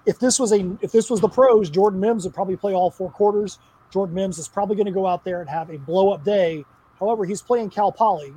If 0.05 0.19
this 0.19 0.39
was 0.39 0.51
a 0.51 0.77
if 0.81 0.91
this 0.91 1.09
was 1.09 1.21
the 1.21 1.29
pros, 1.29 1.69
Jordan 1.69 1.99
Mims 1.99 2.25
would 2.25 2.33
probably 2.33 2.57
play 2.57 2.73
all 2.73 2.89
four 2.89 3.11
quarters. 3.11 3.59
Jordan 3.91 4.15
Mims 4.15 4.39
is 4.39 4.47
probably 4.47 4.75
going 4.75 4.87
to 4.87 4.91
go 4.91 5.05
out 5.05 5.23
there 5.23 5.39
and 5.39 5.49
have 5.49 5.69
a 5.69 5.77
blow 5.77 6.11
up 6.11 6.25
day. 6.25 6.65
However, 6.99 7.23
he's 7.25 7.41
playing 7.41 7.69
Cal 7.69 7.91
Poly, 7.91 8.33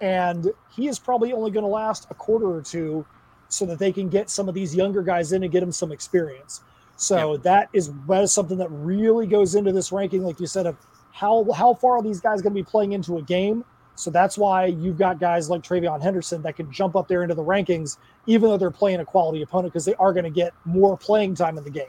and 0.00 0.52
he 0.74 0.88
is 0.88 0.98
probably 0.98 1.32
only 1.32 1.50
going 1.50 1.64
to 1.64 1.70
last 1.70 2.06
a 2.10 2.14
quarter 2.14 2.46
or 2.46 2.62
two 2.62 3.04
so 3.48 3.64
that 3.66 3.78
they 3.78 3.92
can 3.92 4.08
get 4.08 4.30
some 4.30 4.48
of 4.48 4.54
these 4.54 4.74
younger 4.74 5.02
guys 5.02 5.32
in 5.32 5.42
and 5.42 5.52
get 5.52 5.60
them 5.60 5.72
some 5.72 5.92
experience. 5.92 6.62
So 6.96 7.32
yep. 7.32 7.42
that 7.42 7.68
is 7.72 7.92
that 8.08 8.22
is 8.22 8.32
something 8.32 8.58
that 8.58 8.68
really 8.70 9.26
goes 9.26 9.54
into 9.54 9.72
this 9.72 9.92
ranking, 9.92 10.22
like 10.22 10.40
you 10.40 10.46
said, 10.46 10.66
of 10.66 10.76
how 11.12 11.50
how 11.52 11.74
far 11.74 11.98
are 11.98 12.02
these 12.02 12.20
guys 12.20 12.42
going 12.42 12.54
to 12.54 12.60
be 12.60 12.64
playing 12.64 12.92
into 12.92 13.18
a 13.18 13.22
game. 13.22 13.64
So 13.94 14.10
that's 14.10 14.38
why 14.38 14.66
you've 14.66 14.98
got 14.98 15.18
guys 15.18 15.50
like 15.50 15.62
TreVeyon 15.62 16.00
Henderson 16.00 16.42
that 16.42 16.54
can 16.54 16.70
jump 16.70 16.94
up 16.94 17.08
there 17.08 17.22
into 17.22 17.34
the 17.34 17.42
rankings, 17.42 17.98
even 18.26 18.48
though 18.48 18.56
they're 18.56 18.70
playing 18.70 19.00
a 19.00 19.04
quality 19.04 19.42
opponent, 19.42 19.72
because 19.72 19.84
they 19.84 19.94
are 19.94 20.12
going 20.12 20.24
to 20.24 20.30
get 20.30 20.52
more 20.64 20.96
playing 20.96 21.34
time 21.34 21.58
in 21.58 21.64
the 21.64 21.70
game. 21.70 21.86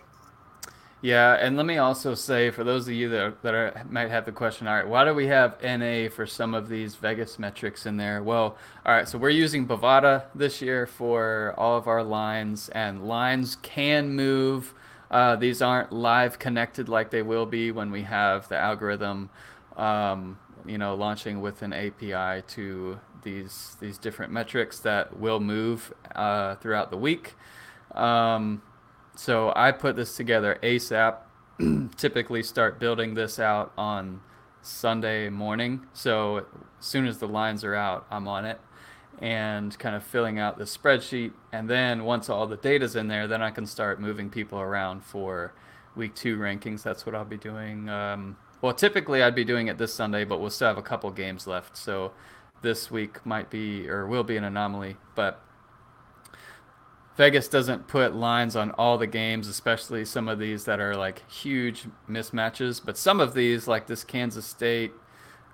Yeah, 1.02 1.36
and 1.36 1.56
let 1.56 1.66
me 1.66 1.78
also 1.78 2.14
say 2.14 2.52
for 2.52 2.66
those 2.66 2.86
of 2.90 2.94
you 2.94 3.08
that, 3.10 3.42
that 3.42 3.54
are, 3.54 3.86
might 3.90 4.10
have 4.10 4.26
the 4.26 4.34
question, 4.34 4.68
all 4.68 4.76
right, 4.76 4.88
why 4.88 5.06
do 5.06 5.14
we 5.14 5.28
have 5.28 5.62
NA 5.64 6.10
for 6.10 6.26
some 6.26 6.54
of 6.54 6.68
these 6.68 6.96
Vegas 6.96 7.40
metrics 7.40 7.86
in 7.86 7.96
there? 7.96 8.22
Well, 8.22 8.58
all 8.86 8.94
right, 8.94 9.08
so 9.08 9.18
we're 9.18 9.30
using 9.30 9.66
Bovada 9.66 10.26
this 10.36 10.62
year 10.62 10.86
for 10.86 11.54
all 11.58 11.78
of 11.78 11.88
our 11.88 12.04
lines, 12.04 12.68
and 12.70 13.08
lines 13.08 13.56
can 13.62 14.10
move. 14.10 14.74
Uh, 15.10 15.38
these 15.38 15.62
aren't 15.62 15.94
live 15.94 16.38
connected 16.38 16.90
like 16.90 17.12
they 17.12 17.22
will 17.22 17.46
be 17.46 17.72
when 17.72 17.92
we 17.92 18.04
have 18.04 18.50
the 18.50 18.58
algorithm, 18.58 19.30
um, 19.78 20.38
you 20.66 20.78
know, 20.78 20.96
launching 20.96 21.40
with 21.40 21.62
an 21.62 21.72
API 21.72 22.44
to 22.50 23.00
these 23.24 23.78
these 23.80 23.98
different 23.98 24.34
metrics 24.34 24.80
that 24.80 25.18
will 25.18 25.40
move 25.40 25.94
uh, 26.14 26.56
throughout 26.56 26.92
the 26.92 26.98
week. 26.98 27.36
Um, 27.96 28.62
so 29.20 29.52
I 29.54 29.74
put 29.74 29.98
this 29.98 30.16
together 30.16 30.58
ASAP. 30.64 31.18
Typically 31.98 32.42
start 32.42 32.80
building 32.80 33.16
this 33.16 33.38
out 33.38 33.74
on 33.78 34.22
Sunday 34.62 35.28
morning. 35.28 35.82
So 35.92 36.38
as 36.38 36.46
soon 36.80 37.06
as 37.06 37.18
the 37.18 37.28
lines 37.28 37.66
are 37.66 37.76
out, 37.76 38.08
I'm 38.10 38.30
on 38.30 38.46
it 38.46 38.62
and 39.22 39.78
kind 39.78 39.94
of 39.94 40.06
filling 40.06 40.40
out 40.40 40.58
the 40.58 40.64
spreadsheet. 40.64 41.34
And 41.52 41.70
then 41.70 42.06
once 42.06 42.30
all 42.30 42.48
the 42.48 42.56
data's 42.56 42.96
in 42.96 43.10
there, 43.10 43.28
then 43.28 43.42
I 43.42 43.52
can 43.52 43.66
start 43.66 44.00
moving 44.00 44.30
people 44.30 44.58
around 44.58 45.04
for 45.04 45.54
week 45.98 46.16
two 46.16 46.38
rankings. 46.38 46.82
That's 46.82 47.06
what 47.06 47.14
I'll 47.14 47.26
be 47.26 47.36
doing. 47.36 47.90
Um, 47.90 48.38
well, 48.62 48.74
typically 48.74 49.22
I'd 49.22 49.36
be 49.36 49.44
doing 49.44 49.68
it 49.68 49.78
this 49.78 49.94
Sunday, 49.94 50.24
but 50.24 50.40
we'll 50.40 50.50
still 50.50 50.70
have 50.70 50.78
a 50.78 50.82
couple 50.82 51.12
games 51.12 51.46
left. 51.46 51.76
So 51.76 52.14
this 52.62 52.90
week 52.90 53.26
might 53.26 53.50
be 53.50 53.90
or 53.90 54.08
will 54.08 54.24
be 54.24 54.38
an 54.38 54.46
anomaly. 54.46 54.96
But 55.14 55.44
Vegas 57.20 57.50
doesn't 57.50 57.86
put 57.90 58.16
lines 58.16 58.56
on 58.56 58.72
all 58.78 58.98
the 58.98 59.06
games, 59.06 59.50
especially 59.50 60.06
some 60.06 60.30
of 60.30 60.40
these 60.40 60.64
that 60.64 60.80
are 60.80 60.96
like 60.96 61.30
huge 61.30 61.84
mismatches. 62.10 62.80
But 62.84 62.98
some 62.98 63.20
of 63.20 63.34
these, 63.34 63.68
like 63.68 63.88
this 63.88 64.06
Kansas 64.06 64.46
State, 64.46 64.94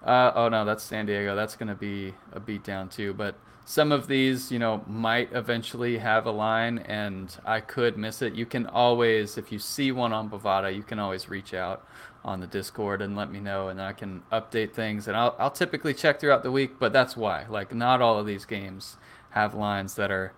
uh, 0.04 0.32
oh 0.36 0.48
no, 0.48 0.64
that's 0.64 0.84
San 0.84 1.08
Diego. 1.08 1.36
That's 1.36 1.56
going 1.56 1.70
to 1.70 1.74
be 1.74 2.14
a 2.32 2.40
beatdown 2.40 2.92
too. 2.92 3.16
But 3.16 3.34
some 3.66 3.92
of 3.92 4.06
these, 4.06 4.52
you 4.52 4.60
know, 4.60 4.84
might 4.86 5.34
eventually 5.34 5.98
have 5.98 6.28
a 6.28 6.32
line, 6.32 6.78
and 6.78 7.36
I 7.44 7.62
could 7.62 7.98
miss 7.98 8.22
it. 8.22 8.36
You 8.36 8.46
can 8.46 8.68
always, 8.68 9.36
if 9.36 9.52
you 9.52 9.58
see 9.58 9.92
one 9.92 10.14
on 10.14 10.30
Bovada, 10.30 10.72
you 10.72 10.84
can 10.84 11.00
always 11.00 11.30
reach 11.30 11.56
out 11.56 11.84
on 12.24 12.42
the 12.42 12.48
Discord 12.48 13.02
and 13.02 13.18
let 13.18 13.32
me 13.32 13.40
know, 13.40 13.70
and 13.70 13.82
I 13.82 13.94
can 13.94 14.22
update 14.32 14.74
things. 14.74 15.08
And 15.08 15.18
I'll, 15.18 15.36
I'll 15.40 15.50
typically 15.50 15.96
check 15.96 16.20
throughout 16.20 16.44
the 16.44 16.52
week, 16.52 16.78
but 16.78 16.94
that's 16.94 17.18
why. 17.18 17.48
Like, 17.50 17.74
not 17.74 18.04
all 18.04 18.20
of 18.20 18.28
these 18.28 18.46
games 18.46 18.98
have 19.32 19.56
lines 19.56 19.96
that 19.96 20.12
are 20.12 20.34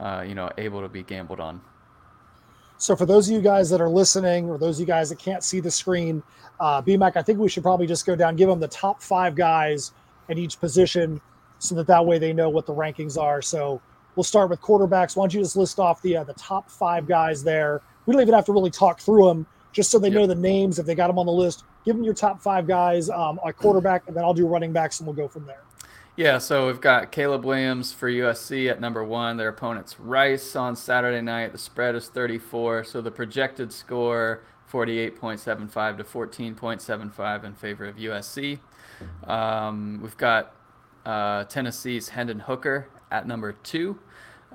uh, 0.00 0.24
you 0.26 0.34
know, 0.34 0.50
able 0.58 0.80
to 0.80 0.88
be 0.88 1.02
gambled 1.02 1.40
on. 1.40 1.60
So 2.78 2.94
for 2.94 3.06
those 3.06 3.28
of 3.28 3.34
you 3.34 3.40
guys 3.40 3.70
that 3.70 3.80
are 3.80 3.88
listening, 3.88 4.50
or 4.50 4.58
those 4.58 4.76
of 4.76 4.80
you 4.80 4.86
guys 4.86 5.08
that 5.08 5.18
can't 5.18 5.42
see 5.42 5.60
the 5.60 5.70
screen, 5.70 6.22
uh, 6.60 6.82
BMAC, 6.82 7.16
I 7.16 7.22
think 7.22 7.38
we 7.38 7.48
should 7.48 7.62
probably 7.62 7.86
just 7.86 8.04
go 8.04 8.14
down, 8.14 8.36
give 8.36 8.48
them 8.48 8.60
the 8.60 8.68
top 8.68 9.02
five 9.02 9.34
guys 9.34 9.92
at 10.28 10.38
each 10.38 10.60
position, 10.60 11.20
so 11.58 11.74
that 11.76 11.86
that 11.86 12.04
way 12.04 12.18
they 12.18 12.34
know 12.34 12.50
what 12.50 12.66
the 12.66 12.74
rankings 12.74 13.16
are. 13.16 13.40
So 13.40 13.80
we'll 14.14 14.24
start 14.24 14.50
with 14.50 14.60
quarterbacks. 14.60 15.16
Why 15.16 15.22
don't 15.22 15.34
you 15.34 15.40
just 15.40 15.56
list 15.56 15.78
off 15.78 16.02
the 16.02 16.18
uh, 16.18 16.24
the 16.24 16.34
top 16.34 16.70
five 16.70 17.06
guys 17.06 17.42
there? 17.42 17.80
We 18.04 18.12
don't 18.12 18.22
even 18.22 18.34
have 18.34 18.44
to 18.46 18.52
really 18.52 18.70
talk 18.70 19.00
through 19.00 19.26
them, 19.26 19.46
just 19.72 19.90
so 19.90 19.98
they 19.98 20.08
yep. 20.08 20.16
know 20.16 20.26
the 20.26 20.34
names 20.34 20.78
if 20.78 20.84
they 20.84 20.94
got 20.94 21.06
them 21.06 21.18
on 21.18 21.26
the 21.26 21.32
list. 21.32 21.64
Give 21.86 21.96
them 21.96 22.04
your 22.04 22.14
top 22.14 22.42
five 22.42 22.66
guys 22.66 23.08
um, 23.08 23.40
at 23.46 23.56
quarterback, 23.56 24.06
and 24.06 24.16
then 24.16 24.24
I'll 24.24 24.34
do 24.34 24.46
running 24.46 24.72
backs, 24.72 25.00
and 25.00 25.06
we'll 25.06 25.16
go 25.16 25.28
from 25.28 25.46
there. 25.46 25.62
Yeah, 26.16 26.38
so 26.38 26.66
we've 26.66 26.80
got 26.80 27.12
Caleb 27.12 27.44
Williams 27.44 27.92
for 27.92 28.08
USC 28.08 28.70
at 28.70 28.80
number 28.80 29.04
one. 29.04 29.36
Their 29.36 29.50
opponent's 29.50 30.00
Rice 30.00 30.56
on 30.56 30.74
Saturday 30.74 31.20
night. 31.20 31.52
The 31.52 31.58
spread 31.58 31.94
is 31.94 32.08
34, 32.08 32.84
so 32.84 33.02
the 33.02 33.10
projected 33.10 33.70
score 33.70 34.40
48.75 34.72 35.98
to 35.98 36.04
14.75 36.04 37.44
in 37.44 37.52
favor 37.52 37.84
of 37.84 37.96
USC. 37.96 38.60
Um, 39.24 40.00
we've 40.02 40.16
got 40.16 40.54
uh, 41.04 41.44
Tennessee's 41.44 42.08
Hendon 42.08 42.40
Hooker 42.40 42.88
at 43.10 43.26
number 43.26 43.52
two 43.52 43.98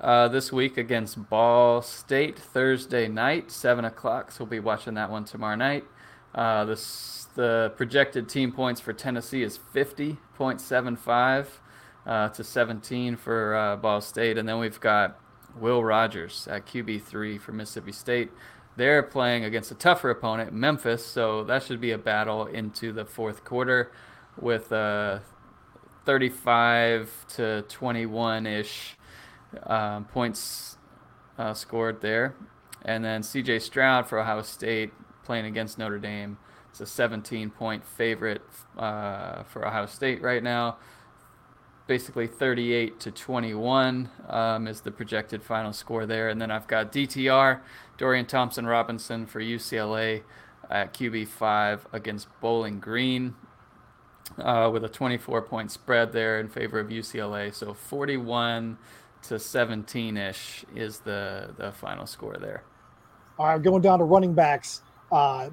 uh, 0.00 0.26
this 0.26 0.52
week 0.52 0.76
against 0.76 1.28
Ball 1.30 1.80
State 1.80 2.40
Thursday 2.40 3.06
night, 3.06 3.52
7 3.52 3.84
o'clock. 3.84 4.32
So 4.32 4.42
we'll 4.42 4.50
be 4.50 4.58
watching 4.58 4.94
that 4.94 5.12
one 5.12 5.24
tomorrow 5.24 5.54
night. 5.54 5.84
Uh, 6.34 6.64
this 6.64 7.21
the 7.34 7.72
projected 7.76 8.28
team 8.28 8.52
points 8.52 8.80
for 8.80 8.92
Tennessee 8.92 9.42
is 9.42 9.58
50.75 9.74 11.46
uh, 12.04 12.28
to 12.28 12.44
17 12.44 13.16
for 13.16 13.54
uh, 13.54 13.76
Ball 13.76 14.00
State. 14.00 14.38
And 14.38 14.48
then 14.48 14.58
we've 14.58 14.80
got 14.80 15.18
Will 15.58 15.82
Rogers 15.82 16.48
at 16.50 16.66
QB3 16.66 17.40
for 17.40 17.52
Mississippi 17.52 17.92
State. 17.92 18.30
They're 18.76 19.02
playing 19.02 19.44
against 19.44 19.70
a 19.70 19.74
tougher 19.74 20.10
opponent, 20.10 20.52
Memphis. 20.52 21.04
So 21.04 21.44
that 21.44 21.62
should 21.62 21.80
be 21.80 21.92
a 21.92 21.98
battle 21.98 22.46
into 22.46 22.92
the 22.92 23.04
fourth 23.04 23.44
quarter 23.44 23.92
with 24.40 24.72
uh, 24.72 25.20
35 26.04 27.26
to 27.34 27.62
21 27.68 28.46
ish 28.46 28.96
um, 29.64 30.06
points 30.06 30.78
uh, 31.38 31.54
scored 31.54 32.00
there. 32.00 32.34
And 32.84 33.04
then 33.04 33.22
CJ 33.22 33.62
Stroud 33.62 34.08
for 34.08 34.18
Ohio 34.18 34.42
State 34.42 34.92
playing 35.24 35.46
against 35.46 35.78
Notre 35.78 35.98
Dame. 35.98 36.38
It's 36.72 36.80
a 36.80 36.86
17 36.86 37.50
point 37.50 37.84
favorite 37.84 38.40
uh, 38.78 39.42
for 39.42 39.66
Ohio 39.66 39.84
State 39.84 40.22
right 40.22 40.42
now. 40.42 40.78
basically 41.86 42.26
38 42.26 42.98
to 43.00 43.10
21 43.10 44.08
um, 44.30 44.66
is 44.66 44.80
the 44.80 44.90
projected 44.90 45.42
final 45.42 45.74
score 45.74 46.06
there. 46.06 46.30
And 46.30 46.40
then 46.40 46.50
I've 46.50 46.66
got 46.66 46.90
DTR, 46.90 47.60
Dorian 47.98 48.24
Thompson 48.24 48.64
Robinson 48.64 49.26
for 49.26 49.40
UCLA 49.40 50.22
at 50.70 50.94
QB5 50.94 51.80
against 51.92 52.28
Bowling 52.40 52.80
Green 52.80 53.34
uh, 54.38 54.70
with 54.72 54.82
a 54.84 54.88
24 54.88 55.42
point 55.42 55.70
spread 55.70 56.12
there 56.12 56.40
in 56.40 56.48
favor 56.48 56.80
of 56.80 56.88
UCLA. 56.88 57.52
So 57.54 57.74
41 57.74 58.78
to 59.24 59.38
17 59.38 60.16
ish 60.16 60.64
is 60.74 61.00
the, 61.00 61.50
the 61.58 61.72
final 61.72 62.06
score 62.06 62.38
there. 62.40 62.62
All 63.38 63.46
right, 63.46 63.62
going 63.62 63.82
down 63.82 63.98
to 63.98 64.06
running 64.06 64.32
backs. 64.32 64.80
Uh, 65.10 65.50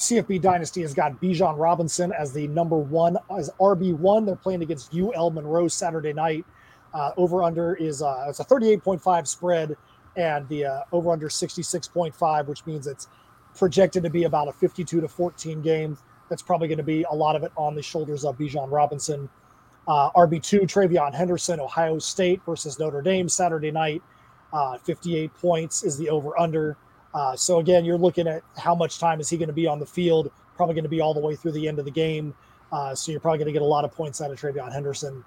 CFB 0.00 0.40
Dynasty 0.40 0.80
has 0.80 0.94
got 0.94 1.20
Bijan 1.20 1.58
Robinson 1.58 2.10
as 2.10 2.32
the 2.32 2.48
number 2.48 2.78
one, 2.78 3.18
as 3.36 3.50
RB1. 3.60 4.24
They're 4.24 4.34
playing 4.34 4.62
against 4.62 4.94
UL 4.94 5.30
Monroe 5.30 5.68
Saturday 5.68 6.14
night. 6.14 6.46
Uh, 6.94 7.12
over 7.18 7.42
under 7.42 7.74
is 7.74 8.00
uh, 8.00 8.24
it's 8.26 8.40
a 8.40 8.44
38.5 8.44 9.26
spread, 9.26 9.76
and 10.16 10.48
the 10.48 10.64
uh, 10.64 10.80
over 10.92 11.12
under 11.12 11.28
66.5, 11.28 12.46
which 12.46 12.64
means 12.64 12.86
it's 12.86 13.08
projected 13.54 14.02
to 14.02 14.08
be 14.08 14.24
about 14.24 14.48
a 14.48 14.52
52 14.52 15.02
to 15.02 15.06
14 15.06 15.60
game. 15.60 15.98
That's 16.30 16.42
probably 16.42 16.68
going 16.68 16.78
to 16.78 16.84
be 16.84 17.04
a 17.10 17.14
lot 17.14 17.36
of 17.36 17.42
it 17.42 17.52
on 17.54 17.74
the 17.74 17.82
shoulders 17.82 18.24
of 18.24 18.38
Bijan 18.38 18.70
Robinson. 18.70 19.28
Uh, 19.86 20.10
RB2, 20.12 20.62
TreVeyon 20.62 21.14
Henderson, 21.14 21.60
Ohio 21.60 21.98
State 21.98 22.40
versus 22.46 22.78
Notre 22.78 23.02
Dame 23.02 23.28
Saturday 23.28 23.70
night. 23.70 24.02
Uh, 24.50 24.78
58 24.78 25.34
points 25.34 25.84
is 25.84 25.98
the 25.98 26.08
over 26.08 26.38
under. 26.40 26.78
Uh, 27.14 27.34
so 27.36 27.58
again, 27.58 27.84
you're 27.84 27.98
looking 27.98 28.28
at 28.28 28.42
how 28.56 28.74
much 28.74 28.98
time 28.98 29.20
is 29.20 29.28
he 29.28 29.36
going 29.36 29.48
to 29.48 29.54
be 29.54 29.66
on 29.66 29.78
the 29.78 29.86
field? 29.86 30.30
Probably 30.56 30.74
going 30.74 30.84
to 30.84 30.90
be 30.90 31.00
all 31.00 31.14
the 31.14 31.20
way 31.20 31.34
through 31.34 31.52
the 31.52 31.66
end 31.66 31.78
of 31.78 31.84
the 31.84 31.90
game. 31.90 32.34
Uh, 32.72 32.94
so 32.94 33.10
you're 33.10 33.20
probably 33.20 33.38
going 33.38 33.46
to 33.46 33.52
get 33.52 33.62
a 33.62 33.64
lot 33.64 33.84
of 33.84 33.92
points 33.92 34.20
out 34.20 34.30
of 34.30 34.40
TreVeyon 34.40 34.72
Henderson. 34.72 35.24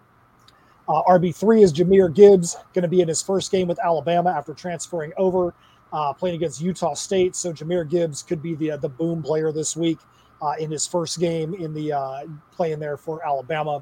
Uh, 0.88 1.02
RB3 1.04 1.64
is 1.64 1.74
Jahmyr 1.74 2.14
Gibbs, 2.14 2.58
going 2.74 2.84
to 2.84 2.90
be 2.90 3.02
in 3.02 3.08
his 3.08 3.22
first 3.22 3.52
game 3.52 3.68
with 3.68 3.80
Alabama 3.80 4.32
after 4.32 4.54
transferring 4.54 5.14
over, 5.18 5.54
uh, 5.92 6.14
playing 6.14 6.36
against 6.36 6.62
Utah 6.62 6.94
State. 6.94 7.36
So 7.36 7.54
Jahmyr 7.54 7.90
Gibbs 7.90 8.22
could 8.22 8.42
be 8.42 8.56
the 8.56 8.78
the 8.78 8.90
boom 8.90 9.24
player 9.24 9.52
this 9.52 9.78
week 9.78 10.00
uh, 10.42 10.54
in 10.60 10.70
his 10.72 10.86
first 10.86 11.20
game 11.20 11.54
in 11.54 11.74
the 11.74 11.94
uh, 11.94 12.24
playing 12.52 12.80
there 12.80 12.98
for 12.98 13.26
Alabama. 13.26 13.82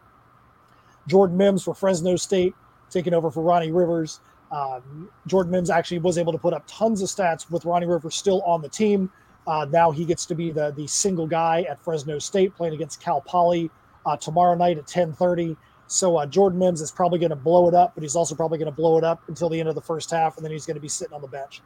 Jordan 1.08 1.38
Mims 1.38 1.64
for 1.64 1.74
Fresno 1.74 2.16
State 2.16 2.54
taking 2.92 3.14
over 3.14 3.32
for 3.32 3.42
Ronnie 3.42 3.72
Rivers. 3.72 4.20
Um, 4.52 5.10
Jordan 5.28 5.52
Mims 5.52 5.70
actually 5.70 6.00
was 6.00 6.18
able 6.18 6.32
to 6.34 6.38
put 6.38 6.54
up 6.54 6.64
tons 6.68 7.02
of 7.02 7.10
stats 7.10 7.50
with 7.50 7.66
Ronnie 7.66 7.86
Rivers 7.86 8.16
still 8.16 8.42
on 8.42 8.62
the 8.62 8.70
team. 8.70 9.10
Uh, 9.48 9.66
now 9.70 9.92
he 9.92 10.06
gets 10.06 10.26
to 10.28 10.36
be 10.36 10.52
the 10.52 10.72
the 10.72 10.86
single 10.88 11.26
guy 11.26 11.64
at 11.64 11.84
Fresno 11.84 12.20
State 12.20 12.56
playing 12.56 12.74
against 12.74 13.02
Cal 13.02 13.22
Poly 13.22 13.72
uh, 14.06 14.18
tomorrow 14.18 14.56
night 14.56 14.78
at 14.78 14.86
10:30. 14.86 15.56
So 15.88 16.18
uh, 16.18 16.26
Jordan 16.26 16.60
Mims 16.60 16.80
is 16.80 16.92
probably 16.92 17.20
going 17.20 17.32
to 17.32 17.36
blow 17.36 17.68
it 17.68 17.74
up, 17.74 17.94
but 17.96 18.04
he's 18.04 18.16
also 18.16 18.36
probably 18.36 18.58
going 18.58 18.72
to 18.72 18.76
blow 18.76 18.98
it 18.98 19.04
up 19.04 19.28
until 19.28 19.50
the 19.50 19.60
end 19.60 19.68
of 19.68 19.76
the 19.76 19.82
first 19.82 20.12
half, 20.12 20.38
and 20.38 20.46
then 20.46 20.52
he's 20.52 20.66
going 20.66 20.76
to 20.76 20.82
be 20.82 20.88
sitting 20.88 21.14
on 21.14 21.22
the 21.22 21.28
bench. 21.28 21.62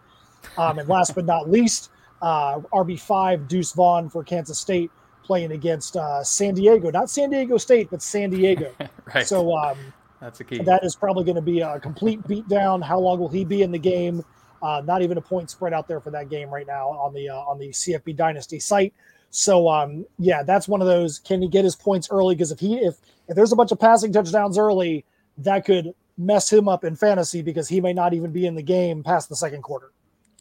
Um, 0.58 0.80
and 0.80 0.90
last 0.90 1.14
but 1.14 1.26
not 1.26 1.50
least, 1.50 1.92
uh, 2.22 2.60
RB5 2.74 3.48
Deuce 3.48 3.74
Vaughn 3.74 4.10
for 4.10 4.24
Kansas 4.24 4.58
State 4.58 4.90
playing 5.24 5.52
against 5.52 5.96
uh, 5.98 6.24
San 6.24 6.54
Diego, 6.54 6.92
not 6.92 7.10
San 7.10 7.30
Diego 7.30 7.58
State, 7.58 7.90
but 7.90 8.02
San 8.02 8.30
Diego. 8.30 8.72
right. 9.14 9.28
So 9.28 9.56
um, 9.56 9.78
that's 10.20 10.40
a 10.40 10.44
key. 10.44 10.60
That 10.60 10.84
is 10.84 10.96
probably 10.96 11.24
going 11.24 11.36
to 11.36 11.42
be 11.42 11.62
a 11.62 11.80
complete 11.80 12.22
beatdown. 12.24 12.84
How 12.84 13.00
long 13.00 13.20
will 13.20 13.30
he 13.30 13.46
be 13.46 13.62
in 13.62 13.72
the 13.72 13.80
game? 13.80 14.24
Uh, 14.62 14.82
not 14.86 15.02
even 15.02 15.18
a 15.18 15.22
point 15.22 15.50
spread 15.50 15.74
out 15.74 15.88
there 15.88 16.00
for 16.00 16.12
that 16.12 16.30
game 16.30 16.50
right 16.50 16.66
now 16.66 16.90
on 16.90 17.14
the 17.14 17.30
uh, 17.30 17.36
on 17.36 17.60
the 17.60 17.70
CFB 17.70 18.16
Dynasty 18.16 18.60
site. 18.60 18.94
So 19.30 19.70
um, 19.70 20.06
yeah, 20.18 20.44
that's 20.44 20.68
one 20.68 20.82
of 20.82 20.88
those. 20.88 21.20
Can 21.20 21.42
he 21.42 21.48
get 21.48 21.64
his 21.64 21.76
points 21.76 22.08
early? 22.10 22.36
Because 22.36 22.52
if 22.52 22.60
he 22.60 22.78
if 22.78 22.96
if 23.28 23.36
there's 23.36 23.52
a 23.52 23.56
bunch 23.56 23.72
of 23.72 23.80
passing 23.80 24.14
touchdowns 24.14 24.58
early, 24.58 25.06
that 25.40 25.66
could 25.66 25.94
mess 26.18 26.52
him 26.52 26.70
up 26.70 26.84
in 26.84 26.96
fantasy 26.96 27.42
because 27.42 27.68
he 27.68 27.82
may 27.82 27.94
not 27.94 28.14
even 28.14 28.32
be 28.32 28.46
in 28.46 28.56
the 28.56 28.64
game 28.64 29.04
past 29.04 29.30
the 29.30 29.36
second 29.36 29.62
quarter. 29.62 29.92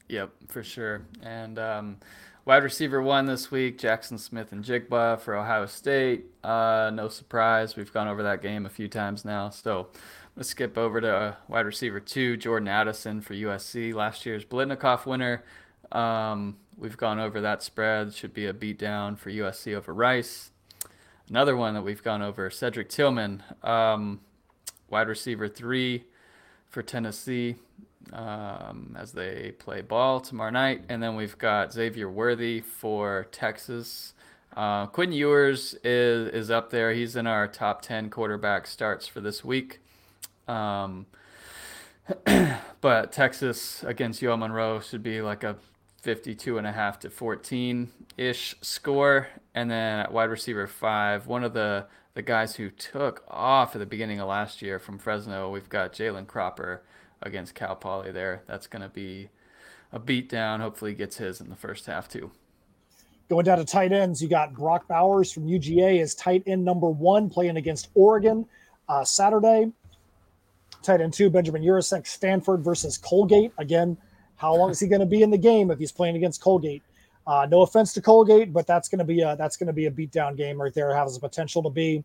Yep, 0.09 0.31
for 0.49 0.62
sure. 0.62 1.03
And 1.22 1.59
um, 1.59 1.97
wide 2.45 2.62
receiver 2.62 3.01
one 3.01 3.26
this 3.26 3.51
week, 3.51 3.78
Jackson 3.78 4.18
Smith-Njigba 4.18 5.20
for 5.20 5.34
Ohio 5.34 5.66
State. 5.66 6.26
Uh, 6.42 6.90
no 6.92 7.09
surprise. 7.09 7.76
We've 7.76 7.92
gone 7.92 8.09
over 8.09 8.22
that 8.22 8.42
game 8.42 8.66
a 8.66 8.70
few 8.70 8.88
times 8.88 9.24
now. 9.24 9.51
So 9.51 9.88
let's 10.36 10.51
skip 10.51 10.76
over 10.76 11.01
to 11.01 11.16
uh, 11.16 11.34
wide 11.49 11.66
receiver 11.66 12.01
two, 12.01 12.36
Jordan 12.36 12.68
Addison 12.68 13.20
for 13.20 13.34
USC, 13.34 13.95
last 13.95 14.26
year's 14.26 14.45
Biletnikoff 14.45 15.07
winner. 15.07 15.42
Um, 15.92 16.57
we've 16.76 16.97
gone 16.97 17.18
over 17.18 17.40
that 17.40 17.62
spread. 17.62 18.14
Should 18.14 18.34
be 18.34 18.47
a 18.47 18.53
beatdown 18.53 19.18
for 19.18 19.30
USC 19.30 19.74
over 19.74 19.95
Rice. 19.95 20.51
Another 21.28 21.57
one 21.57 21.72
that 21.72 21.82
we've 21.82 22.03
gone 22.03 22.20
over, 22.20 22.51
Cedric 22.51 22.90
Tillman, 22.90 23.42
um, 23.62 24.20
wide 24.90 25.09
receiver 25.09 25.49
three 25.49 26.05
for 26.68 26.82
Tennessee 26.82 27.57
um, 28.13 28.97
as 28.99 29.13
they 29.13 29.53
play 29.59 29.81
ball 29.81 30.21
tomorrow 30.21 30.51
night. 30.51 30.85
And 30.89 31.03
then 31.03 31.17
we've 31.17 31.39
got 31.39 31.73
Xavier 31.73 32.11
Worthy 32.11 32.61
for 32.61 33.27
Texas. 33.31 34.15
Uh, 34.57 34.87
Quinn 34.87 35.13
Ewers 35.13 35.75
is, 35.83 36.29
is 36.33 36.51
up 36.51 36.71
there. 36.71 36.93
He's 36.93 37.17
in 37.17 37.27
our 37.27 37.49
top 37.49 37.83
10 37.83 38.11
quarterback 38.11 38.67
starts 38.67 39.07
for 39.07 39.21
this 39.21 39.45
week. 39.45 39.81
Um, 40.47 41.07
but 42.81 43.13
Texas 43.13 43.83
against 43.85 44.23
UL 44.23 44.37
Monroe 44.37 44.81
should 44.81 45.03
be 45.03 45.23
like 45.23 45.43
a 45.43 45.57
52 46.03 46.59
and 46.59 46.67
a 46.67 46.73
half 46.73 46.99
to 47.01 47.11
14 47.11 47.91
ish 48.17 48.55
score. 48.61 49.29
And 49.55 49.71
then 49.71 50.01
at 50.01 50.13
wide 50.13 50.31
receiver 50.31 50.67
five, 50.67 51.27
one 51.27 51.43
of 51.43 51.55
the, 51.55 51.87
the 52.13 52.23
guys 52.23 52.57
who 52.57 52.71
took 52.71 53.25
off 53.27 53.75
at 53.75 53.79
the 53.79 53.87
beginning 53.87 54.21
of 54.21 54.29
last 54.29 54.63
year 54.63 54.79
from 54.79 54.99
Fresno, 54.99 55.51
we've 55.51 55.69
got 55.69 55.93
Jalen 55.93 56.27
Cropper 56.27 56.83
against 57.25 57.55
Cal 57.55 57.75
Poly 57.75 58.12
there. 58.12 58.43
That's 58.47 58.66
going 58.66 58.83
to 58.83 58.89
be 58.89 59.31
a 59.93 59.99
beatdown. 59.99 60.61
Hopefully, 60.61 60.93
he 60.93 60.97
gets 60.97 61.16
his 61.16 61.41
in 61.41 61.49
the 61.49 61.57
first 61.57 61.87
half 61.87 62.09
too. 62.09 62.31
Going 63.29 63.45
down 63.45 63.59
to 63.59 63.64
tight 63.64 63.93
ends, 63.93 64.22
you 64.22 64.29
got 64.29 64.55
Brock 64.55 64.87
Bowers 64.87 65.33
from 65.33 65.47
UGA 65.47 66.01
as 66.01 66.14
tight 66.14 66.43
end 66.47 66.64
number 66.64 66.91
one 66.91 67.31
playing 67.31 67.57
against 67.57 67.89
Oregon 67.95 68.47
uh, 68.89 69.05
Saturday. 69.05 69.72
Tight 70.83 71.01
end 71.01 71.14
two, 71.14 71.31
Benjamin 71.31 71.62
Yurosek, 71.62 72.07
Stanford 72.07 72.62
versus 72.62 72.99
Colgate. 72.99 73.53
Again, 73.59 73.97
how 74.37 74.55
long 74.55 74.70
is 74.70 74.81
he 74.81 74.87
going 74.87 75.01
to 75.01 75.07
be 75.07 75.22
in 75.22 75.31
the 75.31 75.39
game 75.39 75.70
if 75.70 75.79
he's 75.79 75.93
playing 75.93 76.16
against 76.16 76.43
Colgate? 76.43 76.83
Uh, 77.27 77.47
no 77.51 77.62
offense 77.62 77.95
to 77.95 78.03
Colgate, 78.03 78.53
but 78.53 78.66
that's 78.66 78.89
going 78.89 78.99
to 78.99 79.05
be 79.05 79.22
a 79.22 79.35
that's 79.37 79.57
going 79.57 79.68
to 79.68 79.72
be 79.72 79.87
a 79.87 79.91
beatdown 79.91 80.37
game 80.37 80.61
right 80.61 80.75
there. 80.75 80.95
Has 80.95 81.14
the 81.14 81.20
potential 81.20 81.62
to 81.62 81.70
be. 81.70 82.05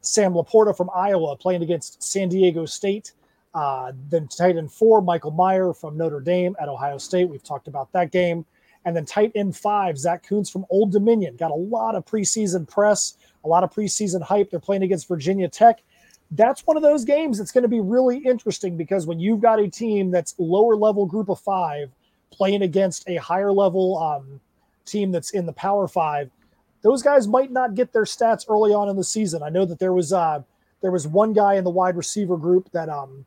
Sam 0.00 0.34
LaPorta 0.34 0.76
from 0.76 0.90
Iowa 0.94 1.36
playing 1.36 1.62
against 1.62 2.02
San 2.02 2.28
Diego 2.28 2.66
State. 2.66 3.12
Uh, 3.54 3.92
then 4.10 4.28
tight 4.28 4.56
end 4.56 4.70
four, 4.70 5.00
Michael 5.00 5.30
Meyer 5.30 5.72
from 5.72 5.96
Notre 5.96 6.20
Dame 6.20 6.54
at 6.60 6.68
Ohio 6.68 6.98
State. 6.98 7.28
We've 7.28 7.42
talked 7.42 7.68
about 7.68 7.90
that 7.92 8.12
game. 8.12 8.44
And 8.84 8.96
then 8.96 9.04
tight 9.04 9.32
end 9.34 9.56
five, 9.56 9.98
Zach 9.98 10.26
Kuntz 10.26 10.48
from 10.48 10.64
Old 10.70 10.92
Dominion. 10.92 11.36
Got 11.36 11.50
a 11.50 11.54
lot 11.54 11.94
of 11.94 12.04
preseason 12.06 12.68
press, 12.68 13.16
a 13.44 13.48
lot 13.48 13.64
of 13.64 13.72
preseason 13.72 14.22
hype. 14.22 14.50
They're 14.50 14.60
playing 14.60 14.82
against 14.82 15.08
Virginia 15.08 15.48
Tech. 15.48 15.82
That's 16.30 16.66
one 16.66 16.76
of 16.76 16.82
those 16.82 17.04
games 17.04 17.38
that's 17.38 17.50
going 17.50 17.62
to 17.62 17.68
be 17.68 17.80
really 17.80 18.18
interesting 18.18 18.76
because 18.76 19.06
when 19.06 19.18
you've 19.18 19.40
got 19.40 19.58
a 19.58 19.68
team 19.68 20.10
that's 20.10 20.34
lower 20.38 20.76
level 20.76 21.06
group 21.06 21.28
of 21.28 21.40
five 21.40 21.90
playing 22.30 22.62
against 22.62 23.08
a 23.08 23.16
higher 23.16 23.50
level 23.50 23.98
um, 23.98 24.40
team 24.84 25.10
that's 25.10 25.30
in 25.30 25.46
the 25.46 25.52
Power 25.54 25.88
Five, 25.88 26.30
those 26.82 27.02
guys 27.02 27.26
might 27.26 27.50
not 27.50 27.74
get 27.74 27.92
their 27.92 28.04
stats 28.04 28.44
early 28.48 28.72
on 28.72 28.88
in 28.88 28.96
the 28.96 29.04
season. 29.04 29.42
I 29.42 29.48
know 29.48 29.64
that 29.64 29.78
there 29.78 29.92
was 29.92 30.12
uh, 30.12 30.42
there 30.80 30.90
was 30.90 31.06
one 31.06 31.32
guy 31.32 31.54
in 31.54 31.64
the 31.64 31.70
wide 31.70 31.96
receiver 31.96 32.36
group 32.36 32.70
that 32.72 32.88
um, 32.88 33.24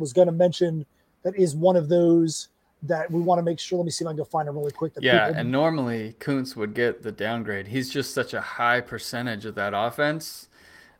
was 0.00 0.12
going 0.12 0.26
to 0.26 0.32
mention 0.32 0.84
that 1.22 1.36
is 1.36 1.54
one 1.54 1.76
of 1.76 1.88
those 1.88 2.48
that 2.82 3.10
we 3.10 3.20
want 3.20 3.38
to 3.38 3.42
make 3.42 3.58
sure. 3.58 3.78
Let 3.78 3.84
me 3.84 3.90
see 3.90 4.04
if 4.04 4.08
I 4.08 4.12
can 4.12 4.18
go 4.18 4.24
find 4.24 4.48
him 4.48 4.56
really 4.56 4.72
quick. 4.72 4.92
yeah, 5.00 5.26
people... 5.26 5.40
and 5.40 5.52
normally 5.52 6.14
Kuntz 6.18 6.56
would 6.56 6.74
get 6.74 7.02
the 7.02 7.12
downgrade. 7.12 7.68
He's 7.68 7.90
just 7.90 8.14
such 8.14 8.34
a 8.34 8.40
high 8.40 8.80
percentage 8.80 9.44
of 9.44 9.54
that 9.56 9.72
offense 9.74 10.48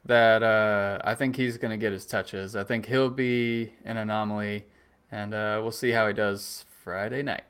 that 0.05 0.42
uh, 0.42 0.98
I 1.05 1.14
think 1.14 1.36
he's 1.36 1.59
going 1.59 1.72
to 1.72 1.76
get 1.76 1.92
his 1.92 2.07
touches. 2.07 2.57
I 2.57 2.64
think 2.64 2.86
he'll 2.86 3.11
be 3.11 3.72
an 3.84 3.96
anomaly, 3.96 4.64
and 5.11 5.34
uh, 5.34 5.59
we'll 5.62 5.72
see 5.72 5.90
how 5.90 6.07
he 6.07 6.12
does 6.12 6.64
Friday 6.84 7.22
night. 7.22 7.44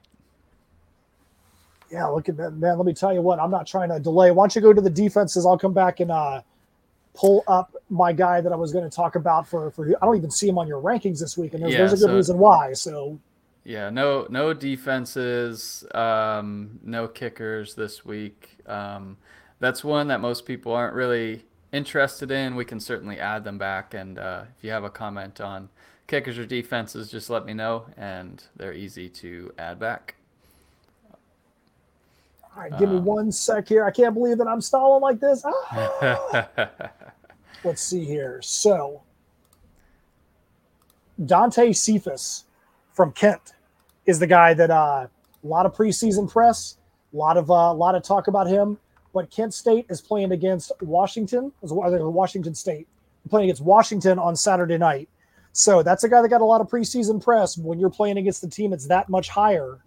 Yeah, 1.91 2.07
look 2.07 2.29
at 2.29 2.37
that, 2.37 2.53
man. 2.53 2.77
Let 2.77 2.87
me 2.87 2.95
tell 2.95 3.13
you 3.13 3.21
what, 3.21 3.41
I'm 3.41 3.51
not 3.51 3.67
trying 3.67 3.89
to 3.89 3.99
delay. 3.99 4.31
Why 4.31 4.45
don't 4.45 4.55
you 4.55 4.63
go 4.63 4.73
to 4.73 4.81
the 4.81 4.91
defenses? 4.91 5.45
I'll 5.45 5.59
come 5.59 5.73
back 5.73 5.99
and 5.99 6.11
uh, 6.11 6.43
pull 7.15 7.43
up 7.49 7.75
my 7.89 8.13
guy 8.13 8.41
that 8.41 8.53
I 8.53 8.57
was 8.57 8.73
going 8.73 8.89
to 8.89 8.95
talk 8.95 9.17
about 9.17 9.47
for 9.47 9.71
for. 9.71 9.87
I 10.01 10.07
don't 10.07 10.17
even 10.17 10.31
see 10.31 10.49
him 10.49 10.59
on 10.59 10.67
your 10.67 10.81
rankings 10.81 11.21
this 11.21 11.37
week, 11.37 11.55
and 11.55 11.63
there's, 11.63 11.73
yeah, 11.73 11.79
there's 11.79 11.93
a 11.93 11.97
good 11.97 12.13
so, 12.13 12.17
reason 12.17 12.39
why. 12.39 12.73
So. 12.73 13.19
Yeah, 13.63 13.91
no, 13.91 14.27
no 14.31 14.55
defenses, 14.55 15.85
um, 15.95 16.81
no 16.83 17.07
kickers 17.07 17.75
this 17.75 18.07
week. 18.07 18.57
Um, 18.67 19.19
that's 19.59 19.85
one 19.85 20.09
that 20.09 20.21
most 20.21 20.47
people 20.47 20.73
aren't 20.73 20.95
really 20.95 21.45
interested 21.71 22.31
in. 22.31 22.57
We 22.57 22.65
can 22.65 22.81
certainly 22.81 23.21
add 23.21 23.45
them 23.45 23.59
back, 23.59 23.93
and 23.93 24.19
uh, 24.19 24.45
if 24.57 24.65
you 24.65 24.71
have 24.71 24.85
a 24.85 24.91
comment 24.91 25.41
on 25.41 25.69
kickers 26.07 26.39
or 26.39 26.47
defenses, 26.47 27.11
just 27.11 27.29
let 27.29 27.45
me 27.45 27.53
know, 27.53 27.85
and 27.97 28.43
they're 28.57 28.73
easy 28.73 29.09
to 29.11 29.53
add 29.59 29.79
back. 29.79 30.15
All 32.57 32.63
right, 32.63 32.77
give 32.79 32.91
me 32.91 32.97
um, 32.97 33.05
one 33.05 33.31
sec 33.31 33.69
here. 33.69 33.85
I 33.85 33.93
can't 33.93 34.15
believe 34.15 34.39
that 34.39 34.49
I'm 34.49 34.61
stalling 34.61 35.03
like 35.03 35.21
this. 35.21 35.45
Ah. 35.73 36.73
Let's 37.63 37.83
see 37.83 38.05
here. 38.05 38.41
So, 38.43 39.03
Dante 41.25 41.73
Cephas 41.73 42.45
from 42.93 43.13
Kent 43.13 43.53
is 44.07 44.19
the 44.19 44.27
guy 44.27 44.55
that 44.55 44.71
uh, 44.71 45.07
a 45.43 45.47
lot 45.47 45.67
of 45.67 45.77
preseason 45.77 46.31
press, 46.31 46.79
a 47.13 47.17
lot 47.17 47.37
of 47.37 47.51
a 47.51 47.53
uh, 47.53 47.75
lot 47.75 47.95
of 47.95 48.03
talk 48.03 48.29
about 48.29 48.47
him. 48.47 48.79
But 49.13 49.31
Kent 49.31 49.53
State 49.53 49.87
is 49.89 50.01
playing 50.01 50.33
against 50.33 50.73
Washington, 50.81 51.53
Washington 51.63 52.55
State, 52.55 52.87
playing 53.29 53.49
against 53.49 53.63
Washington 53.63 54.19
on 54.19 54.37
Saturday 54.37 54.79
night. 54.79 55.09
So 55.53 55.83
that's 55.83 56.05
a 56.05 56.09
guy 56.09 56.23
that 56.23 56.29
got 56.29 56.41
a 56.41 56.45
lot 56.45 56.61
of 56.61 56.69
preseason 56.69 57.23
press. 57.23 57.59
When 57.59 57.81
you're 57.81 57.91
playing 57.91 58.19
against 58.19 58.41
the 58.41 58.49
team 58.49 58.71
that's 58.71 58.87
that 58.87 59.09
much 59.09 59.29
higher, 59.29 59.79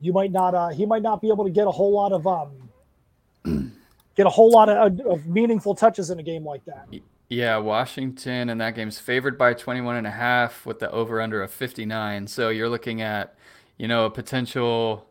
you 0.00 0.12
might 0.12 0.32
not. 0.32 0.54
Uh, 0.54 0.68
he 0.68 0.86
might 0.86 1.02
not 1.02 1.22
be 1.22 1.28
able 1.28 1.44
to 1.44 1.50
get 1.50 1.66
a 1.66 1.70
whole 1.70 1.92
lot 1.92 2.12
of 2.12 2.26
um, 2.26 3.72
get 4.18 4.26
a 4.26 4.30
whole 4.30 4.50
lot 4.50 4.68
of, 4.68 5.00
of 5.06 5.26
meaningful 5.26 5.76
touches 5.76 6.10
in 6.10 6.18
a 6.18 6.22
game 6.24 6.44
like 6.44 6.64
that. 6.64 6.88
Yeah, 7.28 7.58
Washington 7.58 8.50
and 8.50 8.60
that 8.60 8.74
game's 8.74 8.98
favored 8.98 9.38
by 9.38 9.54
21 9.54 9.94
and 9.94 10.06
a 10.08 10.10
half 10.10 10.66
with 10.66 10.80
the 10.80 10.90
over 10.90 11.20
under 11.20 11.40
of 11.40 11.52
59. 11.52 12.26
So 12.26 12.48
you're 12.48 12.68
looking 12.68 13.00
at, 13.00 13.36
you 13.76 13.86
know, 13.86 14.06
a 14.06 14.10
potential 14.10 15.08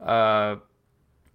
uh, 0.00 0.56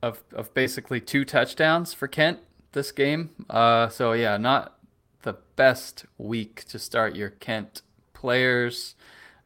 of 0.04 0.22
of 0.34 0.54
basically 0.54 1.00
two 1.00 1.24
touchdowns 1.24 1.94
for 1.94 2.10
Kent 2.10 2.40
this 2.74 2.92
game. 2.92 3.30
Uh, 3.50 3.88
so 3.88 4.12
yeah, 4.12 4.36
not 4.36 4.78
the 5.22 5.38
best 5.56 6.06
week 6.18 6.66
to 6.66 6.78
start 6.78 7.16
your 7.16 7.30
Kent 7.30 7.84
players, 8.14 8.96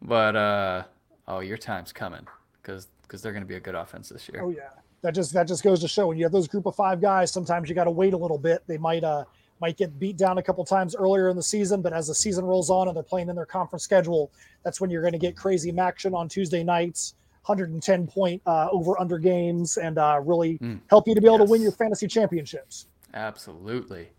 but 0.01 0.35
uh, 0.35 0.83
oh, 1.27 1.41
your 1.41 1.57
time's 1.57 1.93
coming 1.93 2.25
because 2.61 2.87
because 3.03 3.21
they're 3.21 3.33
going 3.33 3.43
to 3.43 3.47
be 3.47 3.55
a 3.55 3.59
good 3.59 3.75
offense 3.75 4.09
this 4.09 4.27
year. 4.27 4.41
Oh 4.43 4.49
yeah, 4.49 4.69
that 5.01 5.15
just 5.15 5.33
that 5.33 5.47
just 5.47 5.63
goes 5.63 5.79
to 5.81 5.87
show 5.87 6.07
when 6.07 6.17
you 6.17 6.23
have 6.23 6.31
those 6.31 6.47
group 6.47 6.65
of 6.65 6.75
five 6.75 7.01
guys, 7.01 7.31
sometimes 7.31 7.69
you 7.69 7.75
got 7.75 7.85
to 7.85 7.91
wait 7.91 8.13
a 8.13 8.17
little 8.17 8.37
bit. 8.37 8.63
They 8.67 8.77
might 8.77 9.03
uh 9.03 9.25
might 9.59 9.77
get 9.77 9.99
beat 9.99 10.17
down 10.17 10.39
a 10.39 10.43
couple 10.43 10.65
times 10.65 10.95
earlier 10.95 11.29
in 11.29 11.35
the 11.35 11.43
season, 11.43 11.81
but 11.81 11.93
as 11.93 12.07
the 12.07 12.15
season 12.15 12.45
rolls 12.45 12.69
on 12.69 12.87
and 12.87 12.95
they're 12.95 13.03
playing 13.03 13.29
in 13.29 13.35
their 13.35 13.45
conference 13.45 13.83
schedule, 13.83 14.31
that's 14.63 14.81
when 14.81 14.89
you're 14.89 15.01
going 15.01 15.13
to 15.13 15.19
get 15.19 15.37
crazy 15.37 15.77
action 15.77 16.15
on 16.15 16.27
Tuesday 16.27 16.63
nights. 16.63 17.13
110 17.45 18.05
point 18.05 18.39
uh, 18.45 18.69
over 18.71 18.99
under 19.01 19.17
games 19.17 19.77
and 19.77 19.97
uh, 19.97 20.21
really 20.23 20.59
mm, 20.59 20.79
help 20.91 21.07
you 21.07 21.15
to 21.15 21.21
be 21.21 21.25
able 21.25 21.39
yes. 21.39 21.47
to 21.47 21.51
win 21.51 21.61
your 21.63 21.71
fantasy 21.71 22.07
championships. 22.07 22.85
Absolutely. 23.15 24.09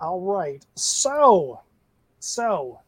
All 0.00 0.20
right. 0.20 0.66
So, 0.74 1.60
so 2.18 2.80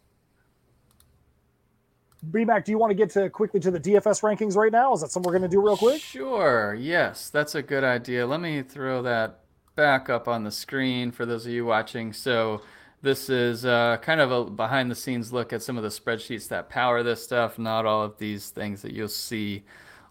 BMAC, 2.31 2.65
do 2.65 2.73
you 2.73 2.79
want 2.79 2.91
to 2.91 2.95
get 2.95 3.11
to 3.11 3.29
quickly 3.31 3.59
to 3.61 3.71
the 3.71 3.81
DFS 3.81 4.23
rankings 4.23 4.57
right 4.57 4.71
now? 4.71 4.93
Is 4.93 5.01
that 5.01 5.11
something 5.11 5.27
we're 5.27 5.39
going 5.39 5.51
to 5.51 5.55
do 5.55 5.61
real 5.61 5.77
quick? 5.77 6.01
Sure. 6.01 6.75
Yes, 6.75 7.31
that's 7.31 7.55
a 7.55 7.63
good 7.63 7.83
idea. 7.83 8.27
Let 8.27 8.41
me 8.41 8.63
throw 8.63 9.03
that 9.03 9.41
back 9.75 10.09
up 10.09 10.29
on 10.29 10.45
the 10.45 10.51
screen 10.51 11.11
for 11.11 11.27
those 11.27 11.47
of 11.47 11.53
you 11.53 11.65
watching. 11.65 12.13
So 12.13 12.63
this 13.03 13.29
is 13.29 13.65
uh, 13.65 13.97
kind 14.01 14.21
of 14.21 14.31
a 14.31 14.45
behind 14.45 14.91
the 14.91 14.95
scenes 14.95 15.33
look 15.33 15.53
at 15.53 15.63
some 15.63 15.77
of 15.77 15.83
the 15.83 15.89
spreadsheets 15.89 16.49
that 16.49 16.69
power 16.69 17.03
this 17.03 17.23
stuff. 17.23 17.59
Not 17.59 17.87
all 17.87 18.05
of 18.05 18.19
these 18.19 18.51
things 18.51 18.83
that 18.83 18.93
you'll 18.93 19.09
see 19.09 19.65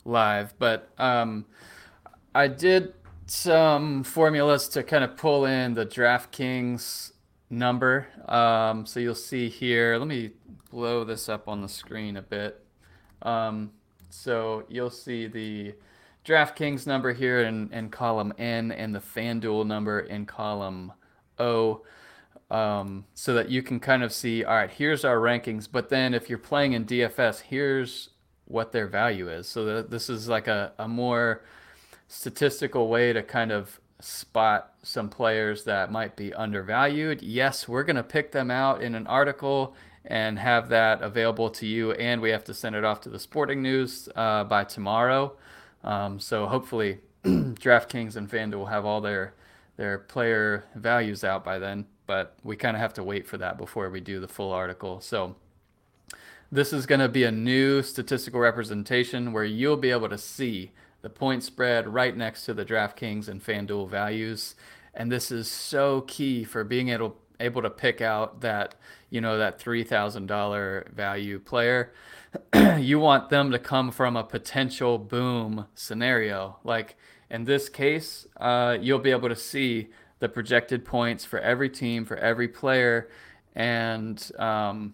live, 0.03 0.53
but 0.59 0.89
um, 0.97 1.45
I 2.35 2.49
did 2.49 2.93
some 3.25 4.03
formulas 4.03 4.67
to 4.69 4.83
kind 4.83 5.05
of 5.05 5.15
pull 5.15 5.45
in 5.45 5.73
the 5.73 5.85
DraftKings 5.85 7.13
number. 7.49 8.07
Um, 8.27 8.85
so 8.85 8.99
you'll 8.99 9.15
see 9.15 9.47
here. 9.47 9.97
Let 9.97 10.07
me 10.07 10.31
blow 10.71 11.03
this 11.03 11.29
up 11.29 11.47
on 11.47 11.61
the 11.61 11.69
screen 11.69 12.17
a 12.17 12.21
bit. 12.21 12.63
Um, 13.21 13.71
so 14.09 14.63
you'll 14.69 14.89
see 14.89 15.27
the 15.27 15.75
DraftKings 16.25 16.87
number 16.87 17.13
here 17.13 17.41
in, 17.41 17.71
in 17.71 17.89
column 17.89 18.33
N 18.37 18.71
and 18.71 18.95
the 18.95 18.99
FanDuel 18.99 19.67
number 19.67 19.99
in 19.99 20.25
column 20.25 20.93
O. 21.37 21.83
Um, 22.49 23.05
so 23.13 23.33
that 23.35 23.49
you 23.49 23.63
can 23.63 23.79
kind 23.79 24.03
of 24.03 24.11
see, 24.11 24.43
all 24.43 24.55
right, 24.55 24.69
here's 24.69 25.05
our 25.05 25.17
rankings. 25.17 25.67
But 25.71 25.89
then 25.89 26.13
if 26.13 26.29
you're 26.29 26.37
playing 26.37 26.73
in 26.73 26.85
DFS, 26.85 27.41
here's 27.41 28.09
what 28.45 28.71
their 28.73 28.87
value 28.87 29.29
is. 29.29 29.47
So 29.47 29.63
that 29.65 29.89
this 29.89 30.09
is 30.09 30.27
like 30.27 30.47
a, 30.47 30.73
a 30.77 30.87
more 30.87 31.43
statistical 32.07 32.89
way 32.89 33.13
to 33.13 33.23
kind 33.23 33.51
of 33.51 33.79
spot 34.01 34.73
some 34.83 35.09
players 35.09 35.63
that 35.63 35.91
might 35.91 36.15
be 36.15 36.33
undervalued. 36.33 37.21
Yes, 37.21 37.67
we're 37.67 37.83
going 37.83 37.95
to 37.95 38.03
pick 38.03 38.31
them 38.31 38.51
out 38.51 38.81
in 38.81 38.95
an 38.95 39.07
article 39.07 39.75
and 40.05 40.39
have 40.39 40.69
that 40.69 41.01
available 41.01 41.49
to 41.51 41.65
you. 41.65 41.91
And 41.93 42.21
we 42.21 42.29
have 42.31 42.43
to 42.45 42.53
send 42.53 42.75
it 42.75 42.83
off 42.83 43.01
to 43.01 43.09
the 43.09 43.19
Sporting 43.19 43.61
News 43.61 44.09
uh, 44.15 44.43
by 44.43 44.63
tomorrow. 44.63 45.33
Um, 45.83 46.19
so 46.19 46.47
hopefully, 46.47 46.99
DraftKings 47.23 48.15
and 48.15 48.29
FanDuel 48.29 48.57
will 48.57 48.65
have 48.67 48.85
all 48.85 49.01
their 49.01 49.33
their 49.77 49.97
player 49.97 50.65
values 50.75 51.23
out 51.23 51.43
by 51.43 51.57
then. 51.57 51.85
But 52.05 52.35
we 52.43 52.55
kind 52.55 52.75
of 52.75 52.81
have 52.81 52.93
to 52.95 53.03
wait 53.03 53.27
for 53.27 53.37
that 53.37 53.57
before 53.57 53.89
we 53.89 54.01
do 54.01 54.19
the 54.19 54.27
full 54.27 54.51
article. 54.51 54.99
So 54.99 55.35
this 56.51 56.73
is 56.73 56.85
going 56.85 56.99
to 56.99 57.07
be 57.07 57.23
a 57.23 57.31
new 57.31 57.81
statistical 57.81 58.39
representation 58.39 59.31
where 59.31 59.45
you'll 59.45 59.77
be 59.77 59.91
able 59.91 60.09
to 60.09 60.17
see 60.17 60.71
the 61.01 61.09
point 61.09 61.43
spread 61.43 61.87
right 61.87 62.15
next 62.15 62.45
to 62.45 62.53
the 62.53 62.65
DraftKings 62.65 63.27
and 63.27 63.43
FanDuel 63.43 63.89
values. 63.89 64.55
And 64.93 65.11
this 65.11 65.31
is 65.31 65.49
so 65.49 66.01
key 66.01 66.43
for 66.43 66.63
being 66.63 66.89
able 66.89 67.17
able 67.41 67.61
to 67.61 67.69
pick 67.69 68.01
out 68.01 68.41
that 68.41 68.75
you 69.09 69.21
know 69.21 69.37
that 69.37 69.59
three 69.59 69.83
thousand 69.83 70.27
dollar 70.27 70.87
value 70.93 71.39
player. 71.39 71.93
you 72.77 72.99
want 72.99 73.29
them 73.29 73.51
to 73.51 73.59
come 73.59 73.91
from 73.91 74.15
a 74.15 74.23
potential 74.23 74.97
boom 74.97 75.65
scenario. 75.75 76.57
Like 76.63 76.95
in 77.29 77.43
this 77.45 77.69
case, 77.69 78.27
uh, 78.37 78.77
you'll 78.79 78.99
be 78.99 79.11
able 79.11 79.29
to 79.29 79.35
see 79.35 79.89
the 80.19 80.29
projected 80.29 80.85
points 80.85 81.25
for 81.25 81.39
every 81.39 81.69
team 81.69 82.05
for 82.05 82.17
every 82.17 82.47
player, 82.47 83.09
and 83.55 84.31
um, 84.37 84.93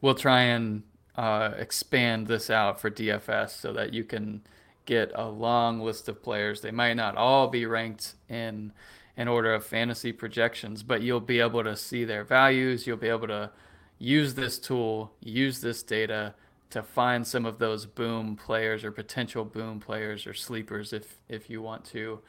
we'll 0.00 0.14
try 0.14 0.42
and 0.42 0.82
uh, 1.16 1.52
expand 1.58 2.26
this 2.26 2.50
out 2.50 2.80
for 2.80 2.90
DFS 2.90 3.50
so 3.50 3.72
that 3.72 3.92
you 3.92 4.04
can 4.04 4.42
get 4.86 5.12
a 5.14 5.28
long 5.28 5.80
list 5.80 6.08
of 6.08 6.22
players. 6.22 6.60
They 6.60 6.70
might 6.70 6.94
not 6.94 7.16
all 7.16 7.48
be 7.48 7.66
ranked 7.66 8.14
in 8.28 8.72
in 9.20 9.28
order 9.28 9.52
of 9.52 9.66
fantasy 9.66 10.12
projections, 10.12 10.82
but 10.82 11.02
you'll 11.02 11.20
be 11.20 11.40
able 11.40 11.62
to 11.62 11.76
see 11.76 12.06
their 12.06 12.24
values. 12.24 12.86
You'll 12.86 12.96
be 12.96 13.10
able 13.10 13.28
to 13.28 13.50
use 13.98 14.32
this 14.32 14.58
tool, 14.58 15.12
use 15.20 15.60
this 15.60 15.82
data 15.82 16.32
to 16.70 16.82
find 16.82 17.26
some 17.26 17.44
of 17.44 17.58
those 17.58 17.84
boom 17.84 18.34
players 18.34 18.82
or 18.82 18.90
potential 18.90 19.44
boom 19.44 19.78
players 19.78 20.26
or 20.26 20.32
sleepers, 20.32 20.94
if 20.94 21.20
if 21.28 21.50
you 21.50 21.60
want 21.60 21.84
to 21.84 22.20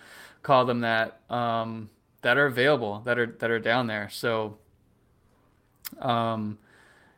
call 0.43 0.65
them 0.65 0.81
that, 0.81 1.21
um, 1.29 1.89
that 2.23 2.37
are 2.37 2.47
available, 2.47 2.99
that 3.05 3.17
are 3.17 3.37
that 3.39 3.49
are 3.49 3.59
down 3.59 3.87
there. 3.87 4.09
So, 4.09 4.57
um, 5.99 6.57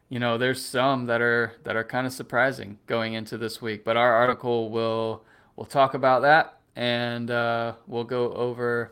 you 0.07 0.19
know, 0.19 0.37
there's 0.37 0.63
some 0.63 1.07
that 1.07 1.19
are 1.19 1.53
that 1.63 1.75
are 1.75 1.83
kind 1.83 2.05
of 2.05 2.13
surprising 2.13 2.77
going 2.85 3.13
into 3.15 3.39
this 3.39 3.59
week, 3.59 3.83
but 3.83 3.97
our 3.97 4.13
article 4.13 4.69
will 4.69 5.23
we'll 5.55 5.65
talk 5.65 5.95
about 5.95 6.21
that 6.21 6.59
and 6.75 7.31
uh, 7.31 7.73
we'll 7.87 8.03
go 8.03 8.31
over 8.33 8.91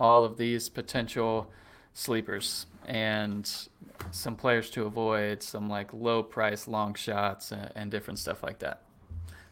all 0.00 0.24
of 0.24 0.36
these 0.36 0.68
potential 0.68 1.50
sleepers 1.92 2.66
and 2.86 3.68
some 4.10 4.34
players 4.34 4.70
to 4.70 4.86
avoid, 4.86 5.42
some 5.42 5.68
like 5.68 5.92
low 5.92 6.22
price 6.22 6.66
long 6.66 6.94
shots 6.94 7.52
and, 7.52 7.70
and 7.76 7.90
different 7.90 8.18
stuff 8.18 8.42
like 8.42 8.58
that. 8.60 8.82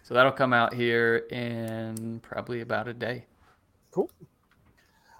So 0.03 0.15
that'll 0.15 0.33
come 0.33 0.55
out 0.55 0.73
here 0.73 1.27
in 1.31 2.21
probably 2.23 2.63
about 2.63 2.89
a 2.89 2.95
day. 2.95 3.27
Cool. 3.91 4.11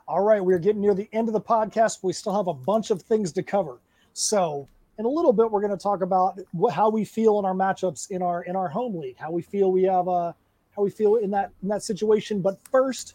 All 0.07 0.23
right, 0.23 0.43
we're 0.43 0.59
getting 0.59 0.81
near 0.81 0.95
the 0.95 1.09
end 1.13 1.29
of 1.29 1.35
the 1.35 1.41
podcast. 1.41 2.01
But 2.01 2.07
we 2.07 2.13
still 2.15 2.35
have 2.35 2.47
a 2.47 2.55
bunch 2.55 2.91
of 2.91 3.03
things 3.03 3.31
to 3.33 3.43
cover. 3.43 3.79
So, 4.15 4.67
in 4.99 5.05
a 5.05 5.09
little 5.09 5.35
bit, 5.35 5.51
we're 5.51 5.61
going 5.61 5.77
to 5.77 5.83
talk 5.83 6.01
about 6.01 6.39
what, 6.53 6.73
how 6.73 6.89
we 6.89 7.05
feel 7.05 7.39
in 7.39 7.45
our 7.45 7.53
matchups 7.53 8.11
in 8.11 8.23
our 8.23 8.45
in 8.45 8.57
our 8.57 8.69
home 8.69 8.99
league. 8.99 9.19
How 9.19 9.31
we 9.31 9.43
feel 9.43 9.71
we 9.71 9.83
have 9.83 10.09
a 10.09 10.35
how 10.75 10.83
we 10.83 10.89
feel 10.91 11.17
in 11.17 11.31
that 11.33 11.51
in 11.63 11.69
that 11.69 11.83
situation. 11.83 12.41
But 12.41 12.59
first, 12.71 13.15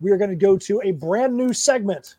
we 0.00 0.10
are 0.10 0.16
going 0.16 0.30
to 0.30 0.36
go 0.36 0.56
to 0.58 0.80
a 0.84 0.92
brand 0.92 1.34
new 1.34 1.52
segment 1.52 2.16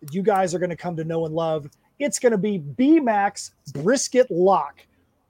that 0.00 0.14
you 0.14 0.22
guys 0.22 0.54
are 0.54 0.58
going 0.58 0.70
to 0.70 0.76
come 0.76 0.96
to 0.96 1.04
know 1.04 1.26
and 1.26 1.34
love. 1.34 1.68
It's 1.98 2.18
going 2.18 2.32
to 2.32 2.38
be 2.38 2.58
BMAC's 2.58 3.52
Brisket 3.72 4.30
Lock. 4.30 4.84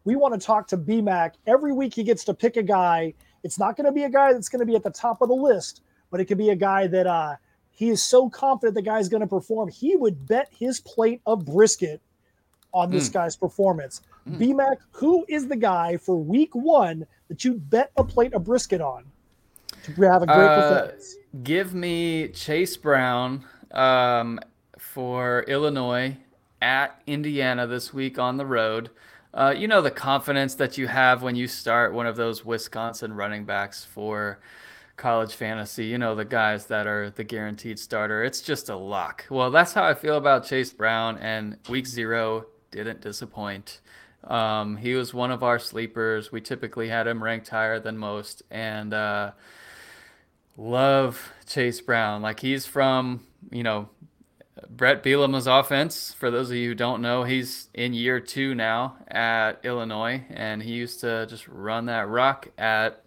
We 0.05 0.17
want 0.17 0.39
to 0.39 0.45
talk 0.45 0.67
to 0.69 0.79
BMAC 0.79 1.33
every 1.47 1.73
week. 1.73 1.95
He 1.95 2.03
gets 2.03 2.25
to 2.25 2.35
pick 2.35 2.57
a 2.57 2.63
guy. 2.63 3.15
It's 3.45 3.59
not 3.59 3.77
going 3.77 3.87
to 3.87 3.93
be 3.93 4.05
a 4.05 4.09
guy 4.09 4.33
that's 4.33 4.49
going 4.49 4.61
to 4.61 4.67
be 4.67 4.75
at 4.75 4.83
the 4.83 4.91
top 4.91 5.23
of 5.23 5.29
the 5.29 5.35
list, 5.35 5.83
but 6.11 6.21
it 6.21 6.25
could 6.25 6.39
be 6.39 6.51
a 6.51 6.57
guy 6.57 6.87
that 6.87 7.07
uh, 7.07 7.37
he 7.71 7.91
is 7.91 8.03
so 8.03 8.29
confident 8.29 8.75
the 8.75 8.83
guy's 8.83 9.09
going 9.09 9.21
to 9.21 9.27
perform. 9.27 9.69
He 9.69 9.97
would 9.97 10.27
bet 10.27 10.49
his 10.57 10.81
plate 10.81 11.21
of 11.27 11.45
brisket 11.45 12.01
on 12.73 12.91
this 12.91 13.09
mm. 13.09 13.13
guy's 13.13 13.37
performance. 13.37 14.03
Mm. 14.29 14.39
BMAC, 14.39 14.77
who 14.93 15.25
is 15.29 15.49
the 15.49 15.57
guy 15.57 15.97
for 15.97 16.17
week 16.17 16.55
one 16.55 17.07
that 17.29 17.45
you 17.45 17.55
bet 17.55 17.91
a 17.97 18.05
plate 18.05 18.35
of 18.35 18.45
brisket 18.45 18.81
on 18.81 19.05
to 19.85 19.93
have 20.03 20.23
a 20.23 20.27
great 20.27 20.37
uh, 20.37 20.71
performance? 20.71 21.17
Give 21.43 21.75
me 21.75 22.29
Chase 22.29 22.77
Brown 22.77 23.45
um, 23.71 24.41
for 24.79 25.45
Illinois 25.49 26.17
at 26.61 27.03
Indiana 27.07 27.67
this 27.67 27.93
week 27.93 28.19
on 28.19 28.37
the 28.37 28.47
road. 28.47 28.91
Uh, 29.35 29.55
you 29.57 29.67
know 29.67 29.81
the 29.81 29.91
confidence 29.91 30.55
that 30.57 30.77
you 30.77 30.87
have 30.87 31.23
when 31.23 31.35
you 31.35 31.49
start 31.49 31.95
one 31.95 32.07
of 32.07 32.17
those 32.17 32.45
Wisconsin 32.45 33.15
running 33.15 33.45
backs 33.45 33.83
for 33.85 34.41
college 34.97 35.35
fantasy. 35.35 35.87
You 35.87 35.99
know 35.99 36.15
the 36.15 36.25
guys 36.25 36.67
that 36.67 36.87
are 36.87 37.11
the 37.11 37.25
guaranteed 37.25 37.79
starter. 37.79 38.23
It's 38.23 38.43
just 38.43 38.69
a 38.69 38.77
lock. 38.77 39.25
Well, 39.31 39.51
that's 39.51 39.73
how 39.73 39.85
I 39.85 39.95
feel 39.95 40.17
about 40.17 40.45
Chase 40.45 40.73
Brown 40.73 41.19
and 41.19 41.57
week 41.69 41.87
zero 41.87 42.47
didn't 42.71 43.01
disappoint. 43.01 43.81
Um, 44.25 44.77
he 44.77 44.95
was 44.95 45.13
one 45.13 45.31
of 45.31 45.43
our 45.43 45.59
sleepers. 45.59 46.31
We 46.31 46.41
typically 46.41 46.89
had 46.89 47.07
him 47.07 47.23
ranked 47.23 47.49
higher 47.49 47.81
than 47.81 47.97
most, 47.97 48.43
and 48.51 48.95
uh, 48.95 49.33
love 50.57 51.33
Chase 51.47 51.81
Brown. 51.81 52.23
Like 52.23 52.41
he's 52.41 52.67
from 52.67 53.27
you 53.51 53.63
know 53.63 53.89
Bret 54.69 55.03
Bielema's 55.03 55.47
offense. 55.47 56.15
For 56.15 56.31
those 56.31 56.51
of 56.51 56.57
you 56.57 56.71
who 56.71 56.75
don't 56.75 57.03
know, 57.03 57.25
he's 57.25 57.69
in 57.75 57.95
year 57.95 58.21
two 58.21 58.55
now 58.55 58.97
at 59.09 59.65
Illinois, 59.65 60.25
and 60.31 60.63
he 60.63 60.73
used 60.73 61.01
to 61.01 61.27
just 61.27 61.49
run 61.49 61.87
that 61.87 62.09
rock 62.09 62.49
at 62.59 63.03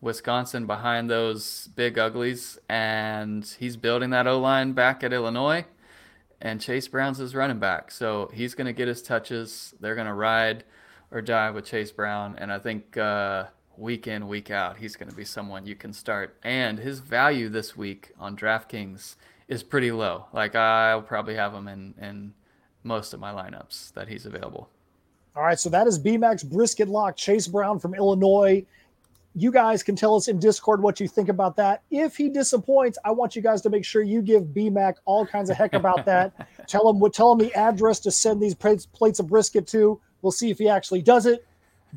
Wisconsin 0.00 0.66
behind 0.66 1.08
those 1.08 1.68
big 1.74 1.98
uglies, 1.98 2.58
and 2.68 3.56
he's 3.58 3.76
building 3.76 4.10
that 4.10 4.26
O 4.26 4.38
line 4.38 4.72
back 4.72 5.02
at 5.02 5.12
Illinois. 5.12 5.64
And 6.40 6.60
Chase 6.60 6.88
Brown's 6.88 7.18
his 7.18 7.34
running 7.34 7.58
back, 7.58 7.90
so 7.90 8.30
he's 8.34 8.54
going 8.54 8.66
to 8.66 8.74
get 8.74 8.86
his 8.86 9.00
touches. 9.00 9.74
They're 9.80 9.94
going 9.94 10.06
to 10.06 10.12
ride 10.12 10.64
or 11.10 11.22
die 11.22 11.50
with 11.50 11.64
Chase 11.64 11.90
Brown, 11.90 12.36
and 12.38 12.52
I 12.52 12.58
think 12.58 12.98
uh, 12.98 13.46
week 13.78 14.06
in, 14.06 14.28
week 14.28 14.50
out, 14.50 14.76
he's 14.76 14.96
going 14.96 15.10
to 15.10 15.16
be 15.16 15.24
someone 15.24 15.66
you 15.66 15.74
can 15.74 15.92
start. 15.92 16.36
And 16.42 16.78
his 16.78 17.00
value 17.00 17.48
this 17.48 17.76
week 17.76 18.12
on 18.18 18.36
DraftKings 18.36 19.16
is 19.48 19.62
pretty 19.62 19.92
low. 19.92 20.26
Like 20.32 20.54
I'll 20.54 21.02
probably 21.02 21.34
have 21.34 21.52
him 21.54 21.68
in 21.68 21.94
in 22.00 22.34
most 22.82 23.14
of 23.14 23.20
my 23.20 23.32
lineups 23.32 23.92
that 23.94 24.08
he's 24.08 24.26
available. 24.26 24.68
All 25.36 25.42
right, 25.42 25.58
so 25.58 25.68
that 25.70 25.86
is 25.86 25.98
BMAC's 25.98 26.44
brisket 26.44 26.88
lock 26.88 27.16
Chase 27.16 27.48
Brown 27.48 27.80
from 27.80 27.94
Illinois. 27.94 28.64
You 29.34 29.50
guys 29.50 29.82
can 29.82 29.96
tell 29.96 30.14
us 30.14 30.28
in 30.28 30.38
Discord 30.38 30.80
what 30.80 31.00
you 31.00 31.08
think 31.08 31.28
about 31.28 31.56
that. 31.56 31.82
If 31.90 32.16
he 32.16 32.28
disappoints, 32.28 32.98
I 33.04 33.10
want 33.10 33.34
you 33.34 33.42
guys 33.42 33.60
to 33.62 33.70
make 33.70 33.84
sure 33.84 34.02
you 34.02 34.22
give 34.22 34.44
BMAC 34.44 34.94
all 35.06 35.26
kinds 35.26 35.50
of 35.50 35.56
heck 35.56 35.72
about 35.72 36.06
that. 36.06 36.46
tell 36.68 36.88
him 36.88 37.10
tell 37.10 37.32
him 37.32 37.38
the 37.38 37.52
address 37.54 37.98
to 38.00 38.12
send 38.12 38.40
these 38.40 38.54
plates, 38.54 38.86
plates 38.86 39.18
of 39.18 39.26
brisket 39.26 39.66
to. 39.68 40.00
We'll 40.22 40.30
see 40.30 40.50
if 40.50 40.58
he 40.58 40.68
actually 40.68 41.02
does 41.02 41.26
it. 41.26 41.44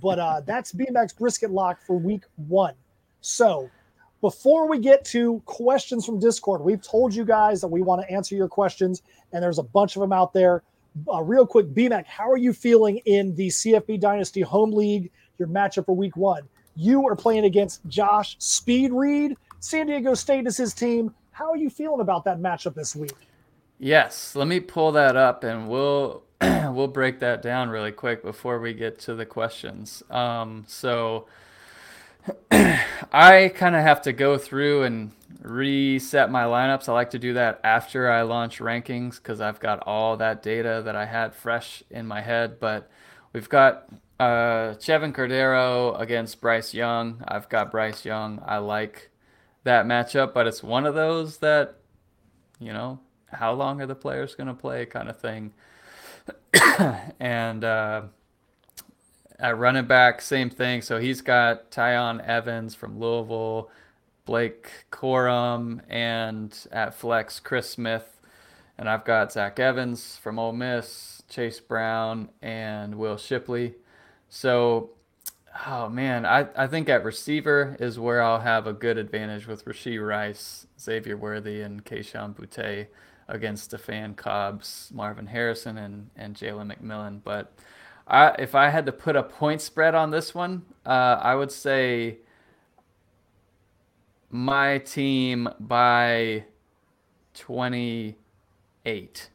But 0.02 0.20
uh, 0.20 0.42
that's 0.46 0.72
BMAC's 0.74 1.14
brisket 1.14 1.52
lock 1.52 1.80
for 1.86 1.98
week 1.98 2.24
one. 2.36 2.74
So 3.22 3.70
before 4.22 4.68
we 4.68 4.80
get 4.80 5.06
to 5.06 5.42
questions 5.46 6.06
from 6.06 6.20
Discord, 6.20 6.62
we've 6.62 6.82
told 6.82 7.14
you 7.14 7.26
guys 7.26 7.62
that 7.62 7.68
we 7.68 7.82
want 7.82 8.02
to 8.02 8.12
answer 8.12 8.36
your 8.36 8.48
questions, 8.48 9.02
and 9.32 9.44
there's 9.44 9.60
a 9.60 9.64
bunch 9.64 9.96
of 9.96 10.02
them 10.02 10.14
out 10.14 10.34
there. 10.34 10.64
Uh, 11.12 11.22
real 11.22 11.46
quick, 11.46 11.68
BMAC, 11.68 12.06
how 12.06 12.30
are 12.30 12.38
you 12.38 12.54
feeling 12.54 12.98
in 13.06 13.36
the 13.36 13.48
CFB 13.48 14.00
Dynasty 14.00 14.42
Home 14.42 14.72
League, 14.72 15.12
your 15.38 15.48
matchup 15.48 15.86
for 15.86 15.96
week 15.96 16.18
one? 16.18 16.44
You 16.76 17.08
are 17.08 17.16
playing 17.16 17.46
against 17.46 17.86
Josh 17.88 18.36
Speed 18.40 18.92
Reed. 18.92 19.36
San 19.60 19.88
Diego 19.88 20.14
State 20.14 20.48
is 20.48 20.58
his 20.58 20.74
team. 20.74 21.14
How 21.32 21.52
are 21.52 21.58
you 21.58 21.70
feeling 21.70 22.02
about 22.02 22.24
that 22.26 22.40
matchup 22.40 22.74
this 22.74 22.96
week? 22.96 23.16
Yes, 23.80 24.36
let 24.36 24.48
me 24.48 24.60
pull 24.60 24.92
that 24.94 25.16
up 25.16 25.44
and 25.44 25.68
we'll 25.68 26.24
we'll 26.42 26.88
break 26.88 27.20
that 27.20 27.42
down 27.42 27.70
really 27.70 27.92
quick 27.92 28.24
before 28.24 28.60
we 28.60 28.74
get 28.74 29.00
to 29.00 29.16
the 29.16 29.26
questions. 29.26 30.04
Um, 30.10 30.66
so 30.68 31.28
I 32.52 33.52
kind 33.56 33.76
of 33.76 33.82
have 33.82 34.02
to 34.04 34.14
go 34.14 34.38
through 34.38 34.84
and 34.84 35.12
reset 35.42 36.30
my 36.30 36.44
lineups. 36.44 36.90
I 36.90 36.94
like 36.94 37.12
to 37.12 37.20
do 37.20 37.34
that 37.34 37.60
after 37.64 38.10
I 38.10 38.24
launch 38.24 38.60
rankings 38.60 39.18
because 39.18 39.42
I've 39.42 39.60
got 39.60 39.84
all 39.88 40.18
that 40.18 40.44
data 40.44 40.82
that 40.86 40.96
I 40.96 41.06
had 41.06 41.34
fresh 41.34 41.84
in 41.90 42.06
my 42.06 42.22
head. 42.22 42.60
But 42.60 42.90
we've 43.34 43.50
got 43.50 43.90
uh, 44.20 44.76
Chevan 44.76 45.14
Cordeiro 45.14 46.00
against 46.00 46.42
Bryce 46.42 46.74
Young. 46.74 47.24
I've 47.28 47.50
got 47.50 47.72
Bryce 47.72 48.06
Young. 48.06 48.42
I 48.46 48.58
like 48.58 49.12
that 49.64 49.86
matchup, 49.86 50.34
but 50.34 50.48
it's 50.48 50.64
one 50.64 50.86
of 50.86 50.96
those 50.96 51.38
that, 51.38 51.76
you 52.60 52.74
know, 52.74 53.00
how 53.32 53.54
long 53.54 53.82
are 53.82 53.86
the 53.86 53.96
players 53.96 54.36
going 54.36 54.48
to 54.48 54.54
play 54.54 54.86
kind 54.86 55.10
of 55.10 55.20
thing. 55.20 55.54
and, 57.20 57.64
uh, 57.64 58.02
at 59.40 59.58
running 59.58 59.86
back, 59.86 60.22
same 60.22 60.50
thing. 60.50 60.82
So 60.82 61.00
he's 61.00 61.22
got 61.22 61.72
Tiyon 61.72 62.26
Evans 62.26 62.76
from 62.76 63.00
Louisville, 63.00 63.70
Blake 64.26 64.70
Corum, 64.92 65.82
and 65.90 66.56
at 66.72 66.96
flex, 66.96 67.40
Chris 67.40 67.70
Smith. 67.70 68.20
And 68.78 68.90
I've 68.90 69.06
got 69.06 69.32
Zach 69.32 69.60
Evans 69.60 70.18
from 70.18 70.38
Ole 70.38 70.54
Miss, 70.54 71.24
Chase 71.30 71.60
Brown, 71.60 72.30
and 72.42 72.96
Will 72.96 73.18
Shipley. 73.18 73.76
So, 74.30 74.92
oh 75.66 75.90
man, 75.90 76.26
I, 76.26 76.48
I 76.56 76.68
think 76.68 76.90
at 76.90 77.04
receiver 77.04 77.76
is 77.80 77.98
where 77.98 78.22
I'll 78.22 78.42
have 78.42 78.68
a 78.68 78.74
good 78.74 78.98
advantage 78.98 79.48
with 79.48 79.66
Rashee 79.66 80.06
Rice, 80.06 80.68
Xavier 80.80 81.18
Worthy, 81.18 81.62
and 81.62 81.84
Kayshon 81.86 82.36
Boutte 82.36 82.88
against 83.28 83.66
Stefan 83.66 84.14
Cobbs, 84.16 84.92
Marvin 84.94 85.28
Harrison, 85.28 85.78
and, 85.78 86.10
and 86.16 86.36
Jalen 86.36 86.74
McMillan. 86.74 87.22
But 87.24 87.52
I, 88.08 88.30
if 88.40 88.56
I 88.56 88.70
had 88.70 88.86
to 88.86 88.92
put 88.92 89.16
a 89.16 89.24
point 89.24 89.62
spread 89.62 89.96
on 89.96 90.12
this 90.12 90.34
one, 90.34 90.64
uh, 90.86 91.20
I 91.22 91.36
would 91.36 91.52
say 91.52 92.20
my 94.30 94.78
team 94.80 95.50
by 95.60 96.46
28. 97.34 99.30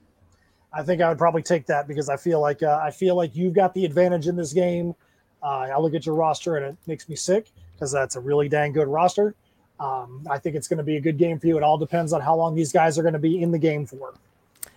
I 0.75 0.83
think 0.83 1.03
I 1.03 1.09
would 1.09 1.19
probably 1.19 1.43
take 1.43 1.67
that 1.67 1.87
because 1.87 2.09
I 2.09 2.17
feel 2.17 2.41
like 2.41 2.63
uh, 2.63 2.81
I 2.83 2.91
feel 2.91 3.15
like 3.15 3.37
you've 3.37 3.53
got 3.53 3.75
the 3.75 3.85
advantage 3.85 4.27
in 4.27 4.37
this 4.37 4.55
game. 4.55 4.95
Uh, 5.43 5.69
I 5.75 5.79
look 5.79 5.95
at 5.95 6.07
your 6.07 6.15
roster 6.15 6.57
and 6.57 6.65
it 6.65 6.77
makes 6.87 7.09
me 7.09 7.17
sick 7.17 7.51
because 7.75 7.93
that's 7.93 8.17
a 8.17 8.21
really 8.21 8.49
dang 8.49 8.73
good 8.73 8.89
roster. 8.89 9.35
Um, 9.83 10.25
I 10.31 10.39
think 10.39 10.55
it's 10.55 10.69
going 10.69 10.79
to 10.79 10.85
be 10.85 10.97
a 10.97 11.01
good 11.01 11.19
game 11.19 11.41
for 11.41 11.49
you. 11.49 11.57
It 11.57 11.65
all 11.65 11.77
depends 11.77 12.13
on 12.13 12.21
how 12.21 12.37
long 12.37 12.55
these 12.55 12.73
guys 12.73 12.99
are 12.99 13.03
going 13.03 13.15
to 13.15 13.19
be 13.19 13.43
in 13.43 13.51
the 13.51 13.59
game 13.59 13.85
for. 13.85 14.15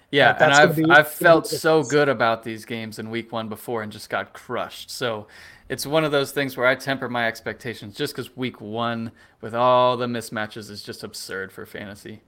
Yeah, 0.09 0.35
and 0.39 0.51
I've 0.51 0.75
be, 0.75 0.85
I've 0.89 1.09
felt 1.09 1.45
so 1.45 1.83
good 1.83 2.09
about 2.09 2.41
these 2.41 2.65
games 2.65 2.97
in 2.97 3.11
week 3.11 3.31
one 3.31 3.47
before 3.47 3.83
and 3.83 3.91
just 3.91 4.09
got 4.09 4.33
crushed. 4.33 4.89
So 4.89 5.27
it's 5.69 5.85
one 5.85 6.03
of 6.03 6.11
those 6.11 6.31
things 6.31 6.57
where 6.57 6.65
I 6.65 6.73
temper 6.73 7.07
my 7.07 7.27
expectations 7.27 7.95
just 7.95 8.15
because 8.15 8.35
week 8.35 8.59
one 8.59 9.11
with 9.41 9.53
all 9.53 9.95
the 9.95 10.07
mismatches 10.07 10.71
is 10.71 10.81
just 10.81 11.03
absurd 11.03 11.51
for 11.51 11.67
fantasy. 11.67 12.21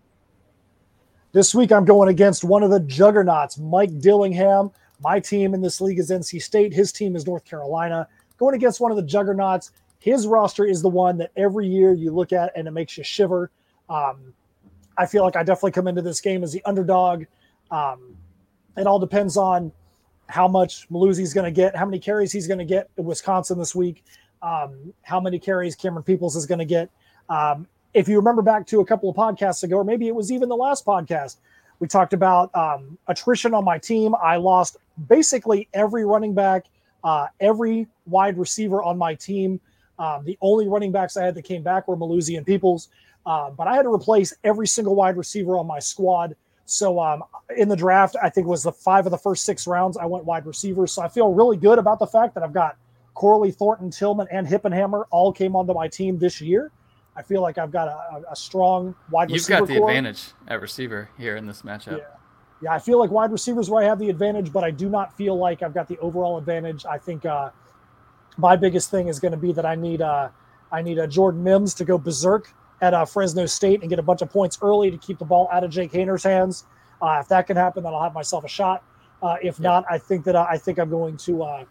This 1.31 1.55
week 1.55 1.71
I'm 1.71 1.85
going 1.85 2.09
against 2.09 2.43
one 2.43 2.61
of 2.61 2.69
the 2.69 2.81
juggernauts, 2.81 3.57
Mike 3.57 3.99
Dillingham. 3.99 4.69
My 5.01 5.19
team 5.19 5.55
in 5.55 5.61
this 5.61 5.81
league 5.81 5.99
is 5.99 6.11
NC 6.11 6.41
State. 6.43 6.73
His 6.73 6.91
team 6.91 7.15
is 7.15 7.25
North 7.25 7.45
Carolina. 7.45 8.07
Going 8.37 8.53
against 8.53 8.79
one 8.81 8.91
of 8.91 8.97
the 8.97 9.03
juggernauts. 9.03 9.71
His 10.07 10.25
roster 10.25 10.63
is 10.63 10.81
the 10.81 10.87
one 10.87 11.17
that 11.17 11.31
every 11.35 11.67
year 11.67 11.91
you 11.91 12.11
look 12.11 12.31
at 12.31 12.53
and 12.55 12.65
it 12.65 12.71
makes 12.71 12.97
you 12.97 13.03
shiver. 13.03 13.51
Um, 13.89 14.33
I 14.97 15.05
feel 15.05 15.21
like 15.21 15.35
I 15.35 15.43
definitely 15.43 15.73
come 15.73 15.85
into 15.85 16.01
this 16.01 16.21
game 16.21 16.45
as 16.45 16.53
the 16.53 16.63
underdog. 16.63 17.25
Um, 17.71 18.15
it 18.77 18.87
all 18.87 18.99
depends 18.99 19.35
on 19.35 19.69
how 20.27 20.47
much 20.47 20.87
Mellusi's 20.89 21.33
going 21.33 21.43
to 21.43 21.51
get, 21.51 21.75
how 21.75 21.83
many 21.83 21.99
carries 21.99 22.31
he's 22.31 22.47
going 22.47 22.57
to 22.57 22.63
get 22.63 22.89
in 22.95 23.03
Wisconsin 23.03 23.59
this 23.59 23.75
week, 23.75 24.05
um, 24.41 24.93
how 25.01 25.19
many 25.19 25.39
carries 25.39 25.75
Camerun 25.75 26.05
Peoples 26.05 26.37
is 26.37 26.45
going 26.45 26.59
to 26.59 26.65
get. 26.65 26.89
Um, 27.27 27.67
if 27.93 28.07
you 28.07 28.15
remember 28.15 28.41
back 28.41 28.65
to 28.67 28.79
a 28.79 28.85
couple 28.85 29.09
of 29.09 29.15
podcasts 29.17 29.63
ago, 29.63 29.75
or 29.75 29.83
maybe 29.83 30.07
it 30.07 30.15
was 30.15 30.31
even 30.31 30.47
the 30.47 30.55
last 30.55 30.85
podcast, 30.85 31.35
we 31.79 31.87
talked 31.89 32.13
about 32.13 32.55
um, 32.55 32.97
attrition 33.09 33.53
on 33.53 33.65
my 33.65 33.77
team. 33.77 34.15
I 34.23 34.37
lost 34.37 34.77
basically 35.09 35.67
every 35.73 36.05
running 36.05 36.33
back, 36.33 36.67
uh, 37.03 37.27
every 37.41 37.87
wide 38.05 38.37
receiver 38.37 38.81
on 38.81 38.97
my 38.97 39.13
team. 39.13 39.59
Um, 39.99 40.23
the 40.25 40.37
only 40.41 40.67
running 40.67 40.91
backs 40.91 41.17
I 41.17 41.25
had 41.25 41.35
that 41.35 41.43
came 41.43 41.63
back 41.63 41.87
were 41.87 41.97
Mellusi 41.97 42.37
and 42.37 42.45
Peoples, 42.45 42.89
uh, 43.25 43.49
but 43.49 43.67
I 43.67 43.75
had 43.75 43.83
to 43.83 43.93
replace 43.93 44.33
every 44.43 44.67
single 44.67 44.95
wide 44.95 45.17
receiver 45.17 45.57
on 45.57 45.67
my 45.67 45.79
squad. 45.79 46.35
So 46.65 46.99
um, 46.99 47.23
in 47.55 47.69
the 47.69 47.75
draft, 47.75 48.15
I 48.21 48.29
think 48.29 48.45
it 48.45 48.49
was 48.49 48.63
the 48.63 48.71
five 48.71 49.05
of 49.05 49.11
the 49.11 49.17
first 49.17 49.43
six 49.45 49.67
rounds, 49.67 49.97
I 49.97 50.05
went 50.05 50.25
wide 50.25 50.45
receivers. 50.45 50.91
So 50.91 51.01
I 51.01 51.07
feel 51.07 51.33
really 51.33 51.57
good 51.57 51.79
about 51.79 51.99
the 51.99 52.07
fact 52.07 52.35
that 52.35 52.43
I've 52.43 52.53
got 52.53 52.77
Corley, 53.13 53.51
Thornton, 53.51 53.89
Tillman, 53.89 54.27
and 54.31 54.45
Hippenhammer 54.45 55.05
all 55.09 55.31
came 55.33 55.55
onto 55.55 55.73
my 55.73 55.87
team 55.87 56.19
this 56.19 56.39
year. 56.39 56.71
I 57.15 57.23
feel 57.23 57.41
like 57.41 57.57
I've 57.57 57.71
got 57.71 57.87
a, 57.87 58.31
a 58.31 58.35
strong 58.35 58.93
wide 59.09 59.29
You've 59.31 59.37
receiver. 59.37 59.59
You've 59.59 59.67
got 59.67 59.73
the 59.73 59.79
core. 59.79 59.89
advantage 59.89 60.23
at 60.47 60.61
receiver 60.61 61.09
here 61.17 61.35
in 61.35 61.47
this 61.47 61.63
matchup. 61.63 61.97
Yeah. 61.97 62.03
yeah, 62.61 62.73
I 62.73 62.79
feel 62.79 62.99
like 62.99 63.09
wide 63.09 63.31
receivers 63.31 63.71
where 63.71 63.83
I 63.83 63.87
have 63.87 63.97
the 63.97 64.09
advantage, 64.09 64.53
but 64.53 64.63
I 64.63 64.69
do 64.69 64.87
not 64.87 65.17
feel 65.17 65.35
like 65.35 65.63
I've 65.63 65.73
got 65.73 65.87
the 65.87 65.97
overall 65.97 66.37
advantage. 66.37 66.85
I 66.85 66.99
think 66.99 67.25
uh, 67.25 67.49
my 68.37 68.55
biggest 68.55 68.91
thing 68.91 69.07
is 69.07 69.19
going 69.19 69.31
to 69.31 69.37
be 69.37 69.51
that 69.53 69.65
I 69.65 69.75
need 69.75 70.01
uh, 70.01 70.29
I 70.71 70.81
need 70.81 70.97
a 70.97 71.07
Jordan 71.07 71.43
Mims 71.43 71.73
to 71.75 71.85
go 71.85 71.97
berserk 71.97 72.53
at 72.81 72.93
uh, 72.93 73.05
Fresno 73.05 73.45
State 73.45 73.81
and 73.81 73.89
get 73.89 73.99
a 73.99 74.03
bunch 74.03 74.21
of 74.21 74.29
points 74.29 74.59
early 74.61 74.91
to 74.91 74.97
keep 74.97 75.17
the 75.19 75.25
ball 75.25 75.49
out 75.51 75.63
of 75.63 75.71
Jake 75.71 75.91
Haener's 75.91 76.23
hands. 76.23 76.65
Uh, 77.01 77.17
if 77.19 77.27
that 77.29 77.47
can 77.47 77.57
happen, 77.57 77.83
then 77.83 77.93
I'll 77.93 78.03
have 78.03 78.13
myself 78.13 78.43
a 78.43 78.47
shot. 78.47 78.83
Uh, 79.21 79.37
if 79.41 79.59
not, 79.59 79.85
I 79.89 79.97
think 79.97 80.25
that 80.25 80.35
uh, 80.35 80.45
I 80.49 80.57
think 80.57 80.77
I'm 80.77 80.89
going 80.89 81.17
to 81.17 81.43
uh, 81.43 81.65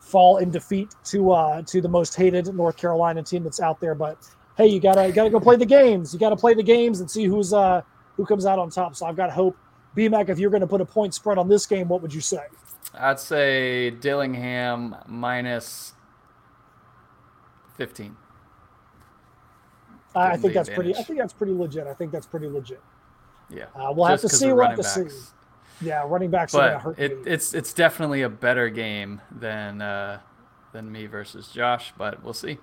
fall 0.00 0.38
in 0.38 0.50
defeat 0.50 0.94
to 1.04 1.32
uh, 1.32 1.62
to 1.62 1.80
the 1.80 1.88
most 1.88 2.14
hated 2.14 2.54
North 2.54 2.76
Carolina 2.76 3.22
team 3.22 3.44
that's 3.44 3.60
out 3.60 3.80
there. 3.80 3.94
But 3.94 4.18
hey, 4.56 4.66
you 4.66 4.80
gotta 4.80 5.06
you 5.06 5.12
gotta 5.12 5.30
go 5.30 5.40
play 5.40 5.56
the 5.56 5.66
games. 5.66 6.12
You 6.12 6.20
gotta 6.20 6.36
play 6.36 6.54
the 6.54 6.62
games 6.62 7.00
and 7.00 7.10
see 7.10 7.24
who's 7.24 7.52
uh, 7.52 7.82
who 8.16 8.26
comes 8.26 8.44
out 8.44 8.58
on 8.58 8.70
top. 8.70 8.94
So 8.96 9.06
I've 9.06 9.16
got 9.16 9.30
hope. 9.30 9.56
BMAC, 9.96 10.30
if 10.30 10.38
you're 10.38 10.50
going 10.50 10.62
to 10.62 10.66
put 10.66 10.80
a 10.80 10.86
point 10.86 11.12
spread 11.12 11.36
on 11.36 11.50
this 11.50 11.66
game, 11.66 11.86
what 11.86 12.00
would 12.00 12.14
you 12.14 12.22
say? 12.22 12.44
I'd 12.94 13.20
say 13.20 13.90
Dillingham 13.90 14.96
minus 15.06 15.92
15. 17.76 18.16
I 20.14 20.36
think 20.36 20.54
that's 20.54 20.68
advantage. 20.68 20.74
pretty. 20.74 21.00
I 21.00 21.02
think 21.02 21.18
that's 21.18 21.32
pretty 21.32 21.52
legit. 21.52 21.86
I 21.86 21.94
think 21.94 22.12
that's 22.12 22.26
pretty 22.26 22.48
legit. 22.48 22.80
Yeah. 23.48 23.64
Uh, 23.74 23.92
we'll 23.94 24.08
Just 24.08 24.22
have 24.22 24.30
to 24.30 24.36
see. 24.36 24.52
We'll 24.52 24.66
have 24.66 24.76
to 24.76 24.82
backs. 24.82 25.14
see. 25.14 25.86
Yeah, 25.86 26.04
running 26.06 26.30
backs 26.30 26.54
are 26.54 26.72
but 26.72 26.80
hurt 26.80 26.98
it, 26.98 27.18
it's 27.26 27.54
it's 27.54 27.72
definitely 27.72 28.22
a 28.22 28.28
better 28.28 28.68
game 28.68 29.20
than 29.30 29.82
uh, 29.82 30.20
than 30.72 30.92
me 30.92 31.06
versus 31.06 31.48
Josh. 31.48 31.92
But 31.96 32.22
we'll 32.22 32.34
see. 32.34 32.58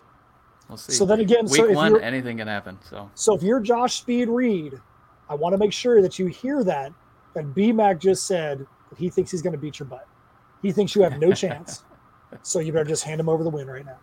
We'll 0.67 0.77
see. 0.77 0.93
So 0.93 1.05
then 1.05 1.19
again, 1.19 1.45
week 1.45 1.55
so 1.55 1.69
if 1.69 1.75
one, 1.75 1.99
anything 2.01 2.37
can 2.37 2.47
happen. 2.47 2.77
So 2.87 3.09
so 3.15 3.35
if 3.35 3.43
you're 3.43 3.59
Josh 3.59 3.95
Speed 3.95 4.29
Reed, 4.29 4.79
I 5.27 5.35
want 5.35 5.53
to 5.53 5.57
make 5.57 5.73
sure 5.73 6.01
that 6.01 6.19
you 6.19 6.27
hear 6.27 6.63
that 6.63 6.93
that 7.33 7.53
B 7.53 7.71
Mac 7.71 7.99
just 7.99 8.25
said 8.25 8.59
that 8.89 8.97
he 8.97 9.09
thinks 9.09 9.31
he's 9.31 9.41
going 9.41 9.53
to 9.53 9.59
beat 9.59 9.79
your 9.79 9.87
butt. 9.87 10.07
He 10.61 10.71
thinks 10.71 10.95
you 10.95 11.01
have 11.01 11.19
no 11.19 11.31
chance. 11.33 11.83
So 12.43 12.59
you 12.59 12.71
better 12.71 12.85
just 12.85 13.03
hand 13.03 13.19
him 13.19 13.27
over 13.27 13.43
the 13.43 13.49
win 13.49 13.67
right 13.67 13.85
now. 13.85 13.97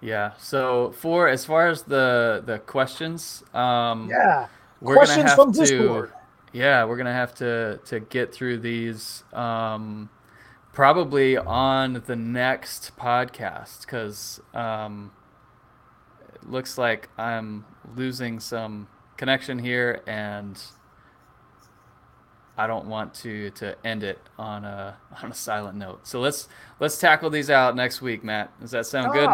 Yeah. 0.00 0.32
So 0.38 0.92
for 0.92 1.28
as 1.28 1.44
far 1.44 1.68
as 1.68 1.82
the 1.82 2.42
the 2.44 2.58
questions, 2.60 3.42
um, 3.54 4.08
Yeah. 4.10 4.46
we're 4.80 4.94
gonna 4.94 5.06
Questions 5.06 5.28
have 5.30 5.36
from 5.36 5.52
to. 5.52 5.60
Discord. 5.60 6.12
Yeah, 6.52 6.84
we're 6.84 6.96
gonna 6.96 7.12
have 7.12 7.34
to 7.36 7.78
to 7.86 8.00
get 8.00 8.32
through 8.34 8.58
these 8.58 9.22
um, 9.32 10.08
probably 10.72 11.36
on 11.36 12.02
the 12.06 12.16
next 12.16 12.96
podcast 12.96 13.82
because 13.82 14.40
um, 14.54 15.12
it 16.34 16.48
looks 16.50 16.76
like 16.78 17.08
I'm 17.18 17.64
losing 17.94 18.40
some 18.40 18.88
connection 19.16 19.58
here, 19.58 20.02
and 20.06 20.60
I 22.56 22.66
don't 22.66 22.86
want 22.86 23.14
to 23.14 23.50
to 23.50 23.76
end 23.86 24.02
it 24.02 24.18
on 24.38 24.64
a 24.64 24.96
on 25.22 25.30
a 25.30 25.34
silent 25.34 25.76
note. 25.78 26.06
So 26.06 26.20
let's 26.20 26.48
let's 26.80 26.98
tackle 26.98 27.30
these 27.30 27.48
out 27.50 27.76
next 27.76 28.02
week, 28.02 28.24
Matt. 28.24 28.58
Does 28.60 28.72
that 28.72 28.86
sound 28.86 29.12
good? 29.12 29.28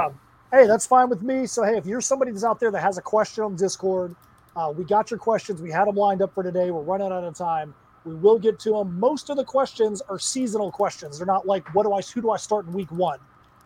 Hey, 0.57 0.67
that's 0.67 0.87
fine 0.87 1.11
with 1.11 1.23
me. 1.23 1.45
So 1.45 1.65
hey, 1.65 1.77
if 1.77 1.85
you're 1.85 2.01
somebody 2.01 2.31
that's 2.31 2.43
out 2.43 2.59
there 2.59 2.71
that 2.71 2.81
has 2.81 2.97
a 2.97 3.03
question 3.03 3.45
on 3.45 3.57
Discord, 3.57 4.17
uh, 4.57 4.73
we 4.75 4.85
got 4.85 5.11
your 5.11 5.19
questions. 5.19 5.61
We 5.61 5.71
had 5.71 5.87
them 5.87 5.97
lined 5.97 6.23
up 6.23 6.33
for 6.33 6.43
today. 6.43 6.71
We're 6.71 6.81
running 6.81 7.13
out 7.13 7.25
of 7.25 7.35
time. 7.35 7.75
We 8.07 8.15
will 8.15 8.39
get 8.39 8.59
to 8.61 8.71
them. 8.71 8.99
Most 8.99 9.29
of 9.29 9.37
the 9.37 9.45
questions 9.45 10.01
are 10.09 10.19
seasonal 10.19 10.73
questions. 10.73 11.19
They're 11.19 11.27
not 11.27 11.47
like 11.47 11.75
what 11.75 11.83
do 11.83 11.93
I 11.93 12.01
who 12.01 12.23
do 12.23 12.31
I 12.31 12.39
start 12.39 12.67
in 12.67 12.73
week 12.73 12.91
one. 12.91 13.19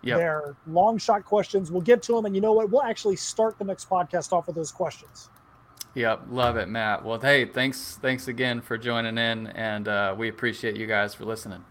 Yep. 0.03 0.19
They're 0.19 0.57
long 0.67 0.99
shot 0.99 1.25
questions. 1.25 1.71
We'll 1.71 1.81
get 1.81 2.03
to 2.05 2.13
them, 2.13 2.25
and 2.25 2.35
you 2.35 2.41
know 2.41 2.55
what? 2.55 2.71
We'll 2.71 2.83
actually 2.83 3.17
start 3.17 3.57
the 3.57 3.65
next 3.65 3.89
podcast 3.89 4.33
off 4.33 4.49
with 4.49 4.57
those 4.57 4.73
questions. 4.73 5.29
Yep, 5.95 6.23
love 6.31 6.57
it, 6.57 6.69
Matt. 6.69 7.05
Well, 7.05 7.21
hey, 7.21 7.45
thanks, 7.45 7.99
thanks 8.03 8.27
again 8.27 8.61
for 8.61 8.77
joining 8.77 9.17
in, 9.17 9.47
and 9.49 9.87
uh, 9.87 10.15
we 10.19 10.29
appreciate 10.29 10.77
you 10.77 10.89
guys 10.89 11.15
for 11.15 11.25
listening. 11.25 11.65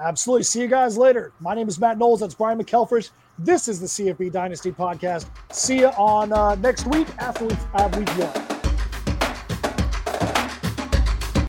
Absolutely. 0.00 0.42
See 0.42 0.60
you 0.60 0.68
guys 0.68 0.98
later. 0.98 1.32
My 1.38 1.54
name 1.54 1.68
is 1.68 1.78
Matt 1.78 1.96
Knowles. 1.96 2.20
That's 2.20 2.34
Brian 2.34 2.58
McKelfridge. 2.58 3.10
This 3.38 3.66
is 3.66 3.80
the 3.80 3.86
CFB 3.86 4.30
Dynasty 4.30 4.72
podcast. 4.72 5.26
See 5.50 5.78
you 5.78 5.88
on 5.88 6.32
uh, 6.32 6.54
next 6.56 6.86
week 6.86 7.08
after 7.18 7.46
we 7.46 7.54
have 7.74 7.96
week 7.96 8.08
one. 8.10 8.51